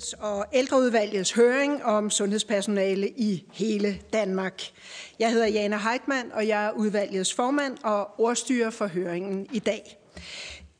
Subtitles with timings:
[0.00, 4.62] Sundheds- og ældreudvalgets høring om sundhedspersonale i hele Danmark.
[5.18, 9.98] Jeg hedder Jana Heitmann, og jeg er udvalgets formand og ordstyrer for høringen i dag.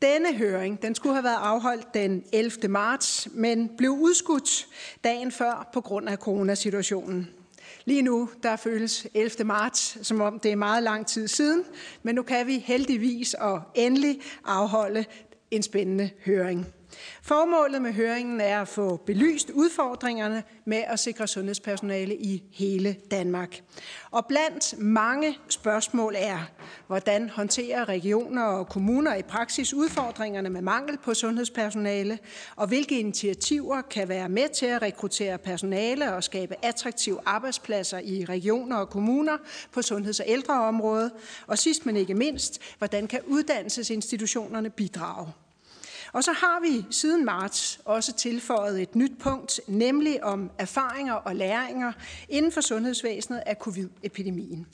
[0.03, 2.69] Denne høring den skulle have været afholdt den 11.
[2.69, 4.67] marts, men blev udskudt
[5.05, 7.29] dagen før på grund af coronasituationen.
[7.85, 9.45] Lige nu der føles 11.
[9.45, 11.65] marts, som om det er meget lang tid siden,
[12.03, 15.05] men nu kan vi heldigvis og endelig afholde
[15.51, 16.67] en spændende høring.
[17.23, 23.61] Formålet med høringen er at få belyst udfordringerne med at sikre sundhedspersonale i hele Danmark.
[24.11, 26.39] Og blandt mange spørgsmål er,
[26.87, 32.19] hvordan håndterer regioner og kommuner i praksis udfordringerne med mangel på sundhedspersonale,
[32.57, 38.25] og hvilke initiativer kan være med til at rekruttere personale og skabe attraktive arbejdspladser i
[38.25, 39.37] regioner og kommuner
[39.73, 41.13] på sundheds- og ældreområdet,
[41.47, 45.33] og sidst men ikke mindst, hvordan kan uddannelsesinstitutionerne bidrage.
[46.13, 51.37] Og så har vi siden marts også tilføjet et nyt punkt, nemlig om erfaringer og
[51.37, 51.93] læringer
[52.29, 54.67] inden for sundhedsvæsenet af covid-epidemien.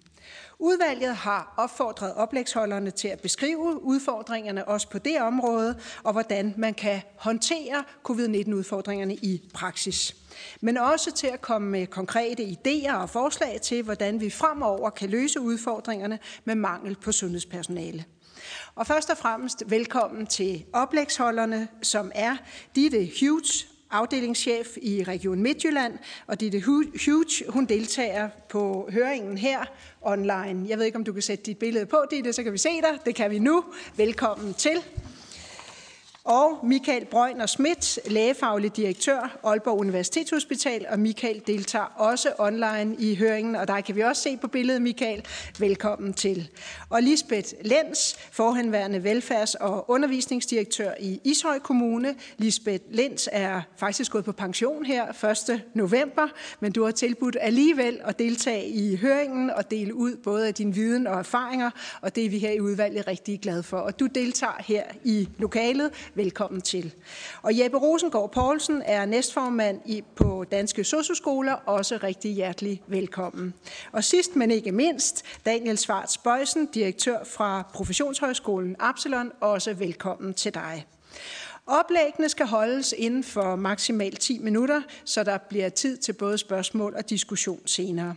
[0.59, 6.75] Udvalget har opfordret oplægsholderne til at beskrive udfordringerne også på det område, og hvordan man
[6.75, 10.17] kan håndtere covid-19-udfordringerne i praksis.
[10.61, 15.11] Men også til at komme med konkrete idéer og forslag til, hvordan vi fremover kan
[15.11, 18.05] løse udfordringerne med mangel på sundhedspersonale.
[18.75, 22.37] Og først og fremmest velkommen til oplægsholderne, som er
[22.75, 29.65] Ditte Hughes, afdelingschef i Region Midtjylland, og Ditte Huge, hun deltager på høringen her
[30.03, 30.65] online.
[30.69, 32.69] Jeg ved ikke, om du kan sætte dit billede på, Ditte, så kan vi se
[32.69, 32.99] dig.
[33.07, 33.65] Det kan vi nu.
[33.97, 34.83] Velkommen til
[36.27, 43.57] og Michael Brøgner Schmidt, lægefaglig direktør, Aalborg Universitetshospital, og Michael deltager også online i høringen,
[43.57, 45.25] og der kan vi også se på billedet, Michael.
[45.59, 46.49] Velkommen til.
[46.91, 52.15] Og Lisbeth Lenz, forhenværende velfærds- og undervisningsdirektør i Ishøj Kommune.
[52.39, 55.63] Lisbeth Lenz er faktisk gået på pension her 1.
[55.75, 56.29] november,
[56.61, 60.75] men du har tilbudt alligevel at deltage i høringen og dele ud både af din
[60.75, 61.71] viden og erfaringer,
[62.01, 63.77] og det er vi her i udvalget rigtig glade for.
[63.77, 66.95] Og du deltager her i lokalet velkommen til.
[67.43, 73.55] Og Jeppe Rosengård Poulsen er næstformand i, på Danske Socioskoler, også rigtig hjertelig velkommen.
[73.93, 80.55] Og sidst men ikke mindst, Daniel Svarts Bøjsen, direktør fra Professionshøjskolen Absalon, også velkommen til
[80.55, 80.87] dig.
[81.67, 86.95] Oplæggene skal holdes inden for maksimalt 10 minutter, så der bliver tid til både spørgsmål
[86.97, 88.15] og diskussion senere.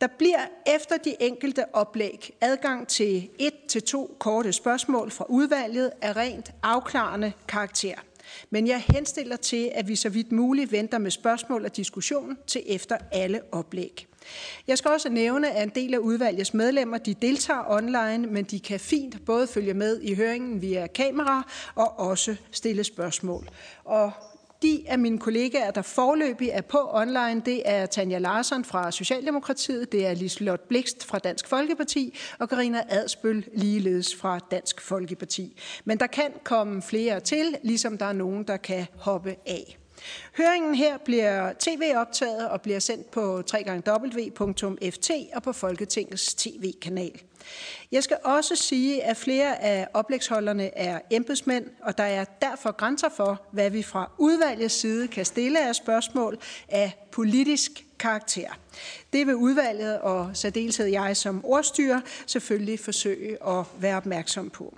[0.00, 5.90] Der bliver efter de enkelte oplæg adgang til et til to korte spørgsmål fra udvalget
[6.02, 7.94] af rent afklarende karakter.
[8.50, 12.62] Men jeg henstiller til, at vi så vidt muligt venter med spørgsmål og diskussion til
[12.66, 14.06] efter alle oplæg.
[14.66, 18.60] Jeg skal også nævne, at en del af udvalgets medlemmer de deltager online, men de
[18.60, 23.48] kan fint både følge med i høringen via kamera og også stille spørgsmål.
[23.84, 24.12] Og
[24.66, 29.92] de af mine kollegaer, der forløbig er på online, det er Tanja Larsson fra Socialdemokratiet,
[29.92, 35.60] det er Lislot Blikst fra Dansk Folkeparti og Karina Adsbøl ligeledes fra Dansk Folkeparti.
[35.84, 39.78] Men der kan komme flere til, ligesom der er nogen, der kan hoppe af.
[40.36, 43.42] Høringen her bliver tv-optaget og bliver sendt på
[43.88, 47.20] www.ft og på Folketingets tv-kanal.
[47.92, 53.08] Jeg skal også sige, at flere af oplægsholderne er embedsmænd, og der er derfor grænser
[53.08, 58.48] for, hvad vi fra udvalgets side kan stille af spørgsmål af politisk karakter.
[59.12, 64.76] Det vil udvalget og særdeleshed jeg som ordstyrer selvfølgelig forsøge at være opmærksom på.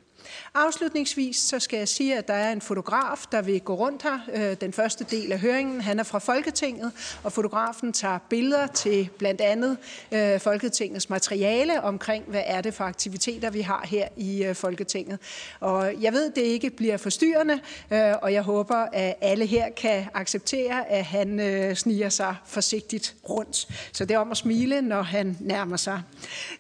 [0.55, 4.19] Afslutningsvis så skal jeg sige, at der er en fotograf, der vil gå rundt her
[4.35, 5.81] øh, den første del af høringen.
[5.81, 9.77] Han er fra Folketinget, og fotografen tager billeder til blandt andet
[10.13, 15.19] øh, Folketingets materiale omkring, hvad er det for aktiviteter, vi har her i øh, Folketinget.
[15.61, 20.07] Og jeg ved, det ikke bliver forstyrrende, øh, og jeg håber, at alle her kan
[20.15, 23.69] acceptere, at han øh, sniger sig forsigtigt rundt.
[23.93, 26.03] Så det er om at smile, når han nærmer sig.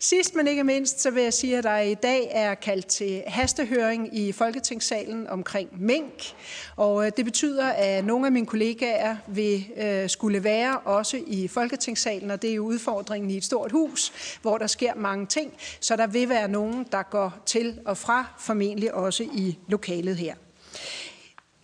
[0.00, 3.22] Sidst men ikke mindst, så vil jeg sige, at der i dag er kaldt til
[3.58, 6.34] hastehøring i Folketingssalen omkring mink.
[6.76, 11.48] Og øh, det betyder, at nogle af mine kollegaer vil øh, skulle være også i
[11.48, 14.12] Folketingssalen, og det er jo udfordringen i et stort hus,
[14.42, 15.52] hvor der sker mange ting.
[15.80, 20.34] Så der vil være nogen, der går til og fra, formentlig også i lokalet her.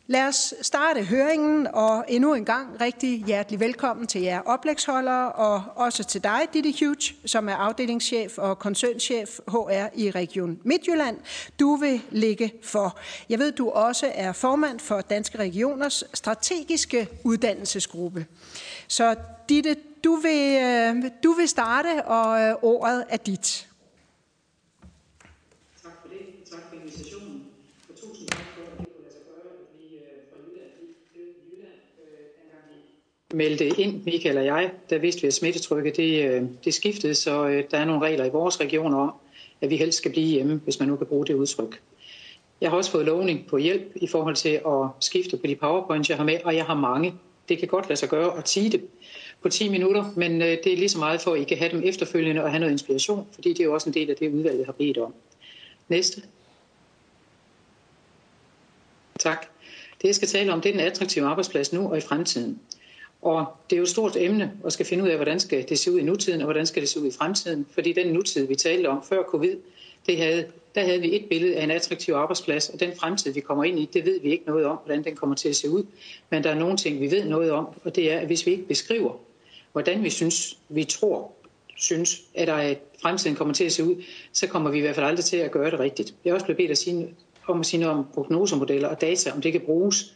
[0.07, 5.63] Lad os starte høringen, og endnu en gang rigtig hjertelig velkommen til jer oplægsholdere, og
[5.77, 11.17] også til dig, Ditte Huge, som er afdelingschef og koncernchef HR i Region Midtjylland.
[11.61, 12.99] Du vil ligge for.
[13.29, 18.27] Jeg ved, du også er formand for Danske Regioners strategiske uddannelsesgruppe.
[18.89, 19.15] Så
[19.49, 23.69] Ditte, du vil, øh, du vil starte, og øh, ordet er dit.
[33.35, 37.47] Meldte ind, Michael og jeg, der vidste vi, at smittetrykket det, øh, det skiftede, så
[37.47, 39.13] øh, der er nogle regler i vores region om,
[39.61, 41.81] at vi helst skal blive hjemme, hvis man nu kan bruge det udtryk.
[42.61, 46.09] Jeg har også fået lovning på hjælp i forhold til at skifte på de powerpoints,
[46.09, 47.15] jeg har med, og jeg har mange.
[47.49, 48.85] Det kan godt lade sig gøre at tige det
[49.43, 51.71] på 10 minutter, men øh, det er lige så meget for, at I kan have
[51.71, 54.33] dem efterfølgende og have noget inspiration, fordi det er jo også en del af det,
[54.33, 55.15] udvalget har bedt om.
[55.89, 56.23] Næste.
[59.19, 59.47] Tak.
[60.03, 62.61] Det, jeg skal tale om, det er den attraktive arbejdsplads nu og i fremtiden.
[63.25, 65.79] Og det er jo et stort emne at skal finde ud af, hvordan skal det
[65.79, 67.67] se ud i nutiden, og hvordan skal det se ud i fremtiden.
[67.71, 69.57] Fordi den nutid, vi talte om før covid,
[70.07, 73.41] det havde, der havde vi et billede af en attraktiv arbejdsplads, og den fremtid, vi
[73.41, 75.71] kommer ind i, det ved vi ikke noget om, hvordan den kommer til at se
[75.71, 75.85] ud.
[76.31, 78.51] Men der er nogle ting, vi ved noget om, og det er, at hvis vi
[78.51, 79.13] ikke beskriver,
[79.73, 81.33] hvordan vi synes, vi tror,
[81.77, 84.95] synes, at der er, fremtiden kommer til at se ud, så kommer vi i hvert
[84.95, 86.15] fald aldrig til at gøre det rigtigt.
[86.25, 87.15] Jeg er også blevet bedt at sige,
[87.47, 90.15] om at sige noget om prognosemodeller og data, om det kan bruges.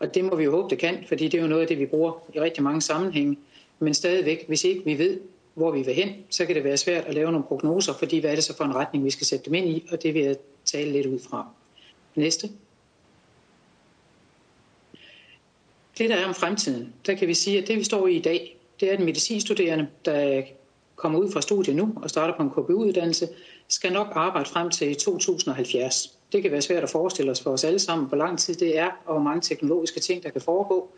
[0.00, 1.78] Og det må vi jo håbe, det kan, fordi det er jo noget af det,
[1.78, 3.38] vi bruger i rigtig mange sammenhænge.
[3.78, 5.20] Men stadigvæk, hvis ikke vi ved,
[5.54, 8.30] hvor vi vil hen, så kan det være svært at lave nogle prognoser, fordi hvad
[8.30, 10.22] er det så for en retning, vi skal sætte dem ind i, og det vil
[10.22, 11.46] jeg tale lidt ud fra.
[12.14, 12.50] Næste.
[15.98, 18.22] Det, der er om fremtiden, der kan vi sige, at det, vi står i i
[18.22, 20.42] dag, det er, at medicinstuderende, der
[20.96, 23.28] kommer ud fra studiet nu og starter på en KBU-uddannelse,
[23.68, 26.19] skal nok arbejde frem til 2070.
[26.32, 28.78] Det kan være svært at forestille os for os alle sammen, hvor lang tid det
[28.78, 30.88] er, og hvor mange teknologiske ting, der kan foregå.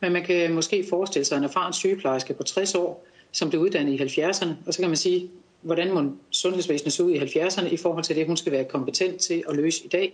[0.00, 4.00] Men man kan måske forestille sig en erfaren sygeplejerske på 60 år, som blev uddannet
[4.00, 5.30] i 70'erne, og så kan man sige,
[5.60, 9.20] hvordan må sundhedsvæsenet se ud i 70'erne i forhold til det, hun skal være kompetent
[9.20, 10.12] til at løse i dag.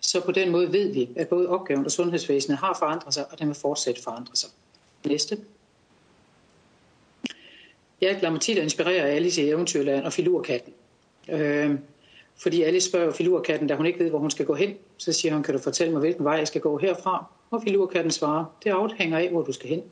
[0.00, 3.38] Så på den måde ved vi, at både opgaven og sundhedsvæsenet har forandret sig, og
[3.38, 4.50] den vil fortsætte forandre sig.
[5.06, 5.38] Næste.
[8.00, 10.72] Jeg lader mig tit at inspirere af Alice i Eventyrland og Filurkatten.
[11.28, 11.74] Øh,
[12.38, 15.34] fordi Alice spørger Filurkatten, da hun ikke ved, hvor hun skal gå hen, så siger
[15.34, 17.24] hun, kan du fortælle mig, hvilken vej jeg skal gå herfra?
[17.50, 19.82] Og Filurkatten svarer, det afhænger af, hvor du skal hen.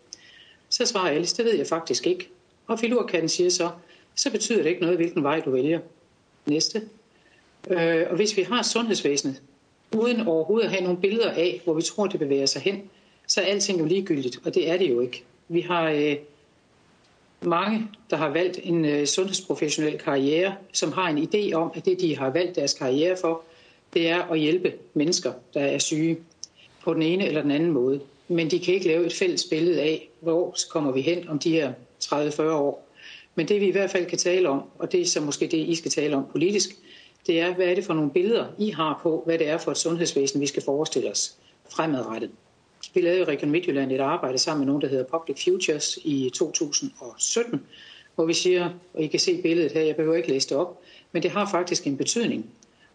[0.69, 2.29] Så svarer Alice, det ved jeg faktisk ikke.
[2.67, 3.71] Og Filurkatten siger så,
[4.15, 5.81] så betyder det ikke noget, hvilken vej du vælger.
[6.47, 6.83] Næste.
[7.71, 9.43] Øh, og hvis vi har sundhedsvæsenet,
[9.97, 12.83] uden overhovedet at have nogle billeder af, hvor vi tror, det bevæger sig hen,
[13.27, 15.25] så er alting jo ligegyldigt, og det er det jo ikke.
[15.49, 16.17] Vi har øh,
[17.43, 22.01] mange, der har valgt en øh, sundhedsprofessionel karriere, som har en idé om, at det,
[22.01, 23.43] de har valgt deres karriere for,
[23.95, 26.19] det er at hjælpe mennesker, der er syge
[26.85, 28.01] på den ene eller den anden måde.
[28.29, 31.51] Men de kan ikke lave et fælles billede af, hvor kommer vi hen om de
[31.51, 31.73] her
[32.05, 32.89] 30-40 år.
[33.35, 35.59] Men det vi i hvert fald kan tale om, og det er så måske det,
[35.59, 36.71] I skal tale om politisk,
[37.27, 39.71] det er, hvad er det for nogle billeder, I har på, hvad det er for
[39.71, 41.37] et sundhedsvæsen, vi skal forestille os
[41.69, 42.31] fremadrettet.
[42.95, 46.31] Vi lavede i Region Midtjylland et arbejde sammen med nogen, der hedder Public Futures i
[46.35, 47.67] 2017,
[48.15, 50.81] hvor vi siger, og I kan se billedet her, jeg behøver ikke læse det op,
[51.13, 52.47] men det har faktisk en betydning,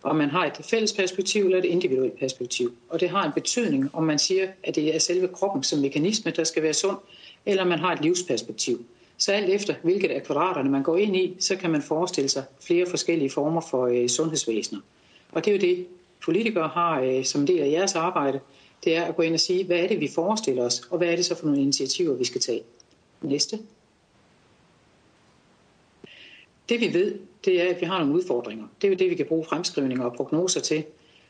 [0.04, 2.74] om man har et fælles perspektiv eller et individuelt perspektiv.
[2.90, 6.32] Og det har en betydning, om man siger, at det er selve kroppen som mekanisme,
[6.32, 6.98] der skal være sund,
[7.46, 8.86] eller man har et livsperspektiv.
[9.18, 12.44] Så alt efter, hvilket af kvadraterne man går ind i, så kan man forestille sig
[12.62, 14.80] flere forskellige former for øh, sundhedsvæsener.
[15.32, 15.88] Og det er jo det,
[16.26, 18.40] politikere har øh, som del af jeres arbejde,
[18.84, 21.08] det er at gå ind og sige, hvad er det, vi forestiller os, og hvad
[21.08, 22.64] er det så for nogle initiativer, vi skal tage.
[23.22, 23.60] Næste.
[26.70, 28.66] Det vi ved, det er, at vi har nogle udfordringer.
[28.82, 30.84] Det er jo det, vi kan bruge fremskrivninger og prognoser til.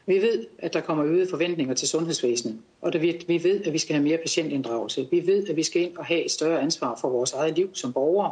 [0.05, 2.93] Vi ved, at der kommer øgede forventninger til sundhedsvæsenet, og
[3.27, 5.07] vi ved, at vi skal have mere patientinddragelse.
[5.11, 7.69] Vi ved, at vi skal ind og have et større ansvar for vores eget liv
[7.73, 8.31] som borgere,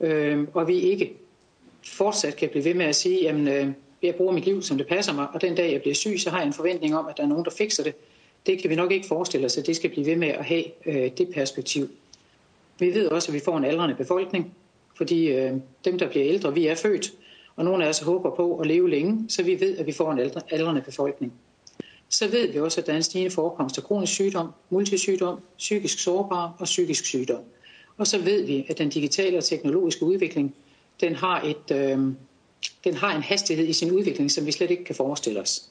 [0.00, 1.16] øh, og vi ikke
[1.84, 3.72] fortsat kan blive ved med at sige, at øh,
[4.02, 6.30] jeg bruger mit liv, som det passer mig, og den dag, jeg bliver syg, så
[6.30, 7.94] har jeg en forventning om, at der er nogen, der fikser det.
[8.46, 10.64] Det kan vi nok ikke forestille os, at det skal blive ved med at have
[10.86, 11.88] øh, det perspektiv.
[12.78, 14.54] Vi ved også, at vi får en aldrende befolkning,
[14.96, 15.52] fordi øh,
[15.84, 17.12] dem, der bliver ældre, vi er født,
[17.56, 20.12] og nogle af os håber på at leve længe, så vi ved, at vi får
[20.12, 20.18] en
[20.50, 21.32] aldrende befolkning.
[22.08, 25.98] Så ved vi også, at der er en stigende forekomst af kronisk sygdom, multisygdom, psykisk
[25.98, 27.42] sårbar og psykisk sygdom.
[27.96, 30.54] Og så ved vi, at den digitale og teknologiske udvikling,
[31.00, 31.98] den har, et, øh,
[32.84, 35.70] den har en hastighed i sin udvikling, som vi slet ikke kan forestille os.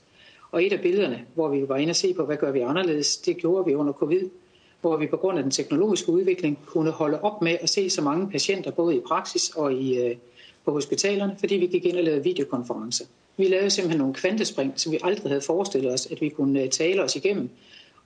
[0.51, 3.17] Og et af billederne, hvor vi var inde og se på, hvad gør vi anderledes,
[3.17, 4.29] det gjorde vi under covid,
[4.81, 8.01] hvor vi på grund af den teknologiske udvikling kunne holde op med at se så
[8.01, 10.15] mange patienter, både i praksis og i, øh,
[10.65, 13.05] på hospitalerne, fordi vi gik ind og lavede videokonferencer.
[13.37, 16.69] Vi lavede simpelthen nogle kvantespring, som vi aldrig havde forestillet os, at vi kunne øh,
[16.69, 17.49] tale os igennem.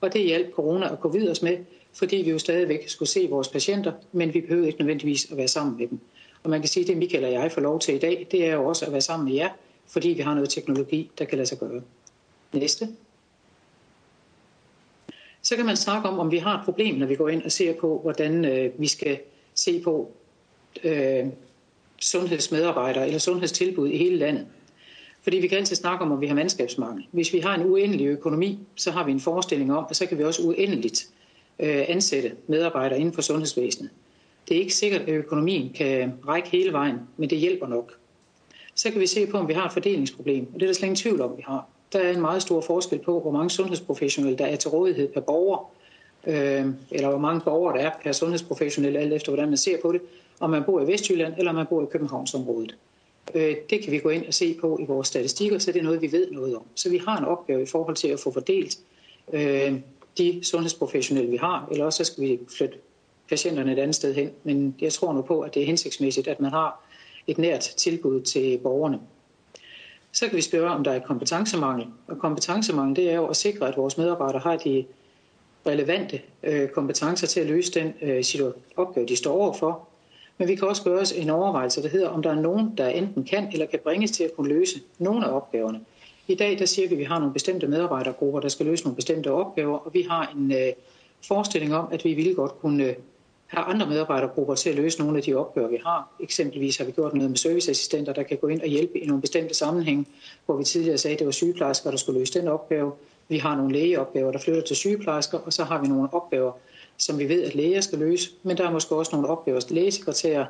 [0.00, 1.56] Og det hjalp corona og covid os med,
[1.92, 5.48] fordi vi jo stadigvæk skulle se vores patienter, men vi behøvede ikke nødvendigvis at være
[5.48, 5.98] sammen med dem.
[6.42, 8.46] Og man kan sige, at det Michael og jeg får lov til i dag, det
[8.46, 9.48] er jo også at være sammen med jer,
[9.86, 11.82] fordi vi har noget teknologi, der kan lade sig gøre.
[12.52, 12.88] Næste.
[15.42, 17.52] Så kan man snakke om, om vi har et problem, når vi går ind og
[17.52, 19.18] ser på, hvordan øh, vi skal
[19.54, 20.12] se på
[20.84, 21.26] øh,
[22.00, 24.46] sundhedsmedarbejdere eller sundhedstilbud i hele landet.
[25.22, 27.06] Fordi vi kan altid snakke om, om vi har mandskabsmangel.
[27.10, 30.18] Hvis vi har en uendelig økonomi, så har vi en forestilling om, at så kan
[30.18, 31.08] vi også uendeligt
[31.58, 33.90] øh, ansætte medarbejdere inden for sundhedsvæsenet.
[34.48, 37.96] Det er ikke sikkert, at økonomien kan række hele vejen, men det hjælper nok.
[38.74, 40.86] Så kan vi se på, om vi har et fordelingsproblem, og det er der slet
[40.86, 41.68] ingen tvivl om, vi har.
[41.92, 45.20] Der er en meget stor forskel på, hvor mange sundhedsprofessionelle, der er til rådighed per
[45.20, 45.70] borger,
[46.26, 49.92] øh, eller hvor mange borgere der er per sundhedsprofessionel, alt efter hvordan man ser på
[49.92, 50.00] det,
[50.40, 52.76] om man bor i Vestjylland eller om man bor i Københavnsområdet.
[53.34, 55.84] Øh, det kan vi gå ind og se på i vores statistikker, så det er
[55.84, 56.62] noget, vi ved noget om.
[56.74, 58.78] Så vi har en opgave i forhold til at få fordelt
[59.32, 59.74] øh,
[60.18, 62.78] de sundhedsprofessionelle, vi har, eller også så skal vi flytte
[63.28, 64.30] patienterne et andet sted hen.
[64.44, 66.84] Men jeg tror nu på, at det er hensigtsmæssigt, at man har
[67.26, 69.00] et nært tilbud til borgerne.
[70.12, 71.86] Så kan vi spørge, om der er kompetencemangel.
[72.06, 74.84] Og kompetencemangel, det er jo at sikre, at vores medarbejdere har de
[75.66, 79.88] relevante øh, kompetencer til at løse den øh, opgave, de står overfor.
[80.38, 82.88] Men vi kan også gøre os en overvejelse, der hedder, om der er nogen, der
[82.88, 85.80] enten kan eller kan bringes til at kunne løse nogle af opgaverne.
[86.28, 88.96] I dag der siger vi, at vi har nogle bestemte medarbejdergrupper, der skal løse nogle
[88.96, 90.72] bestemte opgaver, og vi har en øh,
[91.28, 92.94] forestilling om, at vi ville godt kunne øh,
[93.50, 96.08] have andre medarbejdergrupper til at løse nogle af de opgaver, vi har.
[96.20, 99.20] Eksempelvis har vi gjort noget med serviceassistenter, der kan gå ind og hjælpe i nogle
[99.20, 100.06] bestemte sammenhænge,
[100.46, 102.92] hvor vi tidligere sagde, at det var sygeplejersker, der skulle løse den opgave.
[103.28, 106.52] Vi har nogle lægeopgaver, der flytter til sygeplejersker, og så har vi nogle opgaver,
[106.96, 108.30] som vi ved, at læger skal løse.
[108.42, 110.46] Men der er måske også nogle opgaver, som lægesekretærer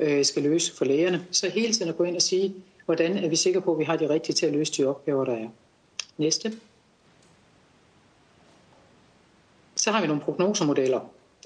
[0.00, 1.26] øh, skal løse for lægerne.
[1.30, 3.84] Så hele tiden at gå ind og sige, hvordan er vi sikre på, at vi
[3.84, 5.48] har de rigtige til at løse de opgaver, der er.
[6.18, 6.52] Næste.
[9.76, 11.00] Så har vi nogle prognosemodeller.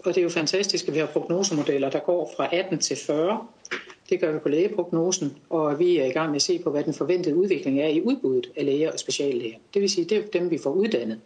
[0.04, 3.46] Og det er jo fantastisk, at vi har prognosemodeller, der går fra 18 til 40.
[4.10, 6.84] Det gør vi på lægeprognosen, og vi er i gang med at se på, hvad
[6.84, 9.56] den forventede udvikling er i udbuddet af læger og speciallæger.
[9.74, 11.20] Det vil sige, det er dem, vi får uddannet.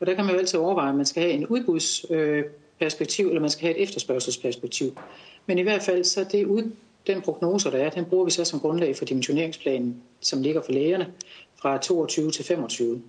[0.00, 3.50] Og der kan man jo altid overveje, om man skal have en udbudsperspektiv, eller man
[3.50, 4.98] skal have et efterspørgselsperspektiv.
[5.46, 6.70] Men i hvert fald, så det ud,
[7.06, 10.72] den prognose, der er, den bruger vi så som grundlag for dimensioneringsplanen, som ligger for
[10.72, 11.12] lægerne,
[11.56, 13.02] fra 22 til 25.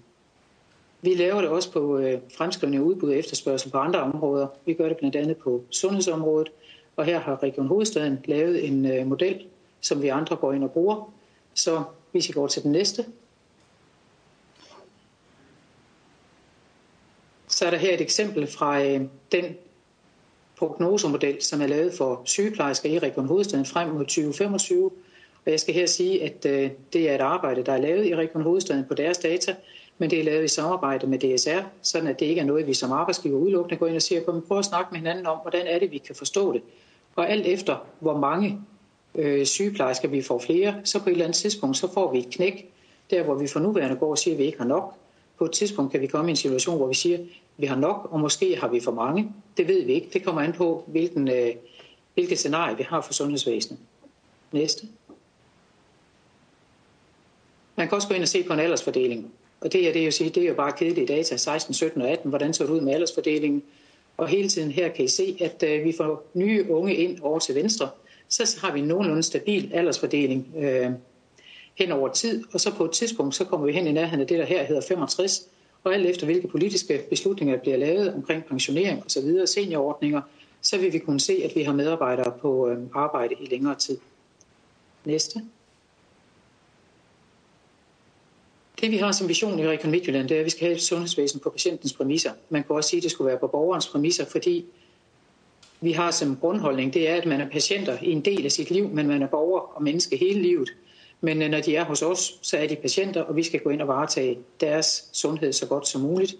[1.05, 4.47] Vi laver det også på øh, fremskrivning af udbud og efterspørgsel på andre områder.
[4.65, 6.51] Vi gør det blandt andet på sundhedsområdet,
[6.95, 9.45] og her har Region Hovedstaden lavet en øh, model,
[9.81, 11.13] som vi andre går ind og bruger.
[11.53, 13.05] Så hvis I går til den næste,
[17.47, 19.45] så er der her et eksempel fra øh, den
[20.57, 24.91] prognosemodel, som er lavet for sygeplejersker i Region Hovedstaden frem mod 2025.
[25.45, 28.15] Og jeg skal her sige, at øh, det er et arbejde, der er lavet i
[28.15, 29.55] Region Hovedstaden på deres data,
[29.97, 32.73] men det er lavet i samarbejde med DSR, sådan at det ikke er noget, vi
[32.73, 35.37] som arbejdsgiver udelukkende går ind og siger på, men prøv at snakke med hinanden om,
[35.41, 36.61] hvordan er det, vi kan forstå det.
[37.15, 38.61] Og alt efter, hvor mange
[39.15, 42.29] øh, sygeplejersker vi får flere, så på et eller andet tidspunkt, så får vi et
[42.29, 42.71] knæk,
[43.09, 44.93] der hvor vi for nuværende går og siger, at vi ikke har nok.
[45.37, 47.25] På et tidspunkt kan vi komme i en situation, hvor vi siger, at
[47.57, 49.31] vi har nok, og måske har vi for mange.
[49.57, 50.09] Det ved vi ikke.
[50.13, 51.51] Det kommer an på, hvilken, øh,
[52.13, 53.79] hvilket scenarie vi har for sundhedsvæsenet.
[54.51, 54.87] Næste.
[57.75, 59.33] Man kan også gå ind og se på en aldersfordeling.
[59.61, 62.09] Og det, er, det, er jo det er jo bare kedelige data, 16, 17 og
[62.09, 62.29] 18.
[62.29, 63.63] Hvordan ser det ud med aldersfordelingen?
[64.17, 67.39] Og hele tiden her kan I se, at øh, vi får nye unge ind over
[67.39, 67.89] til venstre.
[68.29, 70.89] Så har vi en nogenlunde stabil aldersfordeling øh,
[71.75, 72.43] hen over tid.
[72.53, 74.63] Og så på et tidspunkt, så kommer vi hen i nærheden af det, der her
[74.63, 75.47] hedder 65.
[75.83, 80.21] Og alt efter hvilke politiske beslutninger bliver lavet omkring pensionering osv., seniorordninger,
[80.61, 83.97] så vil vi kunne se, at vi har medarbejdere på øh, arbejde i længere tid.
[85.05, 85.41] Næste.
[88.81, 90.81] Det vi har som vision i Region Midtjylland, det er, at vi skal have et
[90.81, 92.31] sundhedsvæsen på patientens præmisser.
[92.49, 94.65] Man kan også sige, at det skulle være på borgerens præmisser, fordi
[95.81, 98.71] vi har som grundholdning, det er, at man er patienter i en del af sit
[98.71, 100.69] liv, men man er borger og menneske hele livet.
[101.21, 103.69] Men øh, når de er hos os, så er de patienter, og vi skal gå
[103.69, 106.35] ind og varetage deres sundhed så godt som muligt.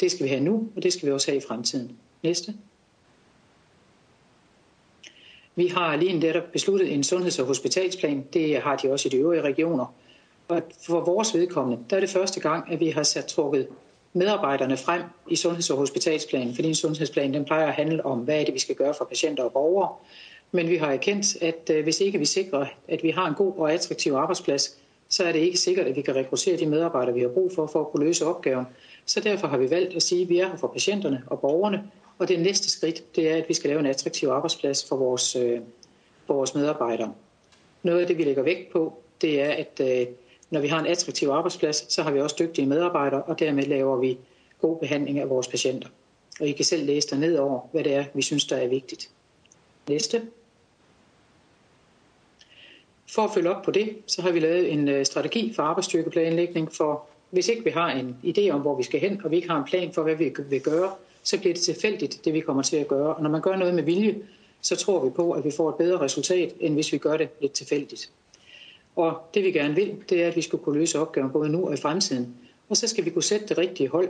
[0.00, 1.96] Det skal vi have nu, og det skal vi også have i fremtiden.
[2.22, 2.54] Næste.
[5.56, 8.24] Vi har lige netop besluttet en sundheds- og hospitalsplan.
[8.32, 9.94] Det har de også i de øvrige regioner.
[10.48, 13.68] Og for vores vedkommende, der er det første gang, at vi har sat trukket
[14.12, 18.40] medarbejderne frem i sundheds- og hospitalsplanen, fordi en sundhedsplan den plejer at handle om, hvad
[18.40, 19.88] er det, vi skal gøre for patienter og borgere.
[20.52, 23.52] Men vi har erkendt, at øh, hvis ikke vi sikrer, at vi har en god
[23.56, 24.76] og attraktiv arbejdsplads,
[25.08, 27.66] så er det ikke sikkert, at vi kan rekruttere de medarbejdere, vi har brug for,
[27.66, 28.66] for at kunne løse opgaven.
[29.06, 31.90] Så derfor har vi valgt at sige, at vi er her for patienterne og borgerne,
[32.18, 35.36] og det næste skridt, det er, at vi skal lave en attraktiv arbejdsplads for vores,
[35.36, 35.60] øh,
[36.26, 37.14] for vores medarbejdere.
[37.82, 40.06] Noget af det, vi lægger vægt på, det er, at øh,
[40.54, 43.96] når vi har en attraktiv arbejdsplads, så har vi også dygtige medarbejdere, og dermed laver
[43.96, 44.18] vi
[44.60, 45.88] god behandling af vores patienter.
[46.40, 49.10] Og I kan selv læse derned over, hvad det er, vi synes, der er vigtigt.
[49.88, 50.22] Næste.
[53.10, 56.72] For at følge op på det, så har vi lavet en øh, strategi for arbejdsstyrkeplanlægning,
[56.72, 59.48] for hvis ikke vi har en idé om, hvor vi skal hen, og vi ikke
[59.48, 60.92] har en plan for, hvad vi vil gøre,
[61.22, 63.14] så bliver det tilfældigt, det vi kommer til at gøre.
[63.14, 64.16] Og når man gør noget med vilje,
[64.60, 67.28] så tror vi på, at vi får et bedre resultat, end hvis vi gør det
[67.40, 68.10] lidt tilfældigt.
[68.96, 71.66] Og det vi gerne vil, det er, at vi skal kunne løse opgaven både nu
[71.66, 72.34] og i fremtiden.
[72.68, 74.08] Og så skal vi kunne sætte det rigtige hold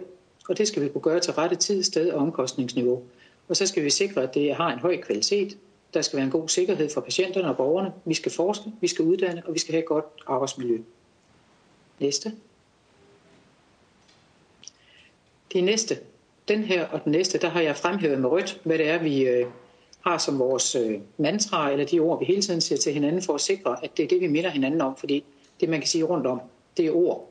[0.49, 3.03] Og det skal vi kunne gøre til rette tid, sted og omkostningsniveau.
[3.49, 5.59] Og så skal vi sikre, at det har en høj kvalitet.
[5.95, 7.93] Der skal være en god sikkerhed for patienterne og borgerne.
[8.05, 10.79] Vi skal forske, vi skal uddanne, og vi skal have et godt arbejdsmiljø.
[12.01, 12.33] Næste.
[15.53, 15.99] De næste.
[16.49, 19.29] Den her og den næste, der har jeg fremhævet med rødt, hvad det er, vi
[19.29, 19.47] øh,
[20.05, 23.35] har som vores øh, mantra, eller de ord, vi hele tiden siger til hinanden, for
[23.35, 25.25] at sikre, at det er det, vi minder hinanden om, fordi
[25.61, 26.41] det, man kan sige rundt om,
[26.77, 27.31] det er ord.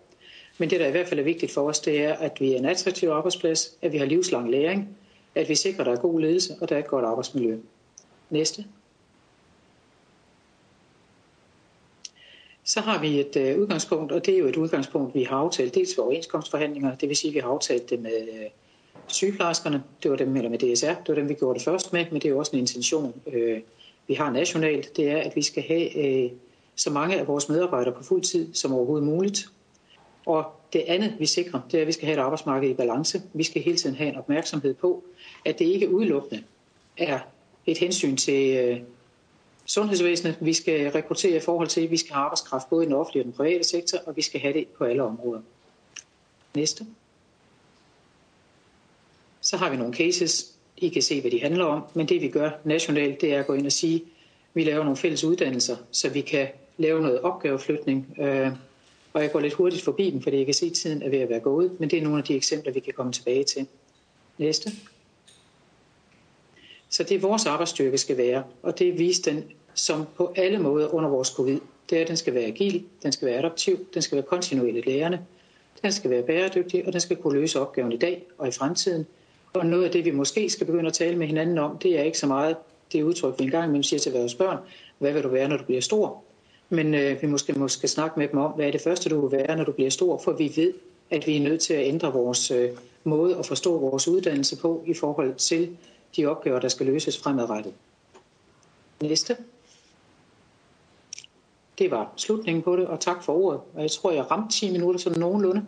[0.57, 2.57] Men det, der i hvert fald er vigtigt for os, det er, at vi er
[2.57, 4.97] en attraktiv arbejdsplads, at vi har livslang læring,
[5.35, 7.57] at vi sikrer, at der er god ledelse, og der er et godt arbejdsmiljø.
[8.29, 8.65] Næste.
[12.63, 15.75] Så har vi et øh, udgangspunkt, og det er jo et udgangspunkt, vi har aftalt
[15.75, 18.49] dels ved overenskomstforhandlinger, det vil sige, at vi har aftalt det med øh,
[19.13, 22.05] sygeplejerskerne, det var dem, eller med DSR, det var dem, vi gjorde det først med,
[22.11, 23.61] men det er jo også en intention, øh,
[24.07, 26.31] vi har nationalt, det er, at vi skal have øh,
[26.75, 29.49] så mange af vores medarbejdere på fuld tid som overhovedet muligt.
[30.25, 33.21] Og det andet, vi sikrer, det er, at vi skal have et arbejdsmarked i balance.
[33.33, 35.03] Vi skal hele tiden have en opmærksomhed på,
[35.45, 36.43] at det ikke udelukkende
[36.97, 37.19] er
[37.65, 38.79] et hensyn til øh,
[39.65, 40.37] sundhedsvæsenet.
[40.41, 43.21] Vi skal rekruttere i forhold til, at vi skal have arbejdskraft både i den offentlige
[43.21, 45.41] og den private sektor, og vi skal have det på alle områder.
[46.55, 46.85] Næste.
[49.43, 50.53] Så har vi nogle cases.
[50.77, 53.47] I kan se, hvad de handler om, men det vi gør nationalt, det er at
[53.47, 54.01] gå ind og sige, at
[54.53, 56.47] vi laver nogle fælles uddannelser, så vi kan
[56.77, 58.15] lave noget opgaveflytning.
[58.19, 58.51] Øh,
[59.13, 61.19] og jeg går lidt hurtigt forbi dem, fordi jeg kan se, at tiden er ved
[61.19, 63.67] at være gået, men det er nogle af de eksempler, vi kan komme tilbage til.
[64.37, 64.71] Næste.
[66.89, 71.09] Så det vores arbejdsstyrke skal være, og det viste den som på alle måder under
[71.09, 71.59] vores covid.
[71.89, 74.85] Det er, at den skal være agil, den skal være adaptiv, den skal være kontinuerligt
[74.85, 75.19] lærende,
[75.81, 79.05] den skal være bæredygtig, og den skal kunne løse opgaven i dag og i fremtiden.
[79.53, 82.03] Og noget af det, vi måske skal begynde at tale med hinanden om, det er
[82.03, 82.57] ikke så meget
[82.91, 84.57] det udtryk, vi engang imellem siger til vores børn,
[84.97, 86.23] hvad vil du være, når du bliver stor?
[86.69, 89.37] Men øh, vi måske, måske snakke med dem om, hvad er det første, du vil
[89.37, 90.73] være, når du bliver stor, for vi ved,
[91.09, 92.69] at vi er nødt til at ændre vores øh,
[93.03, 95.77] måde at forstå vores uddannelse på i forhold til
[96.17, 97.73] de opgaver, der skal løses fremadrettet.
[99.01, 99.37] Næste.
[101.77, 103.61] Det var slutningen på det, og tak for ordet.
[103.73, 105.65] Og jeg tror, jeg ramte 10 minutter sådan nogenlunde.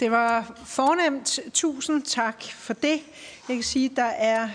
[0.00, 1.40] Det var fornemt.
[1.52, 3.00] Tusind tak for det.
[3.48, 4.48] Jeg kan sige, at der er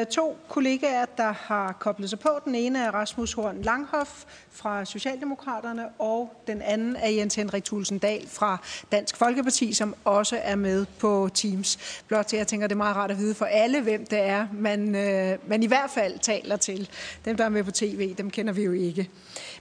[0.00, 2.28] øh, to kollegaer, der har koblet sig på.
[2.44, 7.98] Den ene er Rasmus Horn Langhoff fra Socialdemokraterne, og den anden er Jens Henrik Thulsen
[7.98, 8.58] Dahl fra
[8.92, 12.02] Dansk Folkeparti, som også er med på Teams.
[12.06, 14.46] Blot til, jeg tænker, det er meget rart at vide for alle, hvem det er,
[14.52, 16.88] man, øh, man i hvert fald taler til.
[17.24, 19.10] Dem, der er med på tv, dem kender vi jo ikke.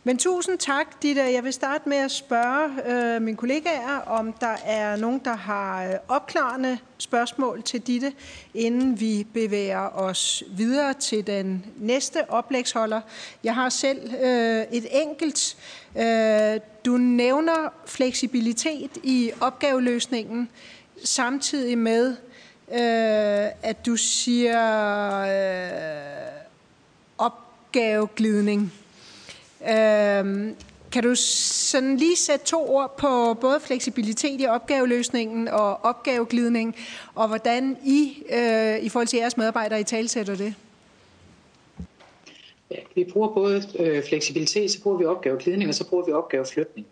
[0.03, 1.21] Men tusind tak, Ditte.
[1.21, 2.69] Jeg vil starte med at spørge
[3.15, 8.13] øh, mine kollegaer, om der er nogen, der har øh, opklarende spørgsmål til Ditte,
[8.53, 13.01] inden vi bevæger os videre til den næste oplægsholder.
[13.43, 15.57] Jeg har selv øh, et enkelt.
[15.97, 20.49] Øh, du nævner fleksibilitet i opgaveløsningen,
[21.03, 22.15] samtidig med,
[22.71, 26.27] øh, at du siger øh,
[27.17, 28.73] opgaveglidning.
[29.69, 30.53] Øh,
[30.97, 36.75] kan du sådan lige sætte to ord på både fleksibilitet i opgaveløsningen og opgaveglidning,
[37.15, 40.53] og hvordan I øh, i forhold til jeres medarbejdere i talsætter det?
[42.71, 46.87] Ja, vi bruger både øh, fleksibilitet, så bruger vi opgaveglidning, og så bruger vi opgaveflytning.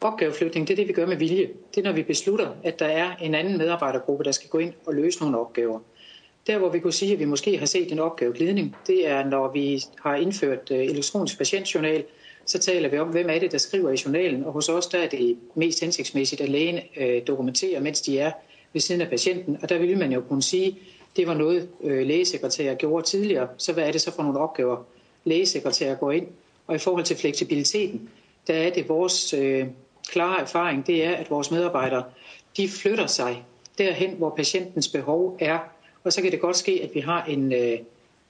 [0.00, 1.48] Opgaveflytning, det er det, vi gør med vilje.
[1.74, 4.72] Det er, når vi beslutter, at der er en anden medarbejdergruppe, der skal gå ind
[4.86, 5.80] og løse nogle opgaver.
[6.46, 9.52] Der, hvor vi kunne sige, at vi måske har set en opgaveglidning, det er, når
[9.52, 12.04] vi har indført øh, elektronisk patientjournal,
[12.46, 14.44] så taler vi om, hvem er det, der skriver i journalen.
[14.44, 18.32] Og hos os der er det mest hensigtsmæssigt, at lægen øh, dokumenterer, mens de er
[18.72, 19.58] ved siden af patienten.
[19.62, 20.78] Og der ville man jo kunne sige,
[21.16, 23.48] det var noget øh, lægesekretærer gjorde tidligere.
[23.56, 24.76] Så hvad er det så for nogle opgaver,
[25.24, 26.26] lægesekretærer går ind?
[26.66, 28.08] Og i forhold til fleksibiliteten,
[28.46, 29.66] der er det vores øh,
[30.08, 32.04] klare erfaring, det er, at vores medarbejdere,
[32.56, 33.44] de flytter sig
[33.78, 35.58] derhen, hvor patientens behov er.
[36.04, 37.78] Og så kan det godt ske, at vi har en øh,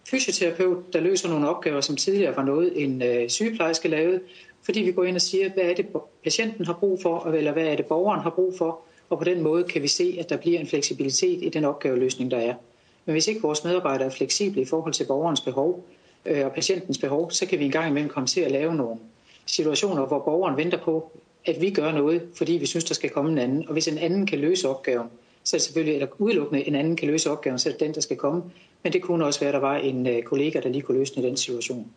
[0.08, 4.20] fysioterapeut, der løser nogle opgaver, som tidligere var noget, en øh, sygeplejerske lavede,
[4.62, 5.86] fordi vi går ind og siger, hvad er det,
[6.22, 9.42] patienten har brug for, eller hvad er det, borgeren har brug for, og på den
[9.42, 12.54] måde kan vi se, at der bliver en fleksibilitet i den opgaveløsning, der er.
[13.04, 15.84] Men hvis ikke vores medarbejdere er fleksible i forhold til borgerens behov
[16.26, 18.96] øh, og patientens behov, så kan vi engang imellem komme til at lave nogle
[19.46, 21.12] situationer, hvor borgeren venter på,
[21.44, 23.64] at vi gør noget, fordi vi synes, der skal komme en anden.
[23.66, 25.06] Og hvis en anden kan løse opgaven,
[25.44, 27.94] så er det selvfølgelig, eller udelukkende en anden kan løse opgaven, så er det den,
[27.94, 28.42] der skal komme.
[28.82, 31.14] Men det kunne også være, at der var en øh, kollega, der lige kunne løse
[31.14, 31.90] den i den situation.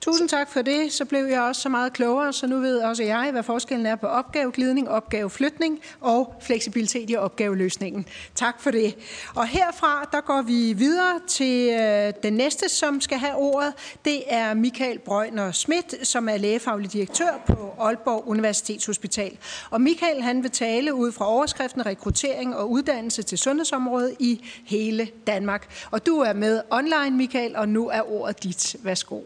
[0.00, 0.92] Tusind tak for det.
[0.92, 3.96] Så blev jeg også så meget klogere, så nu ved også jeg, hvad forskellen er
[3.96, 8.06] på opgaveglidning, opgaveflytning og fleksibilitet i opgaveløsningen.
[8.34, 8.94] Tak for det.
[9.34, 13.72] Og herfra, der går vi videre til øh, den næste, som skal have ordet.
[14.04, 19.38] Det er Michael Brøgner Schmidt, som er lægefaglig direktør på Aalborg Universitetshospital.
[19.70, 25.08] Og Michael, han vil tale ud fra overskriften rekruttering og uddannelse til sundhedsområdet i hele
[25.26, 25.86] Danmark.
[25.90, 28.76] Og du er med online, Michael, og nu er ordet dit.
[28.82, 29.20] Værsgo.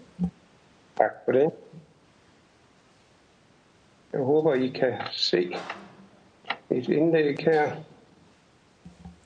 [0.97, 1.51] Tak for det.
[4.13, 5.57] Jeg håber, I kan se
[6.71, 7.71] et indlæg her.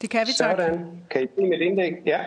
[0.00, 0.60] Det kan vi, tak.
[0.60, 1.02] Sådan.
[1.10, 1.94] Kan I se mit indlæg?
[2.06, 2.20] Ja.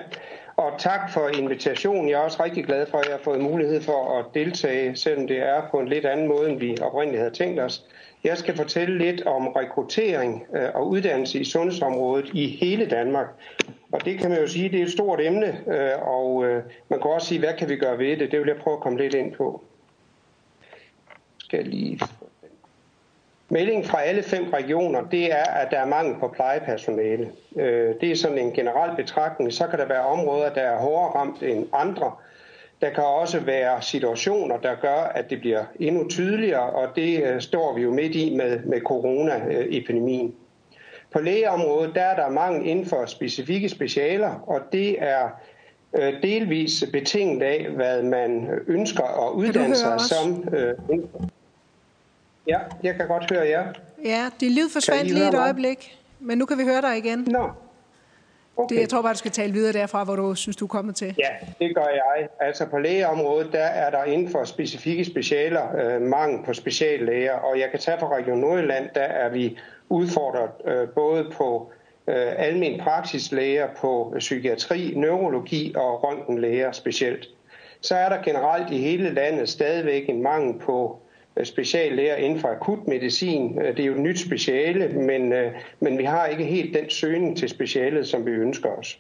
[0.56, 2.10] Og tak for invitationen.
[2.10, 5.28] Jeg er også rigtig glad for, at jeg har fået mulighed for at deltage, selvom
[5.28, 7.86] det er på en lidt anden måde, end vi oprindeligt havde tænkt os.
[8.24, 13.28] Jeg skal fortælle lidt om rekruttering øh, og uddannelse i sundhedsområdet i hele Danmark.
[13.92, 17.02] Og det kan man jo sige, det er et stort emne, øh, og øh, man
[17.02, 18.32] kan også sige, hvad kan vi gøre ved det?
[18.32, 19.62] Det vil jeg prøve at komme lidt ind på.
[21.38, 22.00] Skal lige
[23.52, 27.32] Meldingen fra alle fem regioner, det er, at der er mangel på plejepersonale.
[27.56, 29.54] Øh, det er sådan en generel betragtning.
[29.54, 32.12] Så kan der være områder, der er hårdere ramt end andre.
[32.82, 37.74] Der kan også være situationer, der gør, at det bliver endnu tydeligere, og det står
[37.74, 40.36] vi jo midt i med, med coronaepidemien.
[41.12, 45.30] På lægeområdet der er der mangel inden for specifikke specialer, og det er
[46.00, 50.54] øh, delvis betinget af, hvad man ønsker at uddanne sig som.
[50.54, 50.76] Øh,
[52.48, 53.74] ja, jeg kan godt høre jer.
[54.06, 57.28] Ja, det lyd forsvandt lige et øjeblik, men nu kan vi høre dig igen.
[57.28, 57.50] Nå.
[58.58, 58.76] Okay.
[58.76, 60.96] Det, jeg tror bare, du skal tale videre derfra, hvor du synes, du er kommet
[60.96, 61.16] til.
[61.20, 62.28] Ja, det gør jeg.
[62.40, 67.60] Altså på lægeområdet, der er der inden for specifikke specialer øh, mangel på speciallæger, og
[67.60, 69.58] jeg kan tage fra Region Nordjylland, der er vi
[69.90, 71.72] udfordret øh, både på
[72.08, 77.28] øh, almen praksislæger, på psykiatri, neurologi og røntgenlæger specielt.
[77.82, 81.00] Så er der generelt i hele landet stadigvæk en mangel på
[81.38, 83.62] øh, speciallæger inden for akutmedicin.
[83.62, 86.90] Øh, det er jo et nyt speciale, men, øh, men vi har ikke helt den
[86.90, 89.00] søgning til specialet, som vi ønsker os.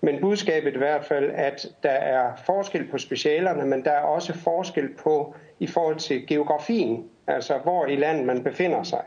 [0.00, 4.38] Men budskabet i hvert fald, at der er forskel på specialerne, men der er også
[4.38, 9.02] forskel på i forhold til geografien, altså hvor i landet man befinder sig.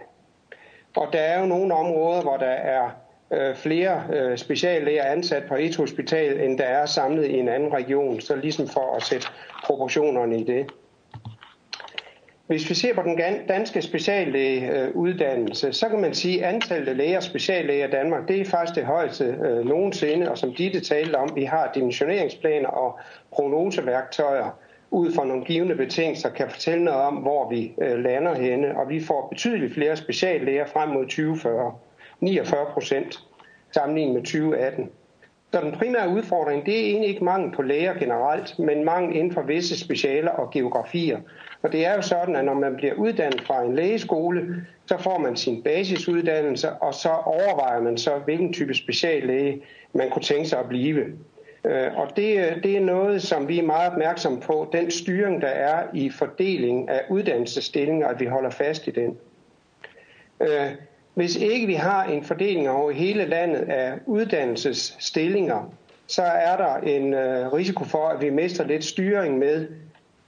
[0.96, 2.90] Og der er jo nogle områder, hvor der er
[3.32, 7.74] øh, flere øh, speciallæger ansat på et hospital, end der er samlet i en anden
[7.74, 9.28] region, så ligesom for at sætte
[9.66, 10.66] proportionerne i det.
[12.48, 17.18] Hvis vi ser på den danske speciallægeuddannelse, så kan man sige, at antallet af læger
[17.18, 21.16] og speciallæger i Danmark, det er faktisk det højeste øh, nogensinde, og som Ditte talte
[21.16, 23.00] om, vi har dimensioneringsplaner og
[23.32, 24.60] prognoseværktøjer
[24.92, 28.90] ud fra nogle givende betingelser, kan fortælle noget om, hvor vi øh, lander henne, og
[28.90, 31.74] vi får betydeligt flere speciallæger frem mod 2040,
[32.20, 33.20] 49 procent
[33.72, 34.90] sammenlignet med 2018.
[35.54, 39.34] Så den primære udfordring, det er egentlig ikke mangel på læger generelt, men mangel inden
[39.34, 41.20] for visse specialer og geografier.
[41.62, 45.18] Og det er jo sådan, at når man bliver uddannet fra en lægeskole, så får
[45.18, 49.62] man sin basisuddannelse, og så overvejer man så, hvilken type speciallæge
[49.94, 51.06] man kunne tænke sig at blive.
[51.68, 55.48] Øh, og det, det er noget, som vi er meget opmærksom på, den styring, der
[55.48, 59.18] er i fordeling af uddannelsesstillinger, at vi holder fast i den.
[60.42, 60.72] Øh,
[61.14, 65.74] hvis ikke vi har en fordeling over hele landet af uddannelsesstillinger,
[66.08, 69.68] så er der en øh, risiko for, at vi mister lidt styring med,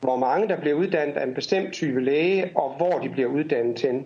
[0.02, 3.75] hvor mange der bliver uddannet af en bestemt type læge, og hvor de bliver uddannet
[3.75, 4.04] til.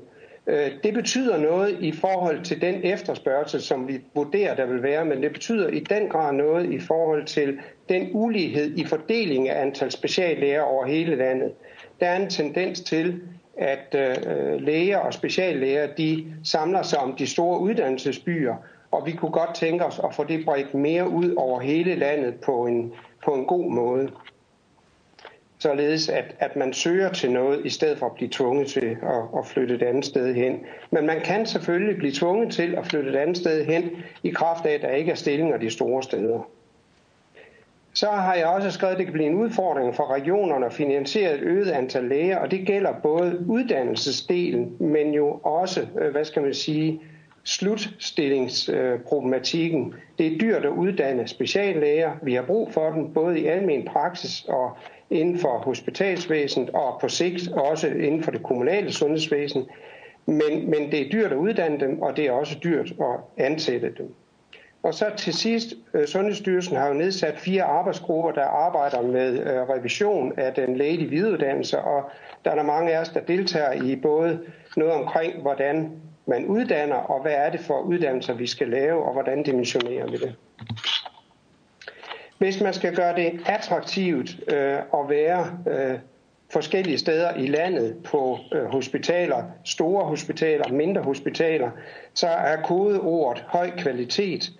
[0.47, 5.05] Øh, det betyder noget i forhold til den efterspørgsel, som vi vurderer, der vil være,
[5.05, 9.61] men det betyder i den grad noget i forhold til den ulighed i fordeling af
[9.61, 11.51] antal speciallæger over hele landet.
[11.99, 13.21] Der er en tendens til,
[13.57, 18.55] at øh, læger og speciallæger de samler sig om de store uddannelsesbyer,
[18.91, 22.35] og vi kunne godt tænke os at få det bredt mere ud over hele landet
[22.35, 22.93] på en,
[23.25, 24.09] på en god måde
[25.63, 29.23] således at, at man søger til noget, i stedet for at blive tvunget til at,
[29.37, 30.59] at flytte et andet sted hen.
[30.91, 33.91] Men man kan selvfølgelig blive tvunget til at flytte et andet sted hen,
[34.23, 36.49] i kraft af, at der ikke er stillinger de store steder.
[37.93, 41.35] Så har jeg også skrevet, at det kan blive en udfordring for regionerne at finansiere
[41.35, 46.41] et øget antal læger, og det gælder både uddannelsesdelen, men jo også, øh, hvad skal
[46.41, 47.01] man sige,
[47.43, 49.93] slutstillingsproblematikken.
[50.17, 52.11] Det er dyrt at uddanne speciallæger.
[52.21, 54.77] Vi har brug for dem både i almen praksis og
[55.13, 59.65] inden for hospitalsvæsenet og på sigt også inden for det kommunale sundhedsvæsen.
[60.25, 63.93] Men, men det er dyrt at uddanne dem, og det er også dyrt at ansætte
[63.97, 64.13] dem.
[64.83, 69.69] Og så til sidst, øh, Sundhedsstyrelsen har jo nedsat fire arbejdsgrupper, der arbejder med øh,
[69.69, 72.09] revision af den lægelige videreuddannelse, og
[72.45, 74.39] der er der mange af os, der deltager i både
[74.77, 75.91] noget omkring, hvordan
[76.25, 80.17] man uddanner, og hvad er det for uddannelser, vi skal lave, og hvordan dimensionerer vi
[80.17, 80.35] det.
[82.43, 85.99] Hvis man skal gøre det attraktivt øh, at være øh,
[86.49, 91.69] forskellige steder i landet på øh, hospitaler, store hospitaler, mindre hospitaler,
[92.13, 94.51] så er kodeordet høj kvalitet.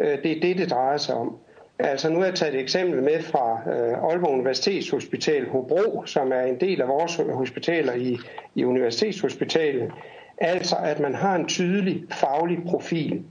[0.00, 1.36] Øh, det er det, det drejer sig om.
[1.78, 6.42] Altså nu har jeg taget et eksempel med fra øh, Aalborg Universitetshospital Hobro, som er
[6.42, 8.18] en del af vores hospitaler i,
[8.54, 9.92] i Universitetshospitalet.
[10.38, 13.24] Altså at man har en tydelig faglig profil.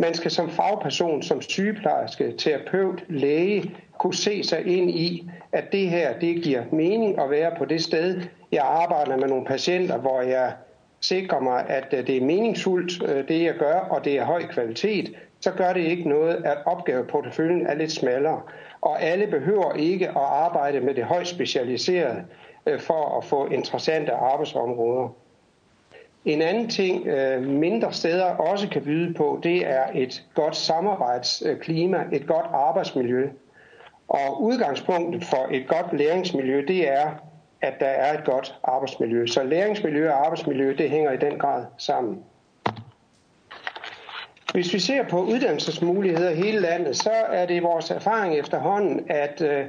[0.00, 5.90] Man skal som fagperson, som sygeplejerske, terapeut, læge, kunne se sig ind i, at det
[5.90, 8.20] her, det giver mening at være på det sted.
[8.52, 10.52] Jeg arbejder med nogle patienter, hvor jeg
[11.00, 14.42] sikrer mig, at øh, det er meningsfuldt, øh, det jeg gør, og det er høj
[14.46, 18.40] kvalitet, så gør det ikke noget, at opgaveporteføljen er lidt smallere.
[18.80, 22.24] Og alle behøver ikke at arbejde med det højt specialiserede
[22.66, 25.08] øh, for at få interessante arbejdsområder.
[26.24, 32.04] En anden ting, øh, mindre steder også kan byde på, det er et godt samarbejdsklima,
[32.12, 33.28] et godt arbejdsmiljø.
[34.08, 37.10] Og udgangspunktet for et godt læringsmiljø, det er,
[37.60, 39.26] at der er et godt arbejdsmiljø.
[39.26, 42.24] Så læringsmiljø og arbejdsmiljø, det hænger i den grad sammen.
[44.52, 49.42] Hvis vi ser på uddannelsesmuligheder i hele landet, så er det vores erfaring efterhånden, at,
[49.42, 49.64] øh,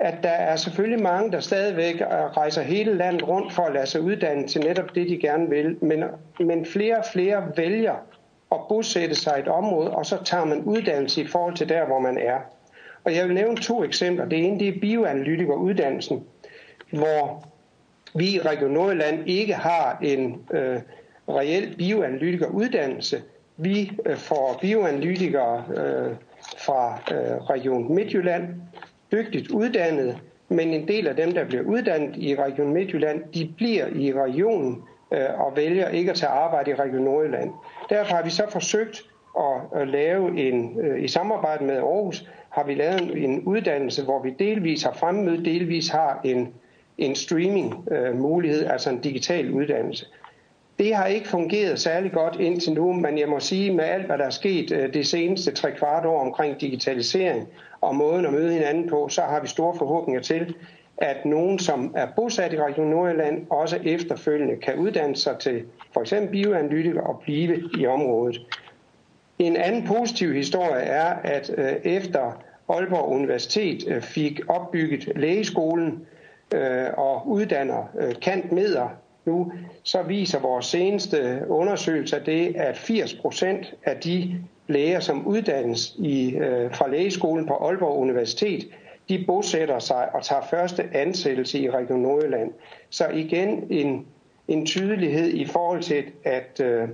[0.00, 3.86] at der er selvfølgelig mange, der stadigvæk øh, rejser hele landet rundt for at lade
[3.86, 5.84] sig uddanne til netop det, de gerne vil.
[5.84, 6.04] Men,
[6.40, 7.94] men flere og flere vælger
[8.52, 11.86] at bosætte sig i et område, og så tager man uddannelse i forhold til der,
[11.86, 12.38] hvor man er.
[13.04, 14.24] Og jeg vil nævne to eksempler.
[14.24, 16.24] Det ene det er bioanalytikeruddannelsen,
[16.92, 17.44] hvor
[18.14, 20.80] vi i Region Nordjylland ikke har en øh,
[21.28, 23.22] reel bioanalytikeruddannelse.
[23.56, 26.14] Vi øh, får bioanalytikere øh,
[26.58, 28.44] fra øh, Region Midtjylland,
[29.12, 30.18] dygtigt uddannet,
[30.48, 34.82] men en del af dem, der bliver uddannet i Region Midtjylland, de bliver i regionen
[35.12, 37.50] øh, og vælger ikke at tage arbejde i Region Nordjylland.
[37.90, 39.02] Derfor har vi så forsøgt
[39.38, 44.22] at, at lave en, øh, i samarbejde med Aarhus, har vi lavet en uddannelse, hvor
[44.22, 46.54] vi delvis har fremmøde, delvis har en,
[46.98, 50.06] en streaming øh, mulighed, altså en digital uddannelse.
[50.78, 54.18] Det har ikke fungeret særlig godt indtil nu, men jeg må sige, med alt hvad
[54.18, 57.48] der er sket øh, det seneste tre kvart år omkring digitalisering
[57.80, 60.54] og måden at møde hinanden på, så har vi store forhåbninger til,
[60.98, 66.00] at nogen, som er bosat i Region Nordjylland, også efterfølgende kan uddanne sig til for
[66.00, 68.40] eksempel bioanalytiker og blive i området.
[69.38, 76.06] En anden positiv historie er, at øh, efter Aalborg Universitet øh, fik opbygget lægeskolen
[76.96, 78.88] og uddanner kantmeder
[79.24, 79.52] nu,
[79.82, 84.34] så viser vores seneste undersøgelser det, at 80 procent af de
[84.68, 88.68] læger, som uddannes i, øh, fra lægeskolen på Aalborg Universitet,
[89.08, 92.52] de bosætter sig og tager første ansættelse i Region Nordjylland.
[92.90, 94.06] Så igen en,
[94.48, 96.88] en tydelighed i forhold til, at øh,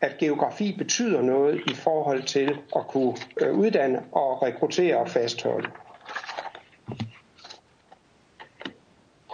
[0.00, 5.68] at geografi betyder noget i forhold til at kunne øh, uddanne og rekruttere og fastholde.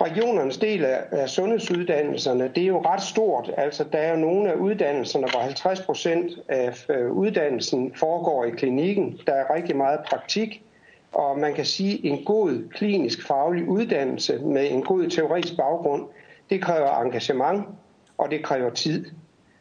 [0.00, 3.50] Regionernes del af sundhedsuddannelserne, det er jo ret stort.
[3.56, 6.74] Altså, der er jo nogle af uddannelserne, hvor 50 procent af
[7.10, 9.20] uddannelsen foregår i klinikken.
[9.26, 10.62] Der er rigtig meget praktik,
[11.12, 16.06] og man kan sige, en god klinisk faglig uddannelse med en god teoretisk baggrund,
[16.50, 17.66] det kræver engagement,
[18.18, 19.06] og det kræver tid.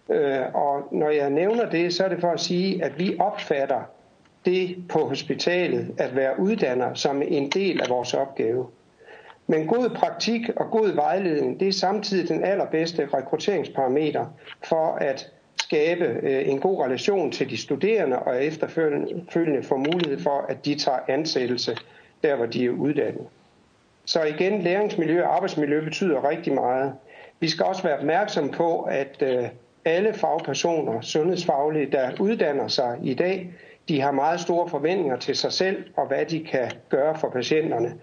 [0.09, 3.81] Øh, og når jeg nævner det, så er det for at sige, at vi opfatter
[4.45, 8.65] det på hospitalet at være uddanner som en del af vores opgave.
[9.47, 14.25] Men god praktik og god vejledning, det er samtidig den allerbedste rekrutteringsparameter
[14.63, 15.31] for at
[15.61, 20.75] skabe øh, en god relation til de studerende og efterfølgende få mulighed for, at de
[20.75, 21.77] tager ansættelse
[22.23, 23.27] der, hvor de er uddannet.
[24.05, 26.93] Så igen, læringsmiljø og arbejdsmiljø betyder rigtig meget.
[27.39, 29.47] Vi skal også være opmærksom på, at øh,
[29.85, 33.53] alle fagpersoner, sundhedsfaglige, der uddanner sig i dag,
[33.89, 37.93] de har meget store forventninger til sig selv og hvad de kan gøre for patienterne.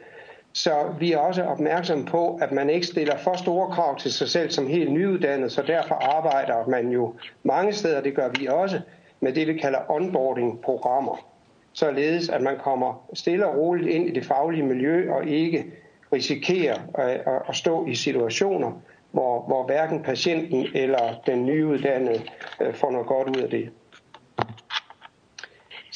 [0.52, 4.28] Så vi er også opmærksomme på, at man ikke stiller for store krav til sig
[4.28, 8.80] selv som helt nyuddannet, så derfor arbejder man jo mange steder, det gør vi også,
[9.20, 11.26] med det vi kalder onboarding-programmer.
[11.72, 15.64] Således at man kommer stille og roligt ind i det faglige miljø og ikke
[16.12, 18.72] risikerer øh, at stå i situationer,
[19.10, 22.22] hvor, hvor hverken patienten eller den nyuddannede
[22.60, 23.70] øh, får noget godt ud af det.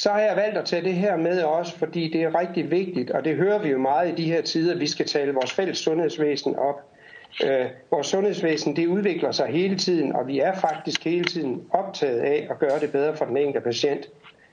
[0.06, 3.10] Så har jeg valgt at tage det her med også, fordi det er rigtig vigtigt,
[3.10, 5.78] og det hører vi jo meget i de her tider, vi skal tale vores fælles
[5.78, 6.80] sundhedsvæsen op.
[7.44, 12.20] Øh, vores sundhedsvæsen det udvikler sig hele tiden, og vi er faktisk hele tiden optaget
[12.20, 14.08] af at gøre det bedre for den enkelte patient.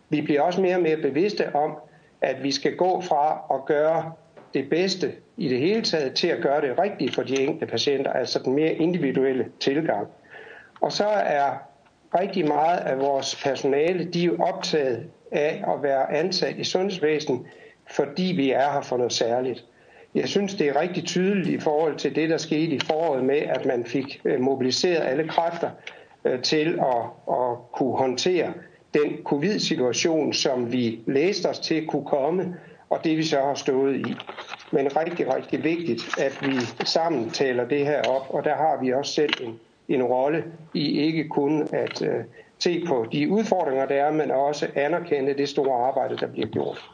[0.10, 1.78] Vi bliver også mere og mere bevidste om,
[2.22, 4.12] at vi skal gå fra at gøre
[4.54, 8.14] det bedste i det hele taget til at gøre det rigtigt for de enkelte patienter,
[8.14, 10.08] altså den mere individuelle tilgang.
[10.82, 11.50] Og så er
[12.20, 17.40] rigtig meget af vores personale, de er optaget af at være ansat i sundhedsvæsenet
[17.88, 19.66] fordi vi er her for noget særligt.
[20.16, 23.38] Jeg synes, det er rigtig tydeligt i forhold til det, der skete i foråret med,
[23.38, 25.70] at man fik øh, mobiliseret alle kræfter
[26.26, 28.54] øh, til at, at kunne håndtere
[28.94, 32.56] den covid-situation, som vi læste os til kunne komme,
[32.90, 34.16] og det vi så har stået i.
[34.72, 38.94] Men rigtig, rigtig vigtigt, at vi sammen taler det her op, og der har vi
[38.94, 40.44] også selv en, en rolle
[40.74, 42.24] i ikke kun at øh,
[42.64, 46.90] se på de udfordringer, der er, men også anerkende det store arbejde, der bliver gjort.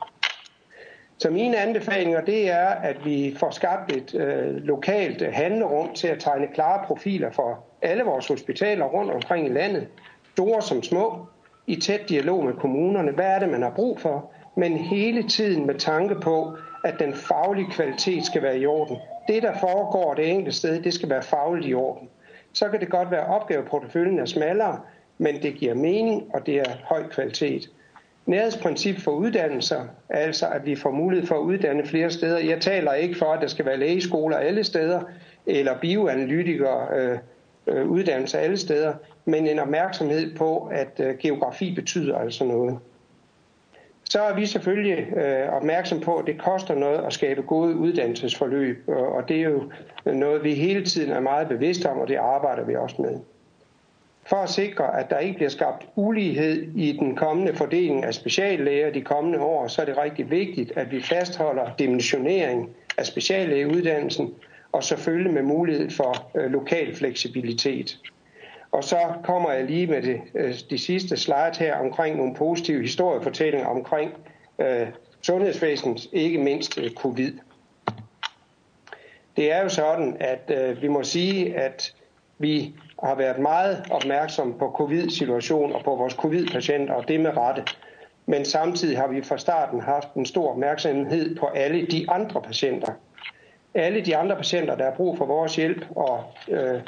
[1.17, 6.19] Så mine anbefalinger, det er, at vi får skabt et øh, lokalt handlerum til at
[6.19, 9.87] tegne klare profiler for alle vores hospitaler rundt omkring i landet,
[10.31, 11.25] store som små,
[11.67, 13.11] i tæt dialog med kommunerne.
[13.11, 14.31] Hvad er det, man har brug for?
[14.55, 18.97] Men hele tiden med tanke på, at den faglige kvalitet skal være i orden.
[19.27, 22.09] Det, der foregår det enkelte sted, det skal være fagligt i orden.
[22.53, 24.79] Så kan det godt være, at opgaveporteføljen er smallere,
[25.21, 27.69] men det giver mening, og det er høj kvalitet.
[28.25, 32.39] Nærhedsprincip for uddannelser, altså at vi får mulighed for at uddanne flere steder.
[32.39, 35.01] Jeg taler ikke for, at der skal være lægeskoler alle steder,
[35.45, 37.17] eller bioanalytikere øh,
[37.67, 38.93] øh, uddannelser alle steder,
[39.25, 42.79] men en opmærksomhed på, at øh, geografi betyder altså noget.
[44.03, 48.83] Så er vi selvfølgelig øh, opmærksom på, at det koster noget at skabe gode uddannelsesforløb,
[48.87, 49.71] og det er jo
[50.05, 53.19] noget, vi hele tiden er meget bevidste om, og det arbejder vi også med.
[54.29, 58.91] For at sikre, at der ikke bliver skabt ulighed i den kommende fordeling af speciallæger
[58.91, 64.33] de kommende år, så er det rigtig vigtigt, at vi fastholder dimensionering af speciallægeuddannelsen,
[64.71, 67.99] og selvfølgelig med mulighed for øh, lokal fleksibilitet.
[68.71, 72.81] Og så kommer jeg lige med det, øh, de sidste slide her omkring nogle positive
[72.81, 74.11] historiefortællinger omkring
[74.59, 74.87] øh,
[75.21, 77.33] sundhedsvæsenet, ikke mindst øh, covid.
[79.37, 81.93] Det er jo sådan, at øh, vi må sige, at
[82.37, 87.63] vi har været meget opmærksom på covid-situationen og på vores covid-patienter, og det med rette.
[88.25, 92.91] Men samtidig har vi fra starten haft en stor opmærksomhed på alle de andre patienter.
[93.73, 96.81] Alle de andre patienter, der har brug for vores hjælp og øh,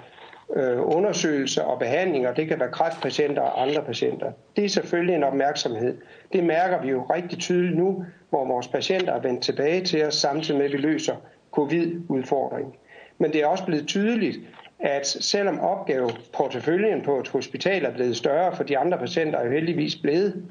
[0.55, 4.31] øh, undersøgelser og behandlinger, det kan være kræftpatienter og andre patienter.
[4.55, 5.97] Det er selvfølgelig en opmærksomhed.
[6.33, 10.15] Det mærker vi jo rigtig tydeligt nu, hvor vores patienter er vendt tilbage til os,
[10.15, 11.15] samtidig med at vi løser
[11.51, 12.73] covid-udfordringen.
[13.17, 14.37] Men det er også blevet tydeligt,
[14.81, 19.51] at selvom opgaveporteføljen på et hospital er blevet større, for de andre patienter er jo
[19.51, 20.43] heldigvis blevet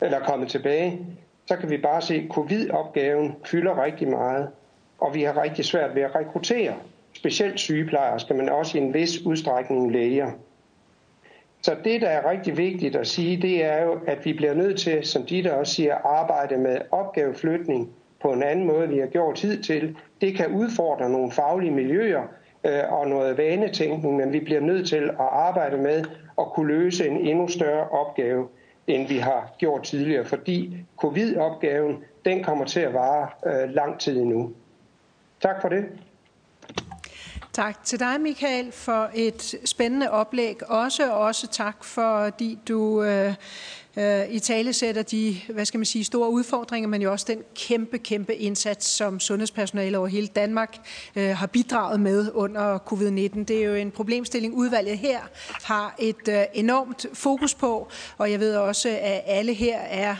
[0.00, 1.06] eller kommet tilbage,
[1.46, 4.48] så kan vi bare se, at covid-opgaven fylder rigtig meget,
[4.98, 6.74] og vi har rigtig svært ved at rekruttere
[7.12, 10.30] specielt sygeplejersker, men også i en vis udstrækning læger.
[11.62, 14.78] Så det, der er rigtig vigtigt at sige, det er jo, at vi bliver nødt
[14.78, 17.90] til, som de der også siger, arbejde med opgaveflytning
[18.22, 19.96] på en anden måde, vi har gjort tid til.
[20.20, 22.22] Det kan udfordre nogle faglige miljøer
[22.64, 26.04] Øh, og noget vanetænkning, men vi bliver nødt til at arbejde med
[26.38, 28.48] at kunne løse en endnu større opgave,
[28.86, 34.20] end vi har gjort tidligere, fordi covid-opgaven, den kommer til at vare øh, lang tid
[34.20, 34.52] endnu.
[35.40, 35.84] Tak for det.
[37.52, 40.70] Tak til dig, Michael, for et spændende oplæg.
[40.70, 43.34] Også også tak, fordi du øh,
[43.96, 47.38] øh, i tale sætter de hvad skal man sige, store udfordringer, men jo også den
[47.54, 50.76] kæmpe, kæmpe indsats, som sundhedspersonale over hele Danmark
[51.16, 53.44] øh, har bidraget med under covid-19.
[53.44, 55.18] Det er jo en problemstilling, udvalget her
[55.64, 60.16] har et øh, enormt fokus på, og jeg ved også, at alle her er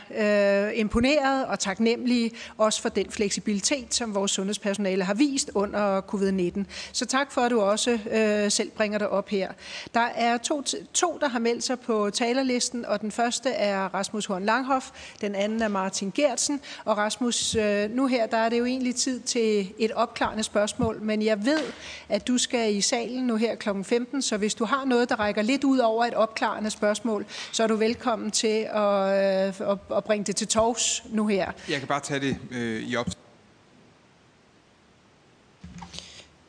[0.69, 6.65] øh, imponeret og taknemmelige, også for den fleksibilitet, som vores sundhedspersonale har vist under covid-19.
[6.93, 9.53] Så tak for, at du også øh, selv bringer det op her.
[9.95, 10.63] Der er to,
[10.95, 14.91] to, der har meldt sig på talerlisten, og den første er Rasmus Horn Langhoff,
[15.21, 16.61] den anden er Martin Gertsen.
[16.85, 21.03] Og Rasmus, øh, nu her, der er det jo egentlig tid til et opklarende spørgsmål,
[21.03, 21.61] men jeg ved,
[22.09, 23.69] at du skal i salen nu her kl.
[23.83, 27.63] 15, så hvis du har noget, der rækker lidt ud over et opklarende spørgsmål, så
[27.63, 31.53] er du velkommen til at, øh, at, at bringe det til tors nu her.
[31.69, 33.07] Jeg kan bare tage det øh, i op.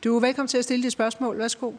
[0.03, 1.37] Du er velkommen til at stille dit spørgsmål.
[1.37, 1.71] Værsgo.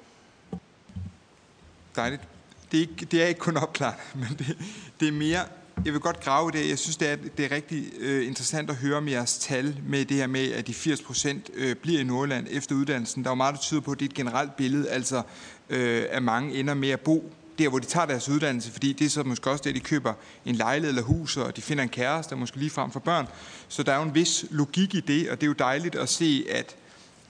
[1.97, 2.23] Dejligt
[2.73, 4.59] det er, ikke, det er ikke kun opklaret, men det,
[5.01, 5.41] det er mere,
[5.85, 6.69] jeg vil godt grave det.
[6.69, 10.05] Jeg synes, det er, det er rigtig øh, interessant at høre om jeres tal med
[10.05, 13.25] det her med, at de 80 procent øh, bliver i Nordland efter uddannelsen.
[13.25, 15.23] Der er jo meget, der tyder på, at det er et generelt billede, altså
[15.71, 19.05] øh, at mange ender med at bo der, hvor de tager deres uddannelse, fordi det
[19.05, 20.15] er så måske også det, de køber
[20.45, 23.27] en lejlighed eller hus, og de finder en kæreste, måske lige frem for børn.
[23.69, 26.09] Så der er jo en vis logik i det, og det er jo dejligt at
[26.09, 26.77] se, at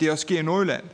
[0.00, 0.84] det også sker i Nordjylland.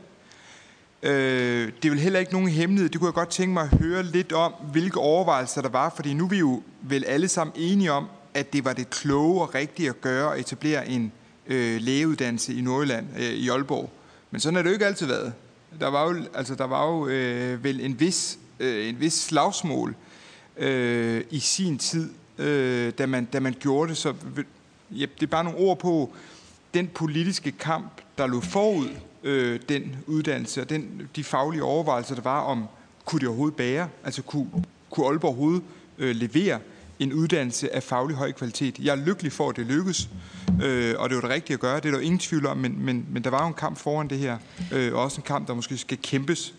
[1.07, 2.89] Øh, det er vel heller ikke nogen hemmelighed.
[2.89, 6.13] Det kunne jeg godt tænke mig at høre lidt om, hvilke overvejelser der var, fordi
[6.13, 9.55] nu er vi jo vel alle sammen enige om, at det var det kloge og
[9.55, 11.11] rigtige at gøre at etablere en
[11.47, 13.89] øh, lægeuddannelse i Nordjylland, øh, i Aalborg.
[14.31, 15.33] Men sådan har det jo ikke altid været.
[15.79, 19.95] Der var jo, altså, der var jo øh, vel en vis, øh, en vis slagsmål
[20.57, 23.97] øh, i sin tid, øh, da, man, da man gjorde det.
[23.97, 24.13] Så
[24.91, 26.13] ja, det er bare nogle ord på
[26.73, 28.89] den politiske kamp, der lå forud
[29.23, 32.65] øh, den uddannelse og den, de faglige overvejelser, der var om,
[33.05, 33.89] kunne det overhovedet bære?
[34.03, 34.47] Altså kunne,
[34.89, 35.63] kunne Aalborg overhovedet
[35.97, 36.59] øh, levere
[36.99, 38.79] en uddannelse af faglig høj kvalitet?
[38.79, 40.09] Jeg er lykkelig for, at det lykkes,
[40.63, 41.75] øh, og det var det rigtige at gøre.
[41.75, 44.07] Det er der ingen tvivl om, men, men, men der var jo en kamp foran
[44.07, 44.37] det her,
[44.73, 46.53] øh, og også en kamp, der måske skal kæmpes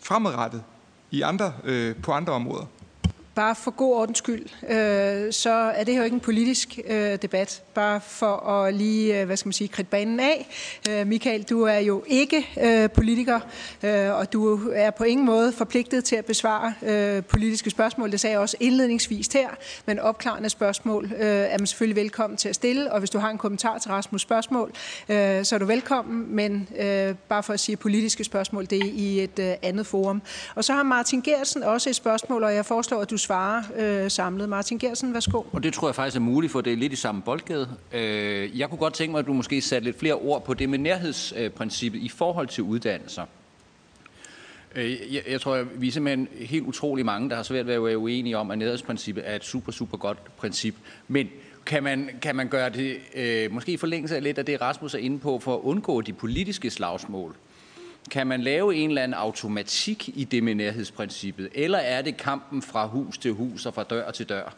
[0.00, 0.62] fremadrettet
[1.10, 2.66] i andre, øh, på andre områder
[3.40, 7.62] bare for god ordens skyld, øh, så er det jo ikke en politisk øh, debat.
[7.74, 10.48] Bare for at lige, øh, hvad skal man sige, kridte banen af.
[10.90, 13.40] Øh, Michael, du er jo ikke øh, politiker,
[13.82, 18.12] øh, og du er på ingen måde forpligtet til at besvare øh, politiske spørgsmål.
[18.12, 19.48] Det sagde jeg også indledningsvis her,
[19.86, 23.30] men opklarende spørgsmål øh, er man selvfølgelig velkommen til at stille, og hvis du har
[23.30, 24.72] en kommentar til Rasmus' spørgsmål,
[25.08, 28.90] øh, så er du velkommen, men øh, bare for at sige politiske spørgsmål, det er
[28.92, 30.22] i et øh, andet forum.
[30.54, 34.10] Og så har Martin Gersen også et spørgsmål, og jeg foreslår, at du svare øh,
[34.10, 34.48] samlet.
[34.48, 35.42] Martin Gersen, værsgo.
[35.52, 37.68] Og det tror jeg faktisk er muligt, for det er lidt i samme boldgade.
[37.92, 40.68] Øh, jeg kunne godt tænke mig, at du måske satte lidt flere ord på det
[40.68, 43.24] med nærhedsprincippet i forhold til uddannelser.
[44.74, 47.74] Øh, jeg, jeg tror, at vi er simpelthen helt utrolig mange, der har svært ved
[47.74, 50.74] at være uenige om, at nærhedsprincippet er et super, super godt princip.
[51.08, 51.28] Men
[51.66, 54.94] kan man, kan man gøre det, øh, måske i forlængelse af lidt af det, Rasmus
[54.94, 57.36] er inde på, for at undgå de politiske slagsmål?
[58.10, 62.62] Kan man lave en eller anden automatik i det med nærhedsprincippet, eller er det kampen
[62.62, 64.54] fra hus til hus og fra dør til dør?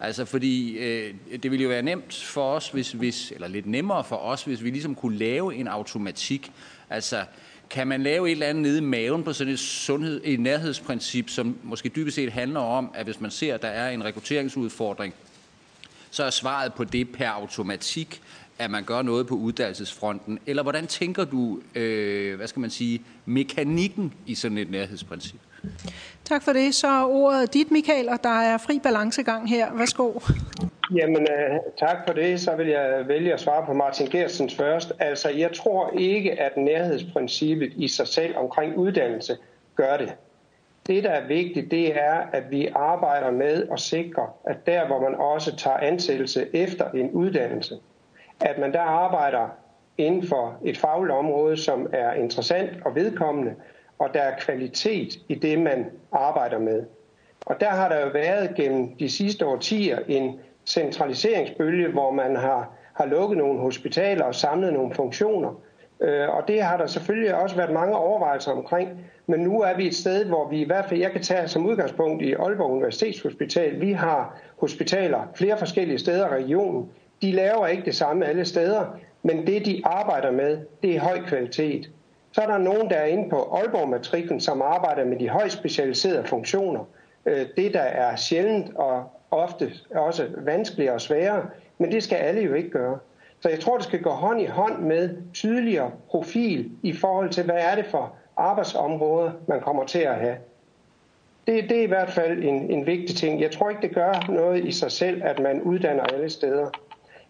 [0.00, 4.04] Altså fordi øh, det ville jo være nemt for os, hvis, hvis, eller lidt nemmere
[4.04, 6.52] for os, hvis vi ligesom kunne lave en automatik.
[6.90, 7.24] Altså
[7.70, 11.30] kan man lave et eller andet nede i maven på sådan et, sundhed, et nærhedsprincip,
[11.30, 15.14] som måske dybest set handler om, at hvis man ser, at der er en rekrutteringsudfordring,
[16.10, 18.22] så er svaret på det per automatik,
[18.64, 20.38] at man gør noget på uddannelsesfronten?
[20.46, 25.40] Eller hvordan tænker du, øh, hvad skal man sige, mekanikken i sådan et nærhedsprincip?
[26.24, 26.74] Tak for det.
[26.74, 29.74] Så ordet dit, Michael, og der er fri balancegang her.
[29.74, 30.12] Værsgo.
[30.94, 32.40] Jamen, øh, tak for det.
[32.40, 34.92] Så vil jeg vælge at svare på Martin Gersens først.
[34.98, 39.36] Altså, jeg tror ikke, at nærhedsprincippet i sig selv omkring uddannelse
[39.76, 40.14] gør det.
[40.86, 45.00] Det, der er vigtigt, det er, at vi arbejder med at sikre, at der, hvor
[45.00, 47.74] man også tager ansættelse efter en uddannelse,
[48.42, 49.48] at man der arbejder
[49.98, 53.54] inden for et fagligt område, som er interessant og vedkommende,
[53.98, 56.84] og der er kvalitet i det, man arbejder med.
[57.46, 62.70] Og der har der jo været gennem de sidste årtier en centraliseringsbølge, hvor man har,
[62.94, 65.60] har lukket nogle hospitaler og samlet nogle funktioner.
[66.00, 68.88] Øh, og det har der selvfølgelig også været mange overvejelser omkring.
[69.26, 71.66] Men nu er vi et sted, hvor vi i hvert fald, jeg kan tage som
[71.66, 76.90] udgangspunkt i Aalborg Universitetshospital, vi har hospitaler flere forskellige steder i regionen
[77.22, 78.86] de laver ikke det samme alle steder,
[79.22, 81.90] men det de arbejder med, det er høj kvalitet.
[82.32, 86.24] Så er der nogen, der er inde på Aalborg-matriklen, som arbejder med de højt specialiserede
[86.24, 86.84] funktioner.
[87.26, 91.46] Øh, det, der er sjældent og ofte også vanskeligere og sværere,
[91.78, 92.98] men det skal alle jo ikke gøre.
[93.40, 97.44] Så jeg tror, det skal gå hånd i hånd med tydeligere profil i forhold til,
[97.44, 100.36] hvad er det for arbejdsområder, man kommer til at have.
[101.46, 103.40] Det, det er i hvert fald en, en vigtig ting.
[103.40, 106.70] Jeg tror ikke, det gør noget i sig selv, at man uddanner alle steder.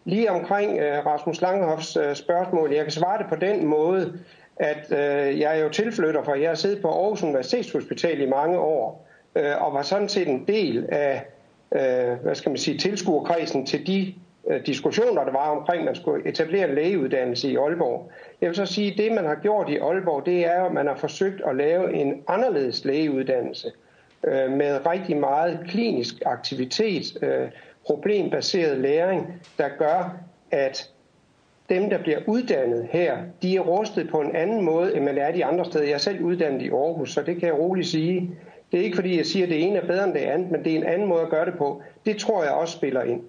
[0.04, 4.18] Lige omkring øh, Rasmus Langhoffs øh, spørgsmål, jeg kan svare det på den måde,
[4.56, 8.58] at øh, jeg er jo tilflytter, for jeg har siddet på Aarhus Universitetshospital i mange
[8.58, 11.26] år, øh, og var sådan set en del af
[11.74, 14.14] øh, hvad skal man sige, tilskuerkredsen til de
[14.50, 18.10] øh, diskussioner, der var omkring, at man skulle etablere en lægeuddannelse i Aalborg.
[18.40, 20.86] Jeg vil så sige, at det, man har gjort i Aalborg, det er, at man
[20.86, 23.72] har forsøgt at lave en anderledes lægeuddannelse
[24.24, 27.48] øh, med rigtig meget klinisk aktivitet, øh,
[27.86, 30.16] problembaseret læring, der gør,
[30.50, 30.90] at
[31.68, 35.32] dem, der bliver uddannet her, de er rustet på en anden måde, end man er
[35.32, 35.84] de andre steder.
[35.84, 38.30] Jeg er selv uddannet i Aarhus, så det kan jeg roligt sige.
[38.72, 40.64] Det er ikke fordi, jeg siger, at det ene er bedre end det andet, men
[40.64, 41.82] det er en anden måde at gøre det på.
[42.06, 43.22] Det tror jeg også spiller ind.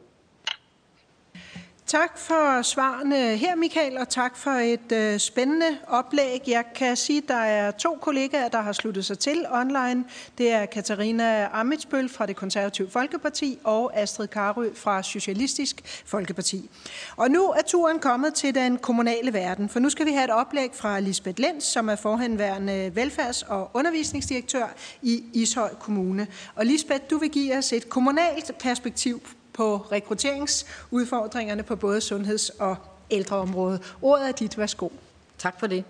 [1.87, 6.41] Tak for svarene her, Michael, og tak for et øh, spændende oplæg.
[6.47, 10.05] Jeg kan sige, at der er to kollegaer, der har sluttet sig til online.
[10.37, 16.69] Det er Katarina Amitsbøl fra det konservative Folkeparti og Astrid Karø fra Socialistisk Folkeparti.
[17.15, 20.31] Og nu er turen kommet til den kommunale verden, for nu skal vi have et
[20.31, 24.67] oplæg fra Lisbeth Lenz, som er forhenværende velfærds- og undervisningsdirektør
[25.01, 26.27] i Ishøj Kommune.
[26.55, 29.21] Og Lisbeth, du vil give os et kommunalt perspektiv
[29.53, 32.75] på rekrutteringsudfordringerne på både sundheds- og
[33.11, 33.81] ældreområdet.
[34.01, 34.57] Ordet er dit.
[34.57, 34.89] Værsgo.
[35.37, 35.83] Tak for det.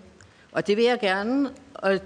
[0.52, 1.50] Og det vil jeg gerne.
[1.74, 2.00] Og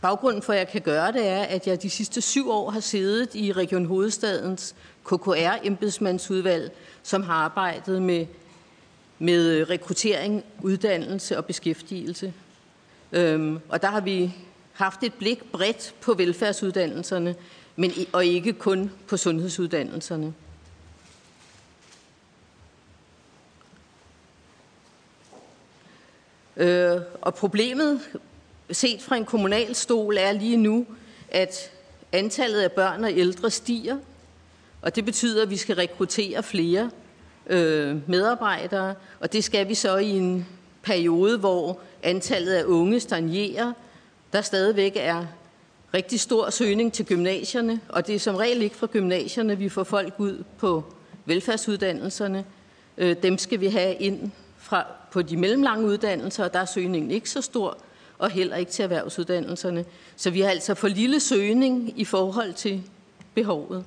[0.00, 2.80] baggrunden for, at jeg kan gøre det, er, at jeg de sidste syv år har
[2.80, 4.74] siddet i Region Hovedstadens
[5.04, 6.72] KKR-embedsmandsudvalg,
[7.02, 8.26] som har arbejdet med,
[9.18, 12.32] med rekruttering, uddannelse og beskæftigelse.
[13.12, 14.34] Øhm, og der har vi
[14.72, 17.34] haft et blik bredt på velfærdsuddannelserne,
[17.76, 20.34] men, og ikke kun på sundhedsuddannelserne.
[26.56, 28.00] Øh, og problemet
[28.70, 30.86] set fra en kommunal stol er lige nu,
[31.30, 31.70] at
[32.12, 33.96] antallet af børn og ældre stiger,
[34.82, 36.90] og det betyder, at vi skal rekruttere flere
[37.46, 40.46] øh, medarbejdere, og det skal vi så i en
[40.82, 43.72] periode, hvor antallet af unge stagnerer.
[44.32, 45.26] Der stadigvæk er
[45.94, 49.84] rigtig stor søgning til gymnasierne, og det er som regel ikke fra gymnasierne, vi får
[49.84, 50.84] folk ud på
[51.24, 52.44] velfærdsuddannelserne.
[52.98, 54.30] Øh, dem skal vi have ind
[54.72, 57.78] fra, på de mellemlange uddannelser, og der er søgningen ikke så stor,
[58.18, 59.84] og heller ikke til erhvervsuddannelserne.
[60.16, 62.82] Så vi har altså for lille søgning i forhold til
[63.34, 63.84] behovet.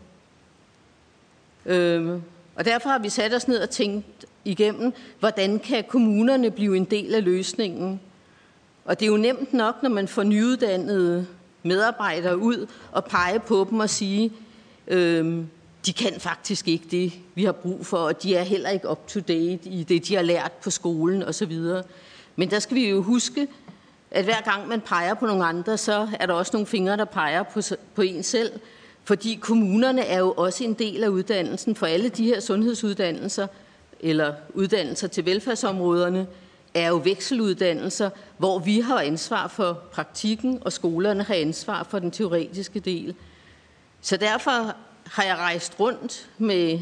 [1.66, 2.22] Øhm,
[2.56, 6.86] og derfor har vi sat os ned og tænkt igennem, hvordan kan kommunerne blive en
[6.86, 8.02] del af løsningen.
[8.86, 11.28] Og det er jo nemt nok, når man får nyuddannede
[11.64, 14.32] medarbejdere ud og pege på dem og sige,
[14.88, 15.50] øhm,
[15.86, 19.08] de kan faktisk ikke det, vi har brug for, og de er heller ikke up
[19.08, 21.60] to date i det, de har lært på skolen osv.
[22.36, 23.48] Men der skal vi jo huske,
[24.12, 27.06] at hver gang man peger på nogle andre, så er der også nogle fingre, der
[27.06, 27.62] peger på,
[27.96, 28.52] på en selv.
[29.04, 33.48] Fordi kommunerne er jo også en del af uddannelsen for alle de her sundhedsuddannelser,
[34.00, 36.28] eller uddannelser til velfærdsområderne,
[36.74, 42.12] er jo vekseluddannelser, hvor vi har ansvar for praktikken, og skolerne har ansvar for den
[42.12, 43.16] teoretiske del.
[44.02, 44.76] Så derfor
[45.06, 46.80] har jeg rejst rundt med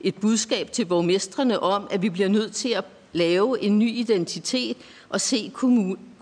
[0.00, 4.76] et budskab til borgmestrene om, at vi bliver nødt til at lave en ny identitet
[5.08, 5.52] og se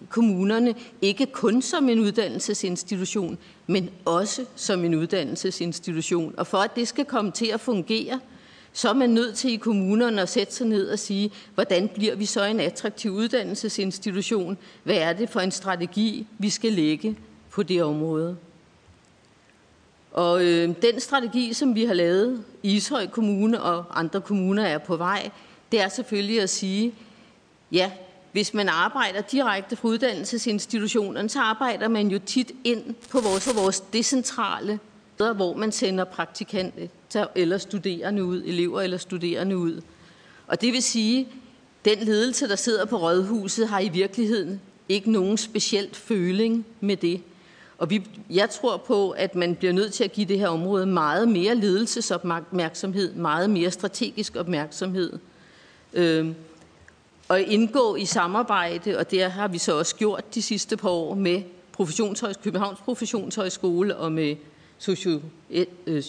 [0.08, 6.34] kommunerne ikke kun som en uddannelsesinstitution, men også som en uddannelsesinstitution.
[6.36, 8.20] Og for at det skal komme til at fungere,
[8.72, 12.14] så er man nødt til i kommunerne at sætte sig ned og sige, hvordan bliver
[12.14, 14.58] vi så en attraktiv uddannelsesinstitution?
[14.84, 17.16] Hvad er det for en strategi, vi skal lægge
[17.50, 18.36] på det område?
[20.12, 24.78] Og øh, den strategi, som vi har lavet i Ishøj Kommune og andre kommuner er
[24.78, 25.30] på vej,
[25.72, 26.94] det er selvfølgelig at sige,
[27.72, 27.90] ja,
[28.32, 33.80] hvis man arbejder direkte fra uddannelsesinstitutionerne, så arbejder man jo tit ind på vores, vores
[33.80, 34.78] decentrale
[35.14, 39.80] steder, hvor man sender praktikanter eller studerende ud, elever eller studerende ud.
[40.46, 41.28] Og det vil sige,
[41.84, 47.22] den ledelse, der sidder på rådhuset, har i virkeligheden ikke nogen specielt føling med det.
[47.78, 50.86] Og vi, jeg tror på, at man bliver nødt til at give det her område
[50.86, 55.18] meget mere ledelsesopmærksomhed, meget mere strategisk opmærksomhed.
[55.92, 56.28] Øh,
[57.28, 61.14] og indgå i samarbejde, og det har vi så også gjort de sidste par år
[61.14, 64.36] med Professionshøjs, Københavns Professionshøjskole og med
[64.78, 65.20] Socio,
[65.50, 66.02] eh, øh,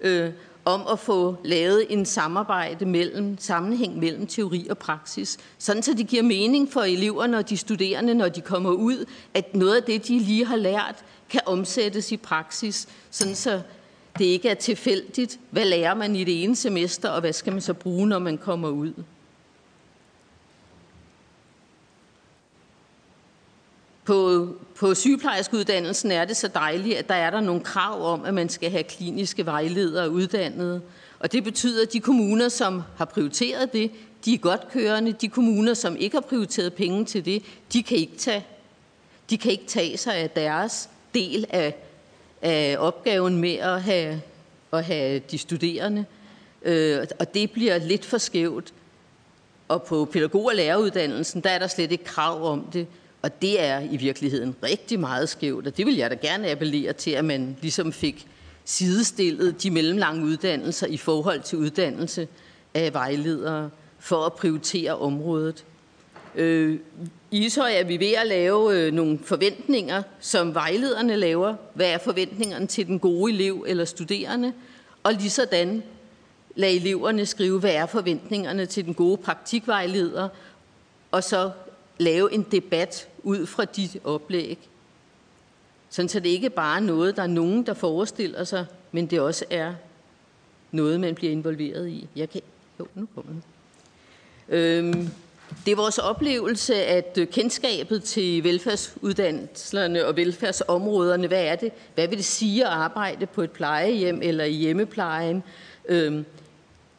[0.00, 0.32] øh,
[0.70, 6.06] om at få lavet en samarbejde mellem, sammenhæng mellem teori og praksis, sådan så det
[6.06, 9.04] giver mening for eleverne og de studerende, når de kommer ud,
[9.34, 13.62] at noget af det, de lige har lært, kan omsættes i praksis, sådan så
[14.18, 17.62] det ikke er tilfældigt, hvad lærer man i det ene semester, og hvad skal man
[17.62, 18.92] så bruge, når man kommer ud.
[24.04, 24.48] På,
[24.80, 28.48] på sygeplejerskeuddannelsen er det så dejligt, at der er der nogle krav om, at man
[28.48, 30.82] skal have kliniske vejledere uddannet.
[31.18, 33.90] Og det betyder, at de kommuner, som har prioriteret det,
[34.24, 35.12] de er godt kørende.
[35.12, 38.46] De kommuner, som ikke har prioriteret penge til det, de kan ikke tage,
[39.30, 41.74] de kan ikke tage sig af deres del af,
[42.42, 44.20] af opgaven med at have,
[44.72, 46.04] at have de studerende.
[46.62, 48.72] Øh, og det bliver lidt for skævt.
[49.68, 52.86] Og på pædagog- og læreruddannelsen, der er der slet ikke krav om det.
[53.22, 56.92] Og det er i virkeligheden rigtig meget skævt, og det vil jeg da gerne appellere
[56.92, 58.26] til, at man ligesom fik
[58.64, 62.28] sidestillet de mellemlange uddannelser i forhold til uddannelse
[62.74, 65.64] af vejledere for at prioritere området.
[66.34, 66.78] Øh,
[67.30, 71.54] I Ishøj er vi ved at lave øh, nogle forventninger, som vejlederne laver.
[71.74, 74.52] Hvad er forventningerne til den gode elev eller studerende?
[75.02, 75.82] Og lige sådan
[76.56, 80.28] lad eleverne skrive, hvad er forventningerne til den gode praktikvejleder,
[81.10, 81.50] og så
[82.00, 84.58] lave en debat ud fra dit oplæg.
[85.90, 89.20] Sådan så det ikke bare er noget, der er nogen, der forestiller sig, men det
[89.20, 89.74] også er
[90.70, 92.08] noget, man bliver involveret i.
[92.16, 92.40] Jeg kan...
[92.80, 93.42] Jo, nu kommer den.
[94.48, 95.10] Øhm,
[95.66, 101.72] det er vores oplevelse, at øh, kendskabet til velfærdsuddannelserne og velfærdsområderne, hvad er det?
[101.94, 105.42] Hvad vil det sige at arbejde på et plejehjem eller i hjemmeplejen?
[105.88, 106.24] Øhm,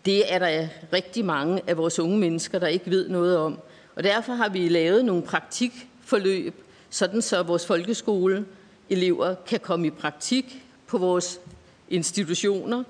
[0.06, 3.60] det er der rigtig mange af vores unge mennesker, der ikke ved noget om.
[3.96, 10.64] Og derfor har vi lavet nogle praktikforløb, sådan så vores folkeskoleelever kan komme i praktik
[10.88, 11.40] på vores
[11.90, 12.84] institutioner,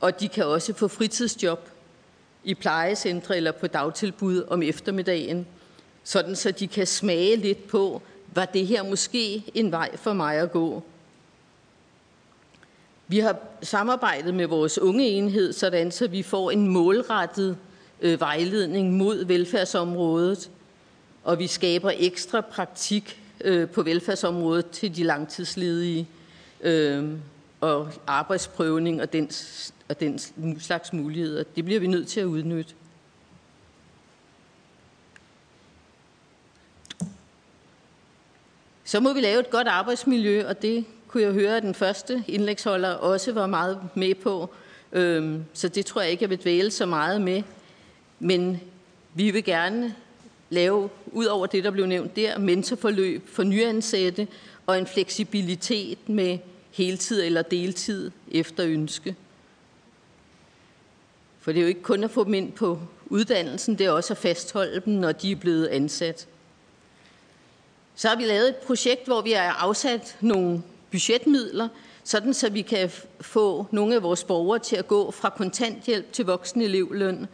[0.00, 1.68] og de kan også få fritidsjob
[2.44, 5.46] i plejecentre eller på dagtilbud om eftermiddagen,
[6.04, 8.02] sådan så de kan smage lidt på,
[8.34, 10.82] var det her måske en vej for mig at gå.
[13.08, 17.56] Vi har samarbejdet med vores unge enhed, sådan så vi får en målrettet
[18.02, 20.50] øh, vejledning mod velfærdsområdet.
[21.24, 26.08] og vi skaber ekstra praktik øh, på velfærdsområdet til de langtidsledige
[26.60, 27.10] øh,
[27.60, 29.30] og arbejdsprøvning og den,
[29.88, 30.18] og den
[30.60, 31.44] slags muligheder.
[31.56, 32.74] Det bliver vi nødt til at udnytte.
[38.84, 42.24] Så må vi lave et godt arbejdsmiljø, og det kunne jeg høre, at den første
[42.28, 44.50] indlægsholder også var meget med på.
[44.92, 47.42] Øhm, så det tror jeg ikke, jeg vil dvæle så meget med.
[48.24, 48.60] Men
[49.14, 49.94] vi vil gerne
[50.50, 54.28] lave, ud over det, der blev nævnt der, mentorforløb for nyansatte
[54.66, 56.38] og en fleksibilitet med
[56.70, 59.16] heltid eller deltid efter ønske.
[61.40, 64.12] For det er jo ikke kun at få dem ind på uddannelsen, det er også
[64.12, 66.28] at fastholde dem, når de er blevet ansat.
[67.94, 71.68] Så har vi lavet et projekt, hvor vi har afsat nogle budgetmidler,
[72.04, 76.24] sådan så vi kan få nogle af vores borgere til at gå fra kontanthjælp til
[76.24, 77.26] voksen elevløn.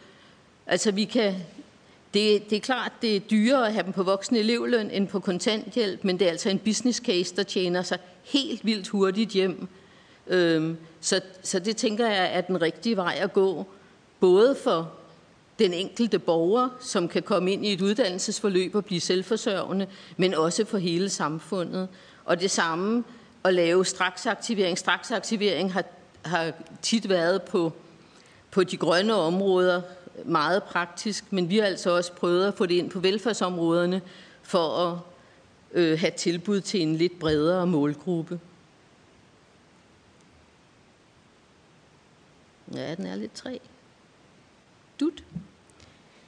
[0.71, 1.35] Altså vi kan,
[2.13, 5.19] det, det er klart, det er dyrere at have dem på voksen elevløn end på
[5.19, 9.67] kontanthjælp, men det er altså en business case, der tjener sig helt vildt hurtigt hjem.
[10.27, 13.65] Øhm, så, så det tænker jeg er den rigtige vej at gå,
[14.19, 14.93] både for
[15.59, 20.65] den enkelte borger, som kan komme ind i et uddannelsesforløb og blive selvforsørgende, men også
[20.65, 21.87] for hele samfundet.
[22.25, 23.03] Og det samme
[23.43, 24.77] at lave straksaktivering.
[24.77, 25.83] Straksaktivering har,
[26.25, 26.51] har
[26.81, 27.73] tit været på,
[28.51, 29.81] på de grønne områder
[30.25, 34.01] meget praktisk, men vi har altså også prøvet at få det ind på velfærdsområderne
[34.43, 34.97] for at
[35.71, 38.39] øh, have tilbud til en lidt bredere målgruppe.
[42.73, 43.57] Ja, den er lidt træ.
[44.99, 45.23] Dut.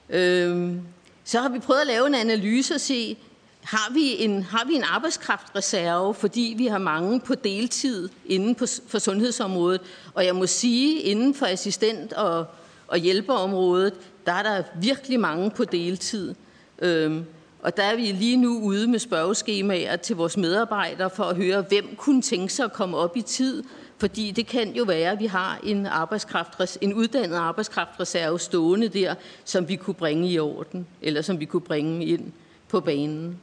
[0.10, 0.82] Øhm,
[1.24, 3.18] så har vi prøvet at lave en analyse og se,
[3.62, 8.66] har vi en, har vi en arbejdskraftreserve, fordi vi har mange på deltid inden på,
[8.88, 9.82] for sundhedsområdet.
[10.14, 12.46] Og jeg må sige, inden for assistent- og,
[12.92, 13.94] og hjælperområdet,
[14.26, 16.36] der er der virkelig mange på deltid.
[16.80, 17.26] Øhm,
[17.62, 21.62] og der er vi lige nu ude med spørgeskemaer til vores medarbejdere for at høre,
[21.62, 23.64] hvem kunne tænke sig at komme op i tid,
[23.98, 29.16] fordi det kan jo være, at vi har en, arbejdskraft, en uddannet arbejdskraftreserve stående der,
[29.46, 32.32] som vi kunne bringe i orden, eller som vi kunne bringe ind
[32.70, 33.39] på banen.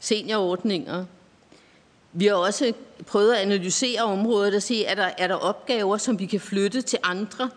[0.00, 1.04] Seniorordninger.
[2.12, 2.72] Vi har også
[3.06, 6.82] prøvet at analysere området og se, er der, er der opgaver, som vi kan flytte
[6.82, 7.50] til andre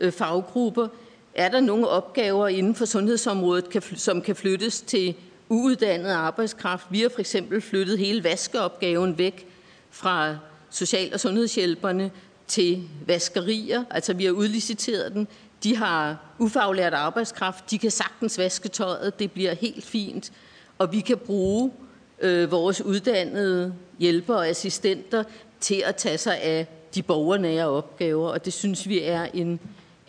[0.00, 0.88] Øh, faggrupper?
[1.34, 5.14] Er der nogle opgaver inden for sundhedsområdet, kan, som kan flyttes til
[5.48, 6.86] uuddannet arbejdskraft?
[6.90, 9.46] Vi har for eksempel flyttet hele vaskeopgaven væk
[9.90, 10.36] fra
[10.70, 12.10] social- og sundhedshjælperne
[12.46, 13.84] til vaskerier.
[13.90, 15.28] Altså vi har udliciteret den.
[15.62, 17.70] De har ufaglært arbejdskraft.
[17.70, 19.18] De kan sagtens vaske tøjet.
[19.18, 20.32] Det bliver helt fint.
[20.78, 21.72] Og vi kan bruge
[22.20, 25.24] øh, vores uddannede hjælpere og assistenter
[25.60, 28.28] til at tage sig af de borgernære opgaver.
[28.28, 29.60] Og det synes vi er en,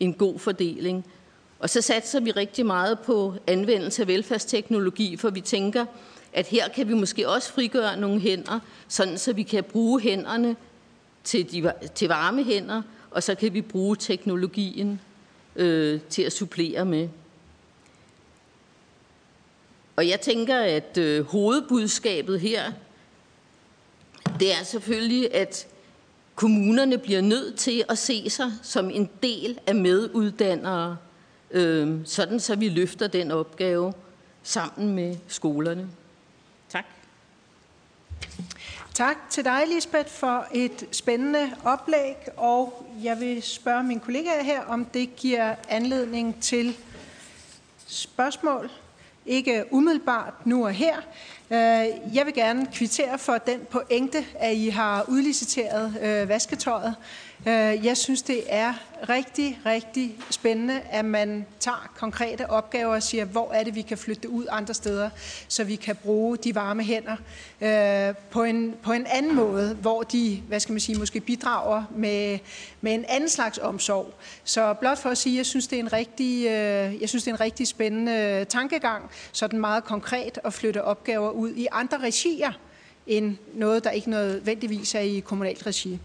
[0.01, 1.05] en god fordeling.
[1.59, 5.85] Og så satser vi rigtig meget på anvendelse af velfærdsteknologi, for vi tænker,
[6.33, 10.55] at her kan vi måske også frigøre nogle hænder, sådan så vi kan bruge hænderne
[11.23, 12.81] til, de, til varme hænder,
[13.11, 14.99] og så kan vi bruge teknologien
[15.55, 17.09] øh, til at supplere med.
[19.95, 22.71] Og jeg tænker, at øh, hovedbudskabet her,
[24.39, 25.67] det er selvfølgelig, at
[26.41, 30.97] kommunerne bliver nødt til at se sig som en del af meduddannere,
[31.51, 33.93] øh, sådan så vi løfter den opgave
[34.43, 35.89] sammen med skolerne.
[36.69, 36.85] Tak.
[38.93, 44.61] Tak til dig, Lisbeth, for et spændende oplæg, og jeg vil spørge min kollega her,
[44.61, 46.77] om det giver anledning til
[47.87, 48.71] spørgsmål.
[49.25, 50.95] Ikke umiddelbart nu og her.
[51.53, 56.95] Øh, jeg vil gerne kvittere for den pointe, at I har udliciteret øh, vasketøjet.
[57.47, 58.73] Øh, jeg synes, det er
[59.09, 63.97] rigtig, rigtig spændende, at man tager konkrete opgaver og siger, hvor er det, vi kan
[63.97, 65.09] flytte ud andre steder,
[65.47, 67.15] så vi kan bruge de varme hænder
[67.61, 71.83] øh, på, en, på en anden måde, hvor de, hvad skal man sige, måske bidrager
[71.95, 72.39] med,
[72.81, 74.13] med en anden slags omsorg.
[74.43, 77.31] Så blot for at sige, jeg synes, det er en rigtig, øh, jeg synes, det
[77.31, 82.51] er en rigtig spændende tankegang, sådan meget konkret at flytte opgaver ud i andre regier,
[83.07, 85.99] end noget, der ikke nødvendigvis er i kommunalt regi.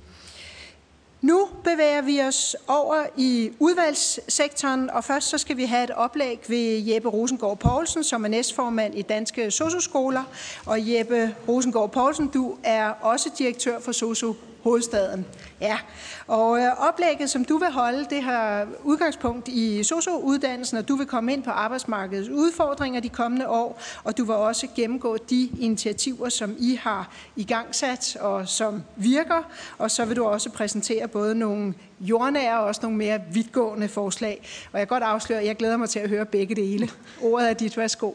[1.26, 6.40] Nu bevæger vi os over i udvalgssektoren, og først så skal vi have et oplæg
[6.48, 10.24] ved Jeppe Rosengård Poulsen, som er næstformand i Danske Sosu-skoler.
[10.66, 14.34] Og Jeppe Rosengård Poulsen, du er også direktør for Sosu
[14.66, 15.26] hovedstaden.
[15.60, 15.78] Ja,
[16.26, 21.06] og øh, oplægget, som du vil holde, det har udgangspunkt i socio-uddannelsen, og du vil
[21.06, 26.28] komme ind på arbejdsmarkedets udfordringer de kommende år, og du vil også gennemgå de initiativer,
[26.28, 29.42] som I har igangsat og som virker,
[29.78, 34.48] og så vil du også præsentere både nogle jordnære og også nogle mere vidtgående forslag.
[34.72, 36.88] Og jeg kan godt afsløre, at jeg glæder mig til at høre begge dele.
[37.22, 37.76] Ordet er dit.
[37.76, 38.12] Værsgo.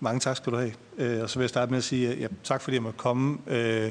[0.00, 0.72] Mange tak skal du have.
[0.98, 3.38] Øh, og så vil jeg starte med at sige ja, tak, fordi jeg måtte komme.
[3.46, 3.90] Øh,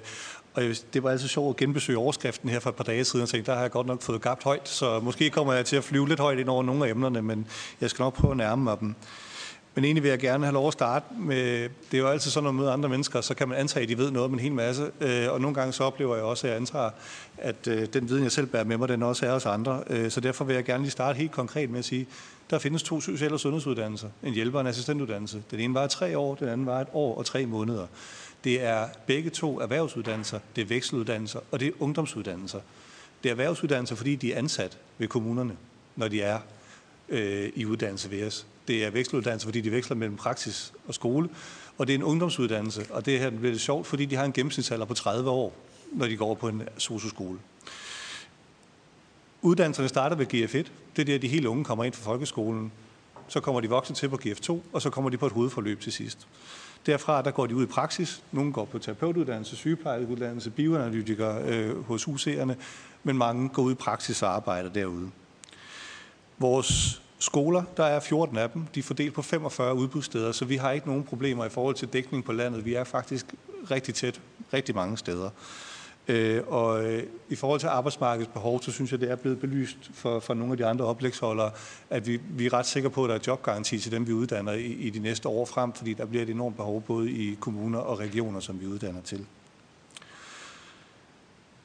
[0.57, 3.23] Øh, og det var altså sjovt at genbesøge overskriften her for et par dage siden,
[3.23, 5.75] og tænkte, der har jeg godt nok fået gabt højt, så måske kommer jeg til
[5.75, 7.47] at flyve lidt højt ind over nogle af emnerne, men
[7.81, 8.95] jeg skal nok prøve at nærme mig dem.
[9.75, 12.43] Men egentlig vil jeg gerne have lov at starte med, det er jo altid sådan,
[12.43, 14.39] når man møder andre mennesker, så kan man antage, at de ved noget om en
[14.39, 14.91] hel masse.
[15.01, 16.89] Øh, og nogle gange så oplever jeg også, at jeg antager,
[17.37, 19.83] at øh, den viden, jeg selv bærer med mig, den også er hos andre.
[19.89, 22.07] Øh, så derfor vil jeg gerne lige starte helt konkret med at sige,
[22.49, 24.07] der findes to social- og sundhedsuddannelser.
[24.23, 25.43] En hjælper- og en assistentuddannelse.
[25.51, 27.87] Den ene var tre år, den anden var et år og tre måneder.
[28.43, 32.59] Det er begge to erhvervsuddannelser, det er vekseluddannelser, og det er ungdomsuddannelser.
[33.23, 35.57] Det er erhvervsuddannelser, fordi de er ansat ved kommunerne,
[35.95, 36.39] når de er
[37.09, 38.45] øh, i uddannelse ved os.
[38.67, 41.29] Det er vekseluddannelser, fordi de veksler mellem praksis og skole.
[41.77, 44.33] Og det er en ungdomsuddannelse, og det her bliver det sjovt, fordi de har en
[44.33, 45.53] gennemsnitsalder på 30 år,
[45.91, 47.39] når de går på en socioskole.
[49.41, 50.69] Uddannelserne starter ved GF1.
[50.95, 52.71] Det er der, de helt unge kommer ind fra folkeskolen.
[53.27, 55.91] Så kommer de voksne til på GF2, og så kommer de på et hovedforløb til
[55.91, 56.27] sidst.
[56.85, 58.23] Derfra der går de ud i praksis.
[58.31, 62.53] Nogle går på terapeutuddannelse, sygeplejeuddannelse, bioanalytikere øh, hos UC'erne,
[63.03, 65.11] men mange går ud i praksis og arbejder derude.
[66.37, 70.55] Vores skoler, der er 14 af dem, de er fordelt på 45 udbudssteder, så vi
[70.55, 72.65] har ikke nogen problemer i forhold til dækning på landet.
[72.65, 73.25] Vi er faktisk
[73.71, 74.21] rigtig tæt,
[74.53, 75.29] rigtig mange steder.
[76.07, 79.91] Øh, og øh, i forhold til arbejdsmarkedets behov, så synes jeg, det er blevet belyst
[79.93, 81.51] for, for nogle af de andre oplægsholdere,
[81.89, 84.51] at vi, vi er ret sikre på, at der er jobgaranti til dem, vi uddanner
[84.51, 87.79] i, i de næste år frem, fordi der bliver et enormt behov både i kommuner
[87.79, 89.25] og regioner, som vi uddanner til.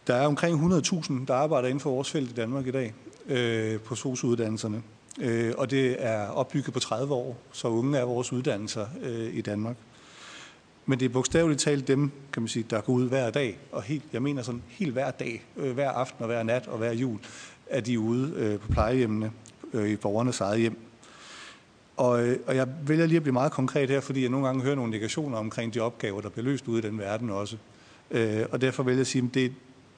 [0.06, 2.94] Der er omkring 100.000, der arbejder inden for vores felt i Danmark i dag
[3.28, 4.82] øh, på SOS-uddannelserne,
[5.20, 9.40] Øh, og det er opbygget på 30 år, så unge er vores uddannelser øh, i
[9.40, 9.76] Danmark.
[10.88, 13.82] Men det er bogstaveligt talt dem, kan man sige, der går ud hver dag, og
[13.82, 16.92] helt, jeg mener sådan helt hver dag, øh, hver aften og hver nat og hver
[16.92, 17.18] jul,
[17.66, 19.32] er de ude øh, på plejehjemmene,
[19.72, 20.78] øh, i borgernes eget hjem.
[21.96, 24.62] Og, øh, og jeg vælger lige at blive meget konkret her, fordi jeg nogle gange
[24.62, 27.56] hører nogle negationer omkring de opgaver, der bliver løst ude i den verden også.
[28.10, 29.52] Øh, og derfor vælger jeg at sige, at det,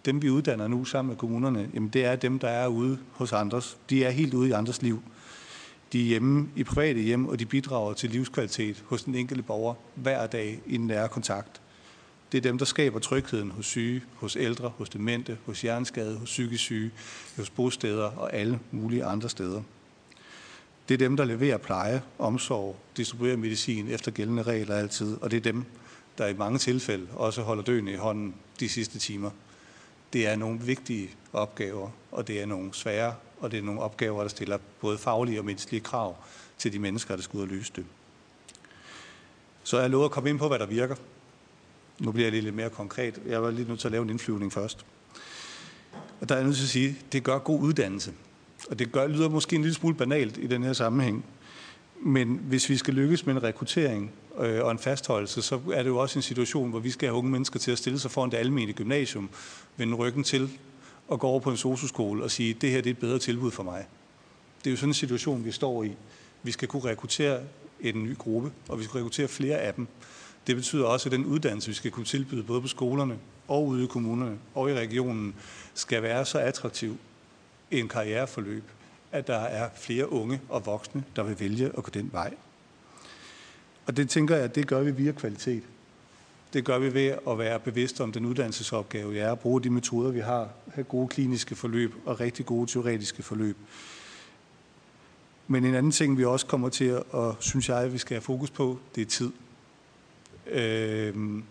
[0.04, 3.32] dem vi uddanner nu sammen med kommunerne, jamen det er dem, der er ude hos
[3.32, 3.78] andres.
[3.90, 5.02] De er helt ude i andres liv.
[5.92, 9.74] De er hjemme i private hjem, og de bidrager til livskvalitet hos den enkelte borger
[9.94, 11.60] hver dag i den nære kontakt.
[12.32, 16.28] Det er dem, der skaber trygheden hos syge, hos ældre, hos demente, hos hjerneskade, hos
[16.28, 16.90] psykisk syge,
[17.36, 19.62] hos bosteder og alle mulige andre steder.
[20.88, 25.36] Det er dem, der leverer pleje, omsorg, distribuerer medicin efter gældende regler altid, og det
[25.36, 25.64] er dem,
[26.18, 29.30] der i mange tilfælde også holder døden i hånden de sidste timer.
[30.12, 34.22] Det er nogle vigtige opgaver, og det er nogle svære og det er nogle opgaver,
[34.22, 36.16] der stiller både faglige og menneskelige krav
[36.58, 37.84] til de mennesker, der skal ud og løse det.
[39.62, 40.96] Så jeg lovet at komme ind på, hvad der virker.
[41.98, 43.20] Nu bliver jeg lidt mere konkret.
[43.26, 44.86] Jeg var lige nødt til at lave en indflyvning først.
[46.20, 48.12] Og der er jeg nødt til at sige, at det gør god uddannelse.
[48.70, 51.24] Og det gør, lyder måske en lille smule banalt i den her sammenhæng.
[52.02, 55.90] Men hvis vi skal lykkes med en rekruttering øh, og en fastholdelse, så er det
[55.90, 58.30] jo også en situation, hvor vi skal have unge mennesker til at stille sig foran
[58.30, 59.30] det almindelige gymnasium,
[59.76, 60.50] vende ryggen til
[61.12, 63.50] at gå over på en socioskole og sige, det her det er et bedre tilbud
[63.50, 63.86] for mig.
[64.58, 65.92] Det er jo sådan en situation, vi står i.
[66.42, 67.40] Vi skal kunne rekruttere
[67.80, 69.86] en ny gruppe, og vi skal rekruttere flere af dem.
[70.46, 73.84] Det betyder også, at den uddannelse, vi skal kunne tilbyde både på skolerne og ude
[73.84, 75.34] i kommunerne og i regionen,
[75.74, 76.96] skal være så attraktiv
[77.70, 78.64] en karriereforløb,
[79.12, 82.34] at der er flere unge og voksne, der vil vælge at gå den vej.
[83.86, 85.62] Og det tænker jeg, at det gør vi via kvalitet.
[86.52, 89.70] Det gør vi ved at være bevidste om den uddannelsesopgave, jeg er at bruge de
[89.70, 93.56] metoder, vi har, have gode kliniske forløb og rigtig gode teoretiske forløb.
[95.48, 98.22] Men en anden ting, vi også kommer til at, og synes jeg, vi skal have
[98.22, 99.32] fokus på, det er tid.
[100.46, 101.44] Øhm,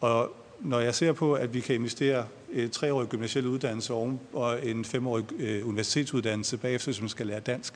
[0.00, 3.94] og når jeg ser på, at vi kan investere et treårig gymnasiel uddannelse
[4.32, 7.72] og en femårig øh, universitetsuddannelse bagefter, som skal lære dansk,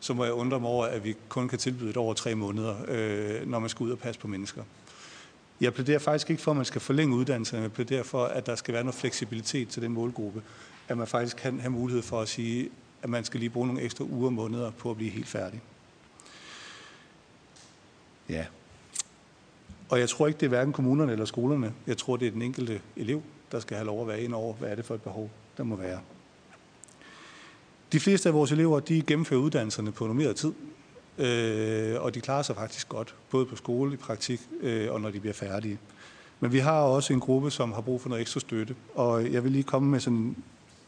[0.00, 2.76] så må jeg undre mig over, at vi kun kan tilbyde et over tre måneder,
[2.88, 4.62] øh, når man skal ud og passe på mennesker.
[5.62, 8.54] Jeg plæderer faktisk ikke for, at man skal forlænge uddannelsen, jeg plæderer for, at der
[8.54, 10.42] skal være noget fleksibilitet til den målgruppe.
[10.88, 12.70] At man faktisk kan have mulighed for at sige,
[13.02, 15.60] at man skal lige bruge nogle ekstra uger og måneder på at blive helt færdig.
[18.28, 18.46] Ja.
[19.88, 21.72] Og jeg tror ikke, det er hverken kommunerne eller skolerne.
[21.86, 24.54] Jeg tror, det er den enkelte elev, der skal have lov at være ind over,
[24.54, 26.00] hvad er det for et behov, der må være.
[27.92, 30.52] De fleste af vores elever, de gennemfører uddannelserne på normeret tid
[31.18, 35.10] øh, og de klarer sig faktisk godt, både på skole, i praktik øh, og når
[35.10, 35.78] de bliver færdige.
[36.40, 39.44] Men vi har også en gruppe, som har brug for noget ekstra støtte, og jeg
[39.44, 40.36] vil lige komme med sådan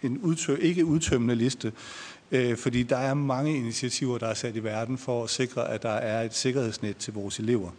[0.02, 1.72] en udtø- ikke udtømmende liste,
[2.30, 5.82] øh, fordi der er mange initiativer, der er sat i verden for at sikre, at
[5.82, 7.70] der er et sikkerhedsnet til vores elever.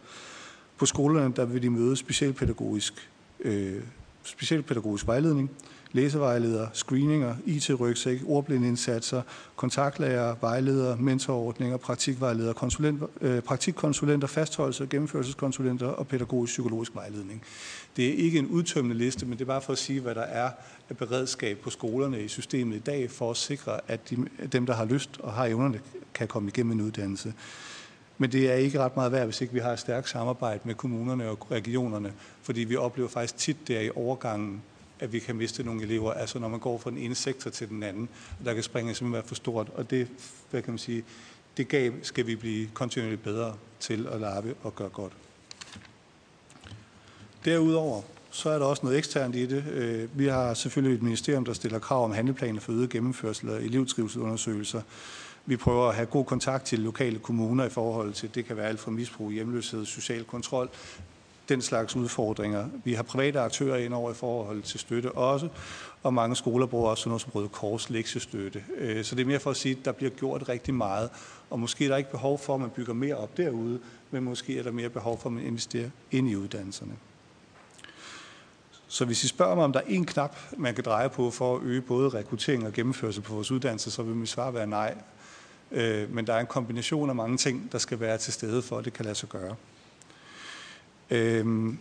[0.78, 3.82] På skolerne der vil de møde specialpædagogisk, øh,
[4.24, 5.52] specialpædagogisk vejledning,
[5.96, 9.22] læsevejledere, screeninger, IT-rygsæk, ordblindindsatser,
[9.56, 17.44] kontaktlærer, vejledere, mentorordninger, praktikvejledere, konsulent, øh, praktikkonsulenter, fastholdelse, gennemførelseskonsulenter og pædagogisk-psykologisk vejledning.
[17.98, 20.22] Det er ikke en udtømmende liste, men det er bare for at sige, hvad der
[20.22, 20.50] er
[20.90, 24.18] af beredskab på skolerne i systemet i dag, for at sikre, at de,
[24.52, 25.80] dem, der har lyst og har evnerne,
[26.14, 27.34] kan komme igennem en uddannelse.
[28.18, 30.76] Men det er ikke ret meget værd, hvis ikke vi har et stærkt samarbejde med
[30.76, 34.62] kommunerne og regionerne, fordi vi oplever faktisk tit der i overgangen,
[35.00, 37.70] at vi kan miste nogle elever, altså når man går fra den ene sektor til
[37.70, 38.10] den anden,
[38.46, 40.08] der kan springe simpelthen være for stort, og det,
[40.52, 41.04] hvad kan man sige,
[41.58, 45.14] det gab skal vi blive kontinuerligt bedre til at lappe og gøre godt.
[47.46, 49.64] Derudover, så er der også noget eksternt i det.
[49.72, 53.64] Øh, vi har selvfølgelig et ministerium, der stiller krav om handleplaner for øget gennemførsel og
[53.64, 54.82] elevtrivselundersøgelser.
[55.46, 58.68] Vi prøver at have god kontakt til lokale kommuner i forhold til, det kan være
[58.68, 60.70] alt fra misbrug, hjemløshed, social kontrol,
[61.50, 62.66] den slags udfordringer.
[62.84, 65.50] Vi har private aktører ind over i forhold til støtte også,
[66.04, 68.64] og mange skoler bruger også noget som Røde Kors lektiestøtte.
[68.78, 71.10] Øh, så det er mere for at sige, at der bliver gjort rigtig meget,
[71.50, 73.80] og måske er der ikke behov for, at man bygger mere op derude,
[74.12, 76.94] men måske er der mere behov for, at man investerer ind i uddannelserne.
[78.88, 81.56] Så hvis I spørger mig, om der er en knap, man kan dreje på for
[81.56, 84.96] at øge både rekruttering og gennemførelse på vores uddannelse, så vil mit svar være nej.
[85.72, 88.78] Øh, men der er en kombination af mange ting, der skal være til stede for,
[88.78, 89.56] at det kan lade sig gøre.
[91.10, 91.78] Øhm,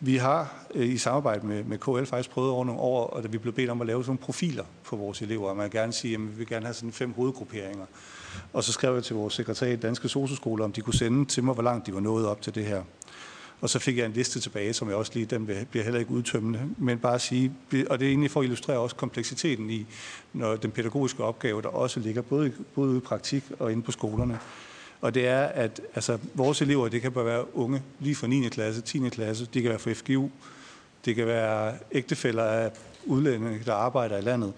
[0.00, 3.28] vi har øh, i samarbejde med, med KL faktisk prøvet over nogle år, og da
[3.28, 5.92] vi blev bedt om at lave sådan nogle profiler på vores elever, og man gerne
[5.92, 7.86] sige, at vi vil gerne have sådan fem hovedgrupperinger.
[8.52, 11.44] Og så skrev jeg til vores sekretær i Danske Socioskoler, om de kunne sende til
[11.44, 12.82] mig, hvor langt de var nået op til det her.
[13.60, 16.10] Og så fik jeg en liste tilbage, som jeg også lige, den bliver heller ikke
[16.10, 17.52] udtømmende, men bare at sige,
[17.90, 19.86] og det er egentlig for at illustrere også kompleksiteten i,
[20.32, 24.38] når den pædagogiske opgave, der også ligger både, både i praktik og inde på skolerne.
[25.04, 28.48] Og det er, at altså, vores elever, det kan bare være unge, lige fra 9.
[28.48, 29.08] klasse, 10.
[29.08, 30.30] klasse, de kan være fra FGU,
[31.04, 32.70] det kan være ægtefælder af
[33.06, 34.52] udlændinge, der arbejder i landet,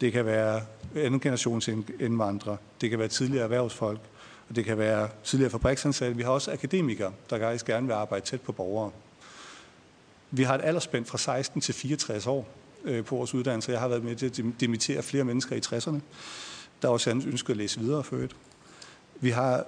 [0.00, 0.62] det kan være
[0.96, 1.68] anden generations
[2.00, 4.00] indvandrere, det kan være tidligere erhvervsfolk,
[4.48, 6.16] og det kan være tidligere fabriksansatte.
[6.16, 8.90] Vi har også akademikere, der faktisk gerne vil arbejde tæt på borgere.
[10.30, 12.48] Vi har et aldersspænd fra 16 til 64 år
[12.84, 13.72] øh, på vores uddannelse.
[13.72, 16.00] Jeg har været med til at dimittere flere mennesker i 60'erne,
[16.82, 18.36] der også ønsker at læse videre for øvrigt.
[19.20, 19.64] Vi har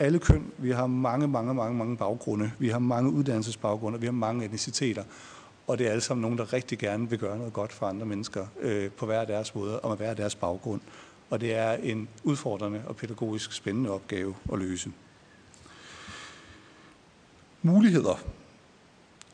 [0.00, 2.50] alle køn, vi har mange, mange, mange, mange baggrunde.
[2.58, 5.04] Vi har mange uddannelsesbaggrunde, vi har mange etniciteter.
[5.66, 8.06] Og det er alle sammen nogen, der rigtig gerne vil gøre noget godt for andre
[8.06, 10.80] mennesker øh, på hver deres måde og med hver deres baggrund
[11.30, 14.92] og det er en udfordrende og pædagogisk spændende opgave at løse.
[17.62, 18.20] Muligheder.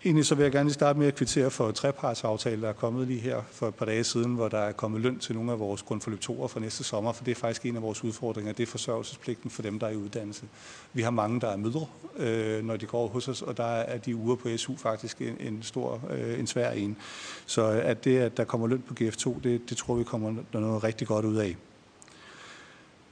[0.06, 3.20] Egentlig så vil jeg gerne starte med at kvittere for trepartsaftale, der er kommet lige
[3.20, 5.82] her for et par dage siden, hvor der er kommet løn til nogle af vores
[5.82, 9.50] grundforløbtorer for næste sommer, for det er faktisk en af vores udfordringer, det er forsørgelsespligten
[9.50, 10.42] for dem, der er i uddannelse.
[10.92, 11.86] Vi har mange, der er mødre,
[12.16, 15.36] øh, når de går hos os, og der er de uger på SU faktisk en,
[15.40, 16.96] en stor, øh, en svær en.
[17.46, 20.84] Så at det, at der kommer løn på GF2, det, det tror vi kommer noget
[20.84, 21.56] rigtig godt ud af.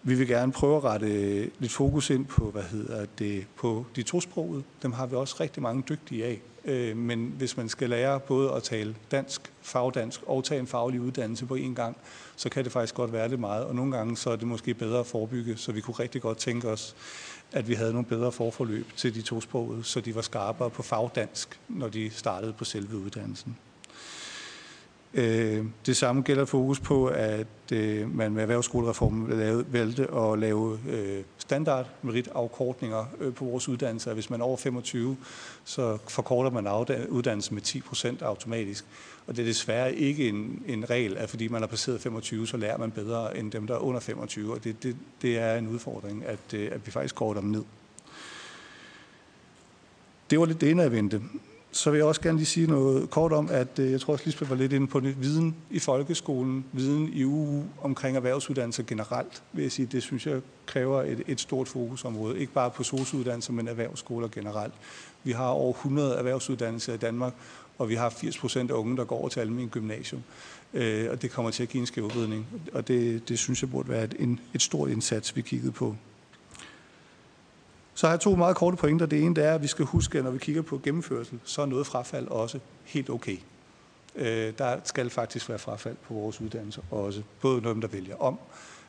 [0.07, 4.03] Vi vil gerne prøve at rette lidt fokus ind på, hvad hedder det, på de
[4.03, 4.63] tosprogede.
[4.83, 6.41] Dem har vi også rigtig mange dygtige af.
[6.65, 11.01] Øh, men hvis man skal lære både at tale dansk, fagdansk og tage en faglig
[11.01, 11.97] uddannelse på én gang,
[12.37, 13.65] så kan det faktisk godt være lidt meget.
[13.65, 16.39] Og nogle gange så er det måske bedre at forebygge, så vi kunne rigtig godt
[16.39, 16.97] tænke os,
[17.53, 21.61] at vi havde nogle bedre forforløb til de tosprogede, så de var skarpere på fagdansk,
[21.69, 23.57] når de startede på selve uddannelsen.
[25.15, 31.23] Øh, det samme gælder fokus på, at øh, man med erhvervsskolereformen valgte at lave øh,
[31.39, 34.15] standard meritafkortninger øh, på vores uddannelser.
[34.15, 35.17] Hvis man er over 25,
[35.65, 36.67] så forkorter man
[37.09, 38.85] uddannelsen med 10 procent automatisk.
[39.27, 42.57] Og det er desværre ikke en, en regel, at fordi man har passeret 25, så
[42.57, 44.53] lærer man bedre end dem, der er under 25.
[44.53, 47.63] Og det, det, det er en udfordring, at, at vi faktisk går dem ned.
[50.31, 51.23] Det var lidt det ene jeg vente
[51.75, 54.25] så vil jeg også gerne lige sige noget kort om, at øh, jeg tror også,
[54.25, 59.43] Lisbeth var lidt inde på det, viden i folkeskolen, viden i UU omkring erhvervsuddannelser generelt,
[59.53, 63.53] vil jeg sige, det synes jeg kræver et, et stort fokusområde, ikke bare på sosuddannelser,
[63.53, 64.75] men erhvervsskoler generelt.
[65.25, 67.33] Vi har over 100 erhvervsuddannelser i Danmark,
[67.79, 70.23] og vi har 80 procent af unge, der går over til almindelig gymnasium.
[70.75, 73.89] Øh, og det kommer til at give en skævvridning, og det, det synes jeg burde
[73.89, 75.97] være et, en, et stort indsats, vi kiggede på.
[77.95, 79.07] Så har jeg to meget korte pointer.
[79.07, 81.63] Det ene det er, at vi skal huske, at når vi kigger på gennemførsel, så
[81.63, 83.37] er noget frafald også helt okay.
[84.17, 87.23] Øh, der skal faktisk være frafald på vores uddannelser også.
[87.41, 88.39] Både dem, der vælger om,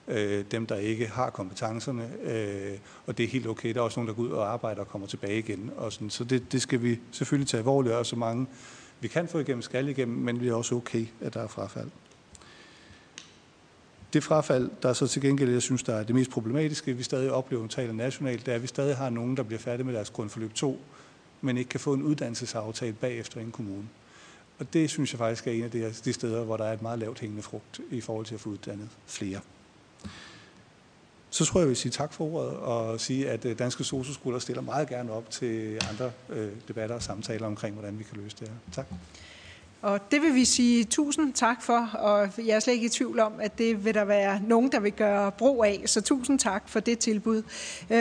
[0.08, 2.78] øh, dem, der ikke har kompetencerne, øh,
[3.08, 3.74] og det er helt okay.
[3.74, 5.72] Der er også nogen, der går ud og arbejder og kommer tilbage igen.
[5.78, 6.10] Og sådan.
[6.10, 8.48] Så det, det skal vi selvfølgelig tage alvorligt, og så mange
[9.00, 11.90] vi kan få igennem, skal igennem, men det er også okay, at der er frafald.
[14.16, 17.32] Det frafald, der så til gengæld, jeg synes, der er det mest problematiske, vi stadig
[17.32, 19.94] oplever, når taler nationalt, det er, at vi stadig har nogen, der bliver færdige med
[19.94, 20.80] deres grundforløb 2,
[21.42, 23.84] men ikke kan få en uddannelsesaftale bagefter i en kommune.
[24.60, 25.72] Og det synes jeg faktisk er en af
[26.06, 28.50] de, steder, hvor der er et meget lavt hængende frugt i forhold til at få
[28.50, 29.40] uddannet flere.
[31.30, 34.40] Så tror jeg, jeg vil sige tak for ordet og sige, at øh, Danske Socioskoler
[34.40, 38.36] stiller meget gerne op til andre øh, debatter og samtaler omkring, hvordan vi kan løse
[38.40, 38.56] det her.
[38.72, 38.86] Tak.
[39.86, 43.20] Og det vil vi sige tusind tak for, og jeg er slet ikke i tvivl
[43.20, 45.84] om, at det vil der være nogen, der vil gøre brug af.
[45.86, 47.44] Så tusind tak for det tilbud.
[47.90, 47.98] Øh,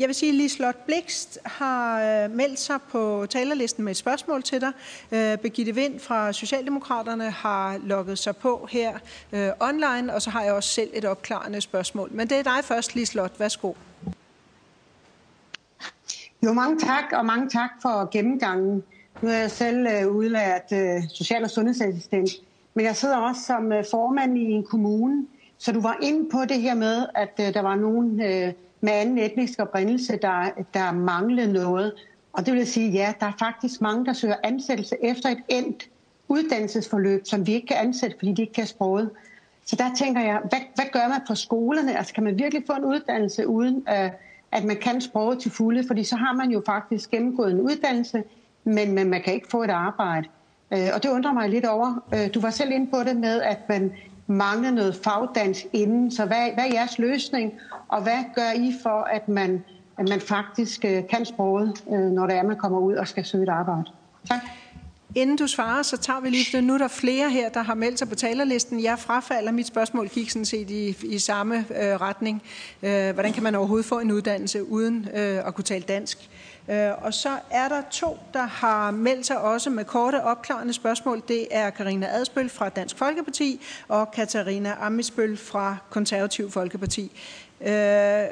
[0.00, 4.42] jeg vil sige, at Liselotte Blikst har øh, meldt sig på talerlisten med et spørgsmål
[4.42, 4.72] til dig.
[5.12, 8.98] Øh, Birgitte Vind fra Socialdemokraterne har logget sig på her
[9.60, 12.10] online, og så har jeg også selv et opklarende spørgsmål.
[12.12, 13.40] Men det er dig først, Liselotte.
[13.40, 13.72] Værsgo.
[16.44, 18.82] Jo, mange tak, og mange tak for gennemgangen.
[19.22, 22.30] Nu er jeg selv øh, udlært øh, social- og sundhedsassistent,
[22.74, 25.26] men jeg sidder også som øh, formand i en kommune,
[25.58, 28.92] så du var inde på det her med, at øh, der var nogen øh, med
[28.92, 31.92] anden etnisk oprindelse, der, der manglede noget.
[32.32, 35.88] Og det vil sige, ja, der er faktisk mange, der søger ansættelse efter et endt
[36.28, 39.10] uddannelsesforløb, som vi ikke kan ansætte, fordi de ikke kan sproget.
[39.64, 41.98] Så der tænker jeg, hvad, hvad gør man på skolerne?
[41.98, 44.10] Altså kan man virkelig få en uddannelse uden, øh,
[44.52, 45.86] at man kan sproget til fulde?
[45.86, 48.24] Fordi så har man jo faktisk gennemgået en uddannelse,
[48.64, 50.28] men, men man kan ikke få et arbejde.
[50.72, 52.04] Øh, og det undrer mig lidt over.
[52.14, 53.92] Øh, du var selv inde på det med, at man
[54.26, 56.10] mangler noget fagdans inden.
[56.10, 57.52] Så hvad, hvad er jeres løsning,
[57.88, 59.64] og hvad gør I for, at man,
[59.98, 63.24] at man faktisk øh, kan sproget, øh, når det er, man kommer ud og skal
[63.24, 63.84] søge et arbejde?
[64.28, 64.40] Tak.
[65.14, 66.64] Inden du svarer, så tager vi lige, det.
[66.64, 68.82] nu er der flere her, der har meldt sig på talerlisten.
[68.82, 72.42] Jeg frafalder, mit spørgsmål gik sådan set i, i samme øh, retning.
[72.82, 76.18] Øh, hvordan kan man overhovedet få en uddannelse uden øh, at kunne tale dansk?
[76.70, 81.22] Øh, og så er der to, der har meldt sig også med korte opklarende spørgsmål.
[81.28, 87.12] Det er Karina Adspøl fra Dansk Folkeparti og Katarina Amisbøl fra Konservativ Folkeparti.
[87.60, 88.24] Øh,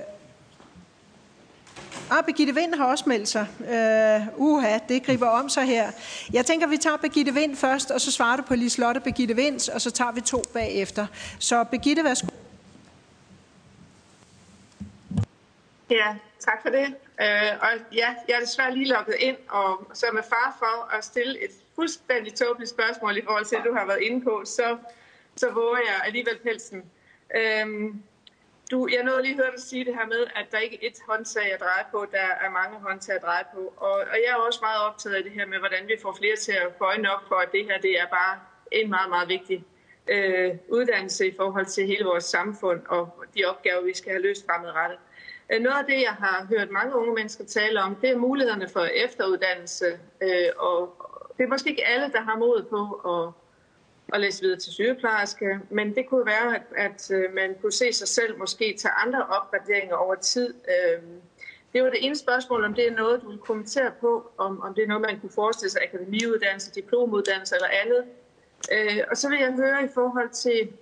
[2.11, 3.47] Ah, Birgitte Vind har også meldt sig.
[3.61, 5.91] Uh, uha, det griber om sig her.
[6.33, 9.69] Jeg tænker, vi tager Birgitte Vind først, og så svarer du på Liselotte Birgitte Vinds,
[9.69, 11.07] og så tager vi to bagefter.
[11.39, 12.29] Så Birgitte, værsgo.
[15.91, 16.95] Ja, tak for det.
[17.21, 21.05] Øh, og ja, jeg er desværre lige logget ind, og så med far for at
[21.05, 24.79] stille et fuldstændig tåbeligt spørgsmål i forhold til, at du har været inde på, så,
[25.37, 26.85] så våger jeg alligevel pelsen.
[27.37, 27.67] Øh,
[28.71, 30.89] du, jeg nåede lige at høre dig sige det her med, at der ikke er
[30.91, 33.75] et håndtag at dreje på, der er mange håndtag at dreje på.
[33.77, 36.37] Og, og jeg er også meget optaget af det her med, hvordan vi får flere
[36.37, 38.41] til at få op for, at det her det er bare
[38.73, 39.65] en meget, meget vigtig
[40.09, 44.47] øh, uddannelse i forhold til hele vores samfund og de opgaver, vi skal have løst
[44.47, 44.99] fremadrettet.
[45.53, 48.69] Øh, noget af det, jeg har hørt mange unge mennesker tale om, det er mulighederne
[48.69, 49.87] for efteruddannelse.
[50.21, 50.97] Øh, og
[51.39, 53.33] det er måske ikke alle, der har mod på at
[54.13, 57.93] at læse videre til sygeplejerske, men det kunne være, at, at øh, man kunne se
[57.93, 60.55] sig selv måske tage andre opgraderinger over tid.
[61.73, 64.75] Det var det ene spørgsmål, om det er noget, du vil kommentere på, om, om
[64.75, 68.05] det er noget, man kunne forestille sig, akademiuddannelse, diplomuddannelse eller andet.
[68.73, 70.73] Øh, og så vil jeg høre i forhold til,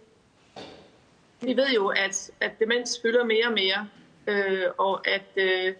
[1.40, 3.88] vi ved jo, at, at demens fylder mere og mere,
[4.28, 5.74] øh, og at øh,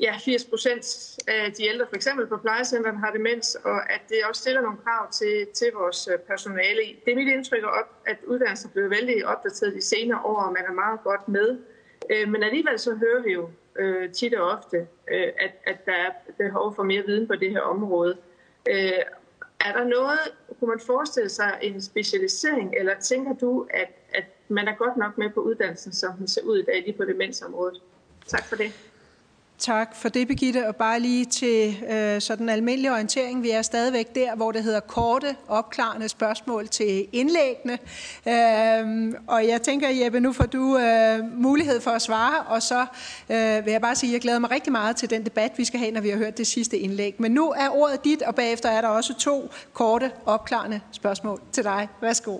[0.00, 0.84] ja, 80 procent
[1.28, 4.78] af de ældre, for eksempel på plejecentrene har demens, og at det også stiller nogle
[4.84, 6.80] krav til, til vores øh, personale.
[7.04, 10.52] Det er mit indtryk op, at uddannelsen er blevet vældig opdateret de senere år, og
[10.52, 11.58] man er meget godt med.
[12.10, 14.76] Øh, men alligevel så hører vi jo øh, tit og ofte,
[15.10, 18.16] øh, at, at der er behov for mere viden på det her område.
[18.70, 18.92] Øh,
[19.64, 20.18] Er der noget,
[20.58, 23.88] kunne man forestille sig en specialisering, eller tænker du, at
[24.48, 27.04] man er godt nok med på uddannelsen, som den ser ud i dag lige på
[27.04, 27.80] demensområdet?
[28.26, 28.72] Tak for det.
[29.62, 30.68] Tak for det, Birgitte.
[30.68, 33.42] Og bare lige til øh, sådan almindelig orientering.
[33.42, 37.78] Vi er stadigvæk der, hvor det hedder korte, opklarende spørgsmål til indlæggene.
[38.28, 42.86] Øh, og jeg tænker, Jeppe, nu får du øh, mulighed for at svare, og så
[43.30, 45.64] øh, vil jeg bare sige, at jeg glæder mig rigtig meget til den debat, vi
[45.64, 47.14] skal have, når vi har hørt det sidste indlæg.
[47.18, 51.64] Men nu er ordet dit, og bagefter er der også to korte, opklarende spørgsmål til
[51.64, 51.88] dig.
[52.00, 52.38] Værsgo.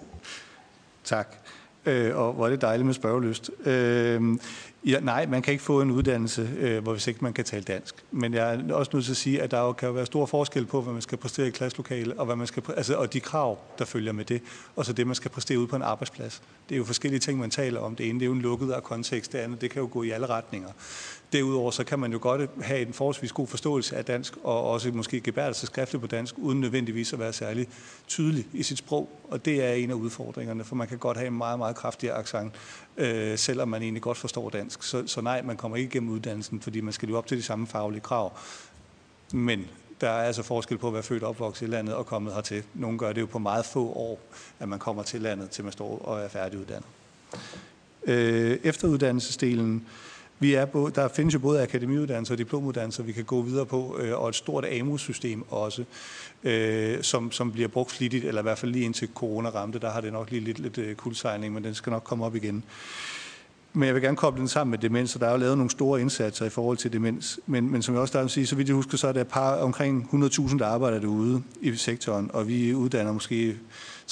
[1.05, 1.42] Tak.
[1.87, 3.51] Øh, og hvor er det dejligt med spørgelyst.
[3.65, 4.39] Øh,
[4.87, 7.63] Ja, nej, man kan ikke få en uddannelse, øh, hvor hvis ikke man kan tale
[7.63, 7.95] dansk.
[8.11, 10.27] Men jeg er også nødt til at sige, at der jo kan jo være stor
[10.27, 13.21] forskel på, hvad man skal præstere i klasselokale, og, hvad man skal, altså, og de
[13.21, 14.43] krav, der følger med det,
[14.77, 16.43] og så det, man skal præstere ud på en arbejdsplads.
[16.69, 17.97] Det er jo forskellige ting, man taler om.
[17.97, 20.11] Det ene det er jo en lukket kontekst, det andet det kan jo gå i
[20.11, 20.69] alle retninger.
[21.33, 24.91] Derudover så kan man jo godt have en forholdsvis god forståelse af dansk, og også
[24.91, 27.69] måske gebærde sig skriftligt på dansk, uden nødvendigvis at være særlig
[28.07, 29.09] tydelig i sit sprog.
[29.29, 32.11] Og det er en af udfordringerne, for man kan godt have en meget, meget kraftig
[32.11, 32.53] accent,
[32.97, 34.83] øh, selvom man egentlig godt forstår dansk.
[34.83, 37.43] Så, så nej, man kommer ikke igennem uddannelsen, fordi man skal leve op til de
[37.43, 38.33] samme faglige krav.
[39.33, 39.67] Men
[40.01, 42.63] der er altså forskel på at være født og opvokset i landet og kommet hertil.
[42.75, 44.21] Nogle gør det jo på meget få år,
[44.61, 46.89] at man kommer til landet, til man står og er færdiguddannet.
[48.05, 49.87] Øh, efteruddannelsesdelen
[50.43, 53.99] vi er både, der findes jo både akademiuddannelser og diplomuddannelser, vi kan gå videre på,
[54.01, 55.85] øh, og et stort AMU-system også,
[56.45, 59.91] øh, som, som bliver brugt flittigt, eller i hvert fald lige indtil corona ramte, der
[59.91, 62.65] har det nok lige lidt, lidt øh, kuldsejling, men den skal nok komme op igen.
[63.73, 65.71] Men jeg vil gerne koble den sammen med demens, og der er jo lavet nogle
[65.71, 67.41] store indsatser i forhold til demens.
[67.47, 69.25] Men, men som jeg også startede at sige, så vidt jeg husker, så er der
[69.25, 73.57] par, omkring 100.000, der arbejder derude i sektoren, og vi uddanner måske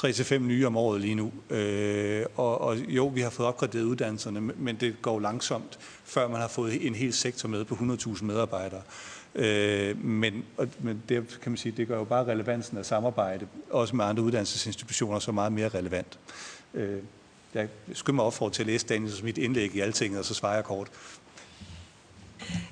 [0.04, 1.32] 3-5 nye om året lige nu.
[1.50, 6.40] Øh, og, og jo, vi har fået opgraderet uddannelserne, men det går langsomt, før man
[6.40, 8.82] har fået en hel sektor med på 100.000 medarbejdere.
[9.34, 13.46] Øh, men, og, men det kan man sige, det gør jo bare relevansen af samarbejde,
[13.70, 16.18] også med andre uddannelsesinstitutioner, så meget mere relevant.
[16.74, 16.98] Øh,
[17.54, 20.54] jeg skynder mig opfordre til at læse Daniels mit indlæg i Altinget, og så svarer
[20.54, 20.88] jeg kort.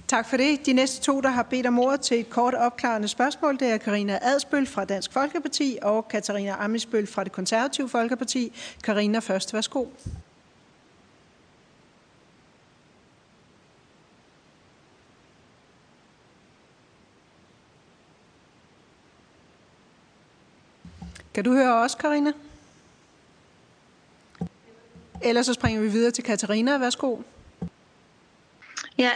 [0.08, 0.66] Tak for det.
[0.66, 3.76] De næste to, der har bedt om ordet til et kort opklarende spørgsmål, det er
[3.76, 8.52] Karina Adsbøl fra Dansk Folkeparti og Katarina Amisbøl fra det Konservative Folkeparti.
[8.84, 9.86] Karina først, værsgo.
[21.34, 22.32] Kan du høre os, Karina?
[25.22, 26.78] Ellers så springer vi videre til Katarina.
[26.78, 27.16] Værsgo.
[28.98, 29.10] Ja,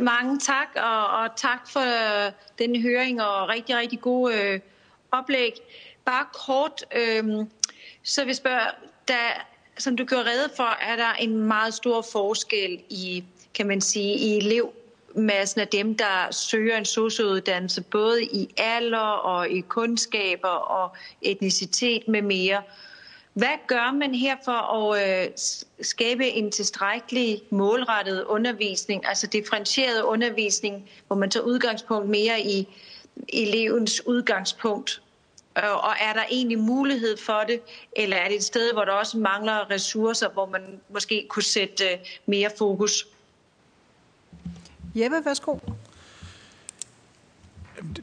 [0.00, 1.80] mange tak, og, og tak for
[2.26, 4.60] øh, denne høring og rigtig, rigtig gode øh,
[5.12, 5.52] oplæg.
[6.04, 7.46] Bare kort, øh,
[8.02, 8.66] så vil jeg spørge,
[9.08, 9.46] der,
[9.78, 13.24] som du gør rede for, er der en meget stor forskel i,
[13.54, 19.50] kan man sige, i elevmassen af dem, der søger en sociouddannelse, både i alder og
[19.50, 22.62] i kundskaber og etnicitet med mere.
[23.36, 25.30] Hvad gør man her for at øh,
[25.82, 32.68] skabe en tilstrækkelig målrettet undervisning, altså differentieret undervisning, hvor man tager udgangspunkt mere i
[33.28, 35.02] elevens udgangspunkt?
[35.58, 37.60] Øh, og er der egentlig mulighed for det,
[37.96, 41.84] eller er det et sted, hvor der også mangler ressourcer, hvor man måske kunne sætte
[41.84, 43.06] øh, mere fokus?
[44.94, 45.58] Jeppe, værsgo.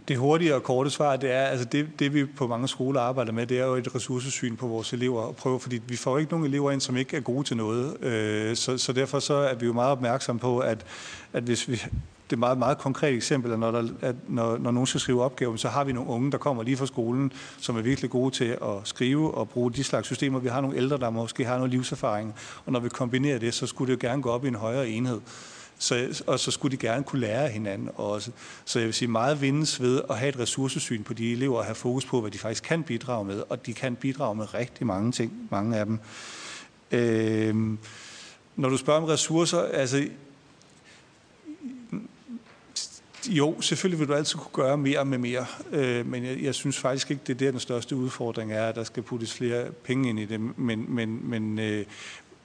[0.08, 3.32] Det hurtige og korte svar, det er, altså det, det vi på mange skoler arbejder
[3.32, 6.32] med, det er jo et ressourcesyn på vores elever og prøve, fordi vi får ikke
[6.32, 8.04] nogen elever ind, som ikke er gode til noget.
[8.04, 10.86] Øh, så, så derfor så er vi jo meget opmærksomme på, at,
[11.34, 11.82] at hvis vi,
[12.30, 15.24] det er meget, meget konkret eksempel, at når, der, at når, når nogen skal skrive
[15.24, 18.36] opgaven, så har vi nogle unge, der kommer lige fra skolen, som er virkelig gode
[18.36, 20.40] til at skrive og bruge de slags systemer.
[20.40, 23.68] Vi har nogle ældre, der måske har noget livserfaring, og når vi kombinerer det, så
[23.68, 25.22] skulle det jo gerne gå op i en højere enhed.
[25.84, 28.32] Så, og så skulle de gerne kunne lære hinanden også.
[28.66, 31.66] Så jeg vil sige, meget vindes ved at have et ressourcesyn på de elever og
[31.66, 33.44] have fokus på, hvad de faktisk kan bidrage med.
[33.50, 36.00] Og de kan bidrage med rigtig mange ting, mange af dem.
[36.92, 37.56] Øh,
[38.56, 40.08] når du spørger om ressourcer, altså
[43.30, 46.78] jo, selvfølgelig vil du altid kunne gøre mere med mere, øh, men jeg, jeg synes
[46.78, 50.10] faktisk ikke, det er der den største udfordring er, at der skal puttes flere penge
[50.10, 50.40] ind i det.
[50.58, 51.86] Men, men, men, øh,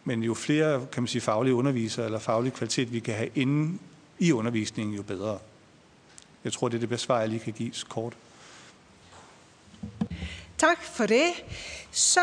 [0.09, 3.81] men jo flere kan man sige, faglige undervisere eller faglig kvalitet, vi kan have inden
[4.19, 5.39] i undervisningen, jo bedre.
[6.45, 8.13] Jeg tror, det er det bedste svar, jeg lige kan give kort.
[10.59, 11.27] Tak for det.
[11.91, 12.21] Så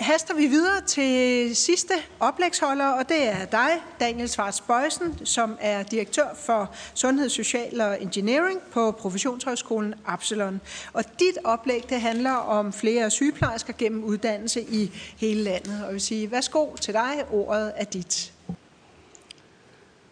[0.00, 3.70] haster vi videre til sidste oplægsholder, og det er dig,
[4.00, 10.60] Daniel Svarts Bøjsen, som er direktør for Sundhed, Social og Engineering på Professionshøjskolen Absalon.
[10.92, 15.74] Og dit oplæg, det handler om flere sygeplejersker gennem uddannelse i hele landet.
[15.80, 18.32] Og jeg vil sige, værsgo til dig, ordet er dit.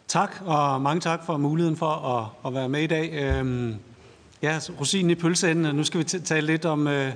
[0.09, 3.13] Tak, og mange tak for muligheden for at, at være med i dag.
[3.13, 3.75] Øhm,
[4.43, 5.77] ja, rosinen i pølseenden.
[5.77, 7.13] Nu skal vi tale lidt om øh,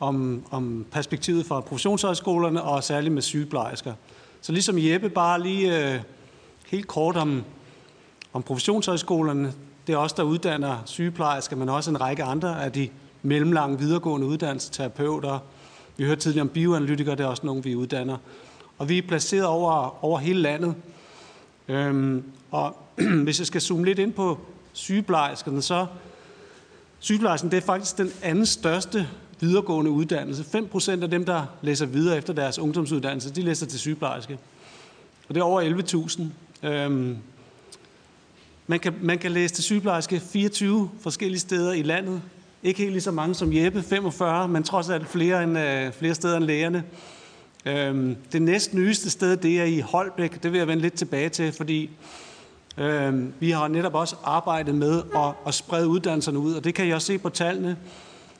[0.00, 3.94] om, om perspektivet fra professionshøjskolerne og særligt med sygeplejersker.
[4.40, 6.00] Så ligesom Jeppe, bare lige øh,
[6.66, 7.44] helt kort om,
[8.32, 9.52] om professionshøjskolerne.
[9.86, 12.88] Det er også der uddanner sygeplejersker, men også en række andre af de
[13.22, 15.38] mellemlange videregående uddannelser, terapeuter.
[15.96, 18.16] Vi hørte tidligere om bioanalytikere, det er også nogle, vi uddanner.
[18.78, 20.74] Og vi er placeret over, over hele landet.
[21.68, 22.76] Øhm, og
[23.24, 24.38] hvis jeg skal zoome lidt ind på
[24.72, 25.86] sygeplejerskerne, så
[26.98, 29.08] sygeplejersken det er faktisk den anden største
[29.40, 30.42] videregående uddannelse.
[30.42, 34.38] 5% af dem, der læser videre efter deres ungdomsuddannelse, de læser til sygeplejerske.
[35.28, 35.62] Og det er over
[36.62, 36.66] 11.000.
[36.68, 37.16] Øhm,
[38.66, 42.22] man, kan, man kan læse til sygeplejerske 24 forskellige steder i landet.
[42.62, 46.14] Ikke helt lige så mange som Jeppe, 45, men trods alt flere, end, øh, flere
[46.14, 46.84] steder end lægerne.
[47.66, 50.42] Øhm, det næst nyeste sted, det er i Holbæk.
[50.42, 51.90] Det vil jeg vende lidt tilbage til, fordi
[52.78, 56.86] øhm, vi har netop også arbejdet med at, at sprede uddannelserne ud, og det kan
[56.86, 57.76] jeg også se på tallene.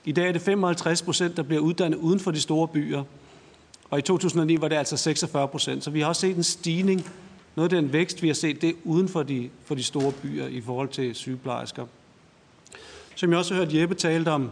[0.09, 3.05] I dag er det 55 procent, der bliver uddannet uden for de store byer.
[3.91, 5.85] Og i 2009 var det altså 46 procent.
[5.85, 7.11] Så vi har også set en stigning.
[7.57, 10.13] Noget af den vækst, vi har set, det er uden for de, for de store
[10.13, 11.87] byer i forhold til sygeplejersker.
[13.15, 14.51] Som jeg også har hørt Jeppe talte om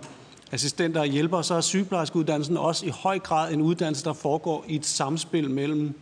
[0.52, 4.76] assistenter og hjælpere, så er sygeplejerskeuddannelsen også i høj grad en uddannelse, der foregår i
[4.76, 5.94] et samspil mellem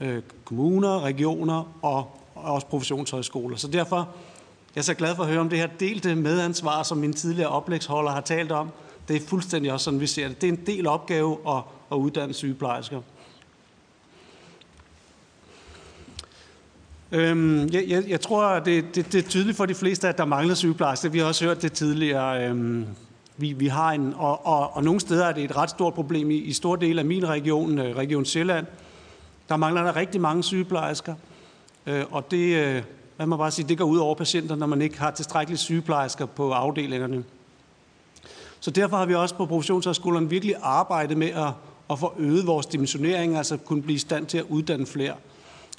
[0.00, 3.56] øh, kommuner, regioner og, også professionshøjskoler.
[3.56, 4.08] Så derfor
[4.74, 7.48] jeg er så glad for at høre om det her delte medansvar, som min tidligere
[7.48, 8.70] oplægsholder har talt om.
[9.08, 10.40] Det er fuldstændig også sådan, vi ser det.
[10.40, 13.00] Det er en del opgave at, at uddanne sygeplejersker.
[17.12, 20.24] Øhm, jeg, jeg, jeg tror, det, det, det er tydeligt for de fleste, at der
[20.24, 21.08] mangler sygeplejersker.
[21.08, 22.48] Vi har også hørt det tidligere.
[22.48, 22.86] Øhm,
[23.36, 26.30] vi, vi har en, og, og, og nogle steder er det et ret stort problem.
[26.30, 28.66] I, i store dele af min region, øh, Region Sjælland,
[29.48, 31.14] der mangler der rigtig mange sygeplejersker.
[31.86, 32.82] Øh, og det, øh,
[33.20, 36.26] man må bare sige, det går ud over patienter, når man ikke har tilstrækkelige sygeplejersker
[36.26, 37.24] på afdelingerne.
[38.60, 41.52] Så derfor har vi også på professionshøjskolerne virkelig arbejdet med at,
[41.90, 45.14] at få øget vores dimensionering, altså kunne blive i stand til at uddanne flere.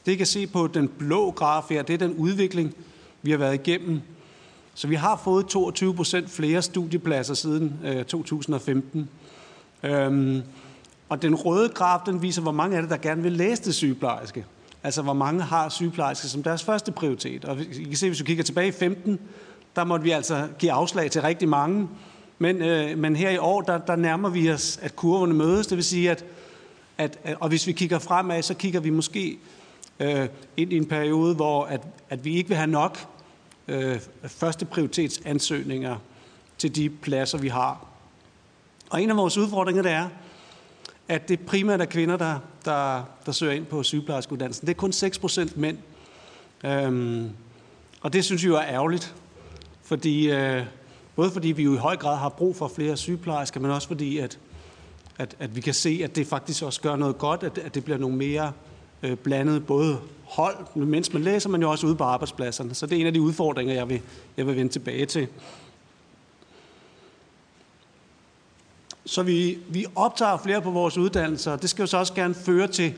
[0.05, 2.75] Det I kan se på den blå graf her, det er den udvikling,
[3.21, 4.01] vi har været igennem.
[4.73, 9.09] Så vi har fået 22 procent flere studiepladser siden øh, 2015.
[9.83, 10.41] Øhm,
[11.09, 13.75] og den røde graf, den viser, hvor mange af det, der gerne vil læse det
[13.75, 14.45] sygeplejerske.
[14.83, 17.45] Altså, hvor mange har sygeplejerske som deres første prioritet.
[17.45, 19.19] Og I kan se, hvis vi kigger tilbage i 15,
[19.75, 21.87] der måtte vi altså give afslag til rigtig mange.
[22.39, 25.67] Men, øh, men her i år, der, der nærmer vi os, at kurverne mødes.
[25.67, 26.25] Det vil sige, at,
[26.97, 29.37] at, og hvis vi kigger fremad, så kigger vi måske
[29.99, 30.27] øh,
[30.57, 33.07] ind i en periode, hvor at, at vi ikke vil have nok
[33.67, 35.97] øh, første prioritetsansøgninger
[36.57, 37.85] til de pladser, vi har.
[38.89, 40.09] Og en af vores udfordringer, det er,
[41.07, 44.67] at det primært er kvinder, der, der, der søger ind på sygeplejerskeuddannelsen.
[44.67, 45.77] Det er kun 6 procent mænd.
[46.65, 47.29] Øhm,
[48.01, 49.15] og det synes vi jo er ærgerligt,
[49.83, 50.63] fordi, øh,
[51.15, 54.17] både fordi vi jo i høj grad har brug for flere sygeplejersker, men også fordi,
[54.17, 54.39] at,
[55.17, 57.83] at, at vi kan se, at det faktisk også gør noget godt, at, at det
[57.83, 58.51] bliver nogle mere
[59.03, 62.73] øh, blandet både hold, mens man læser, men jo også ude på arbejdspladserne.
[62.73, 64.01] Så det er en af de udfordringer, jeg vil,
[64.37, 65.27] jeg vil vende tilbage til.
[69.05, 72.67] Så vi, vi optager flere på vores uddannelser, det skal jo så også gerne føre
[72.67, 72.93] til,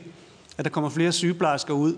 [0.58, 1.96] at der kommer flere sygeplejersker ud.